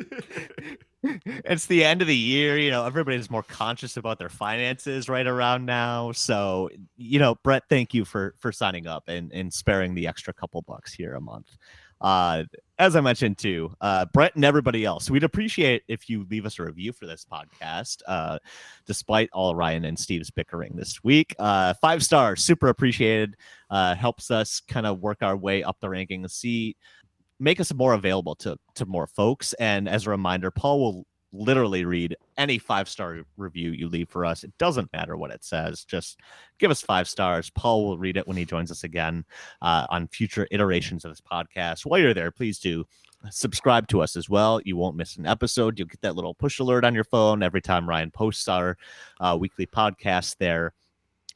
[1.25, 2.59] it's the end of the year.
[2.59, 6.13] You know, everybody's more conscious about their finances right around now.
[6.13, 10.33] So, you know, Brett, thank you for for signing up and and sparing the extra
[10.33, 11.57] couple bucks here a month.
[12.01, 12.45] Uh,
[12.79, 16.59] as I mentioned too, uh, Brett and everybody else, we'd appreciate if you leave us
[16.59, 18.01] a review for this podcast.
[18.07, 18.39] Uh,
[18.87, 23.37] despite all Ryan and Steve's bickering this week, uh, five stars, super appreciated.
[23.69, 26.75] Uh, helps us kind of work our way up the rankings, see
[27.41, 29.53] make us more available to to more folks.
[29.55, 34.25] And as a reminder, Paul will literally read any five star review you leave for
[34.25, 34.45] us.
[34.45, 35.85] It doesn't matter what it says.
[35.85, 36.21] Just
[36.59, 37.51] give us five stars.
[37.51, 39.25] Paul will read it when he joins us again
[39.62, 41.87] uh, on future iterations of this podcast.
[41.87, 42.85] While you're there, please do
[43.31, 44.61] subscribe to us as well.
[44.65, 45.79] You won't miss an episode.
[45.79, 48.77] You'll get that little push alert on your phone every time Ryan posts our
[49.21, 50.73] uh, weekly podcast there.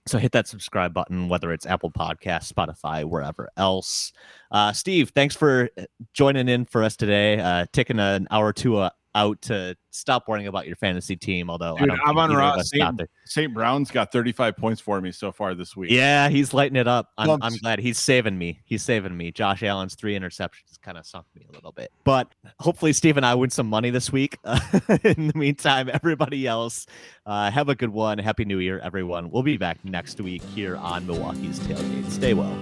[0.07, 4.13] So hit that subscribe button, whether it's Apple Podcast, Spotify, wherever else.
[4.51, 7.41] Uh, Steve, thanks for uh, joining in for us today.
[7.41, 11.49] Uh, taking an hour or two uh, out to stop worrying about your fantasy team.
[11.49, 13.01] Although I Dude, don't Amon-Ra St.
[13.27, 13.55] St.
[13.55, 15.91] Brown's got 35 points for me so far this week.
[15.91, 17.11] Yeah, he's lighting it up.
[17.17, 18.61] I'm, I'm glad he's saving me.
[18.65, 19.31] He's saving me.
[19.33, 23.25] Josh Allen's three interceptions kind of sunk me a little bit, but hopefully Steve and
[23.25, 24.39] I win some money this week.
[24.45, 26.87] in the meantime, everybody else,
[27.27, 28.19] uh, have a good one.
[28.19, 29.31] Happy New Year, everyone.
[29.31, 32.11] We'll be back next week here on Milwaukee's Tailgate.
[32.11, 32.59] Stay well.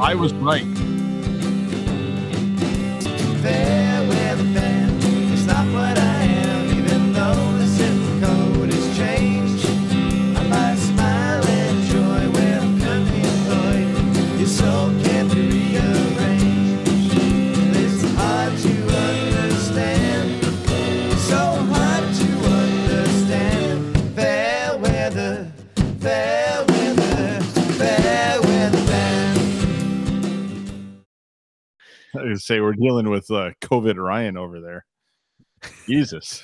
[0.00, 1.07] I was right.
[32.18, 34.84] I was say we're dealing with uh, COVID Ryan over there.
[35.86, 36.42] Jesus.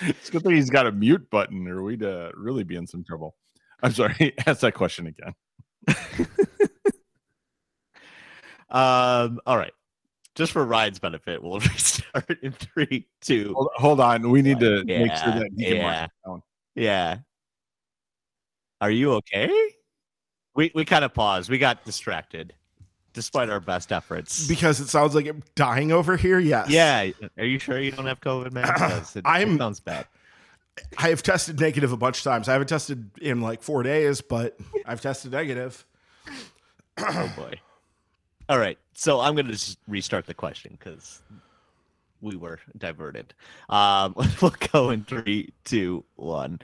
[0.00, 3.04] it's good thing he's got a mute button, or we'd uh, really be in some
[3.04, 3.34] trouble.
[3.82, 4.34] I'm sorry.
[4.46, 5.34] Ask that question again.
[8.70, 9.72] Um, all right.
[10.34, 13.54] Just for Ryan's benefit, we'll restart in three, two.
[13.54, 14.30] Hold, hold on.
[14.30, 16.06] We need to make sure Yeah, that he can yeah.
[16.74, 17.16] Yeah.
[18.80, 19.50] Are you okay?
[20.54, 21.48] We we kind of paused.
[21.48, 22.54] We got distracted,
[23.16, 24.46] despite our best efforts.
[24.46, 26.38] Because it sounds like I'm dying over here.
[26.38, 26.68] Yes.
[26.70, 27.10] yeah.
[27.38, 28.68] Are you sure you don't have COVID, man?
[28.92, 30.06] it, it I'm- sounds bad.
[30.98, 32.50] I have tested negative a bunch of times.
[32.50, 35.84] I haven't tested in like four days, but I've tested negative.
[36.98, 37.52] Oh boy.
[38.48, 38.78] All right.
[38.94, 41.20] So I'm gonna just restart the question because
[42.22, 43.34] we were diverted.
[43.68, 46.60] Um, we'll go in three, two, one.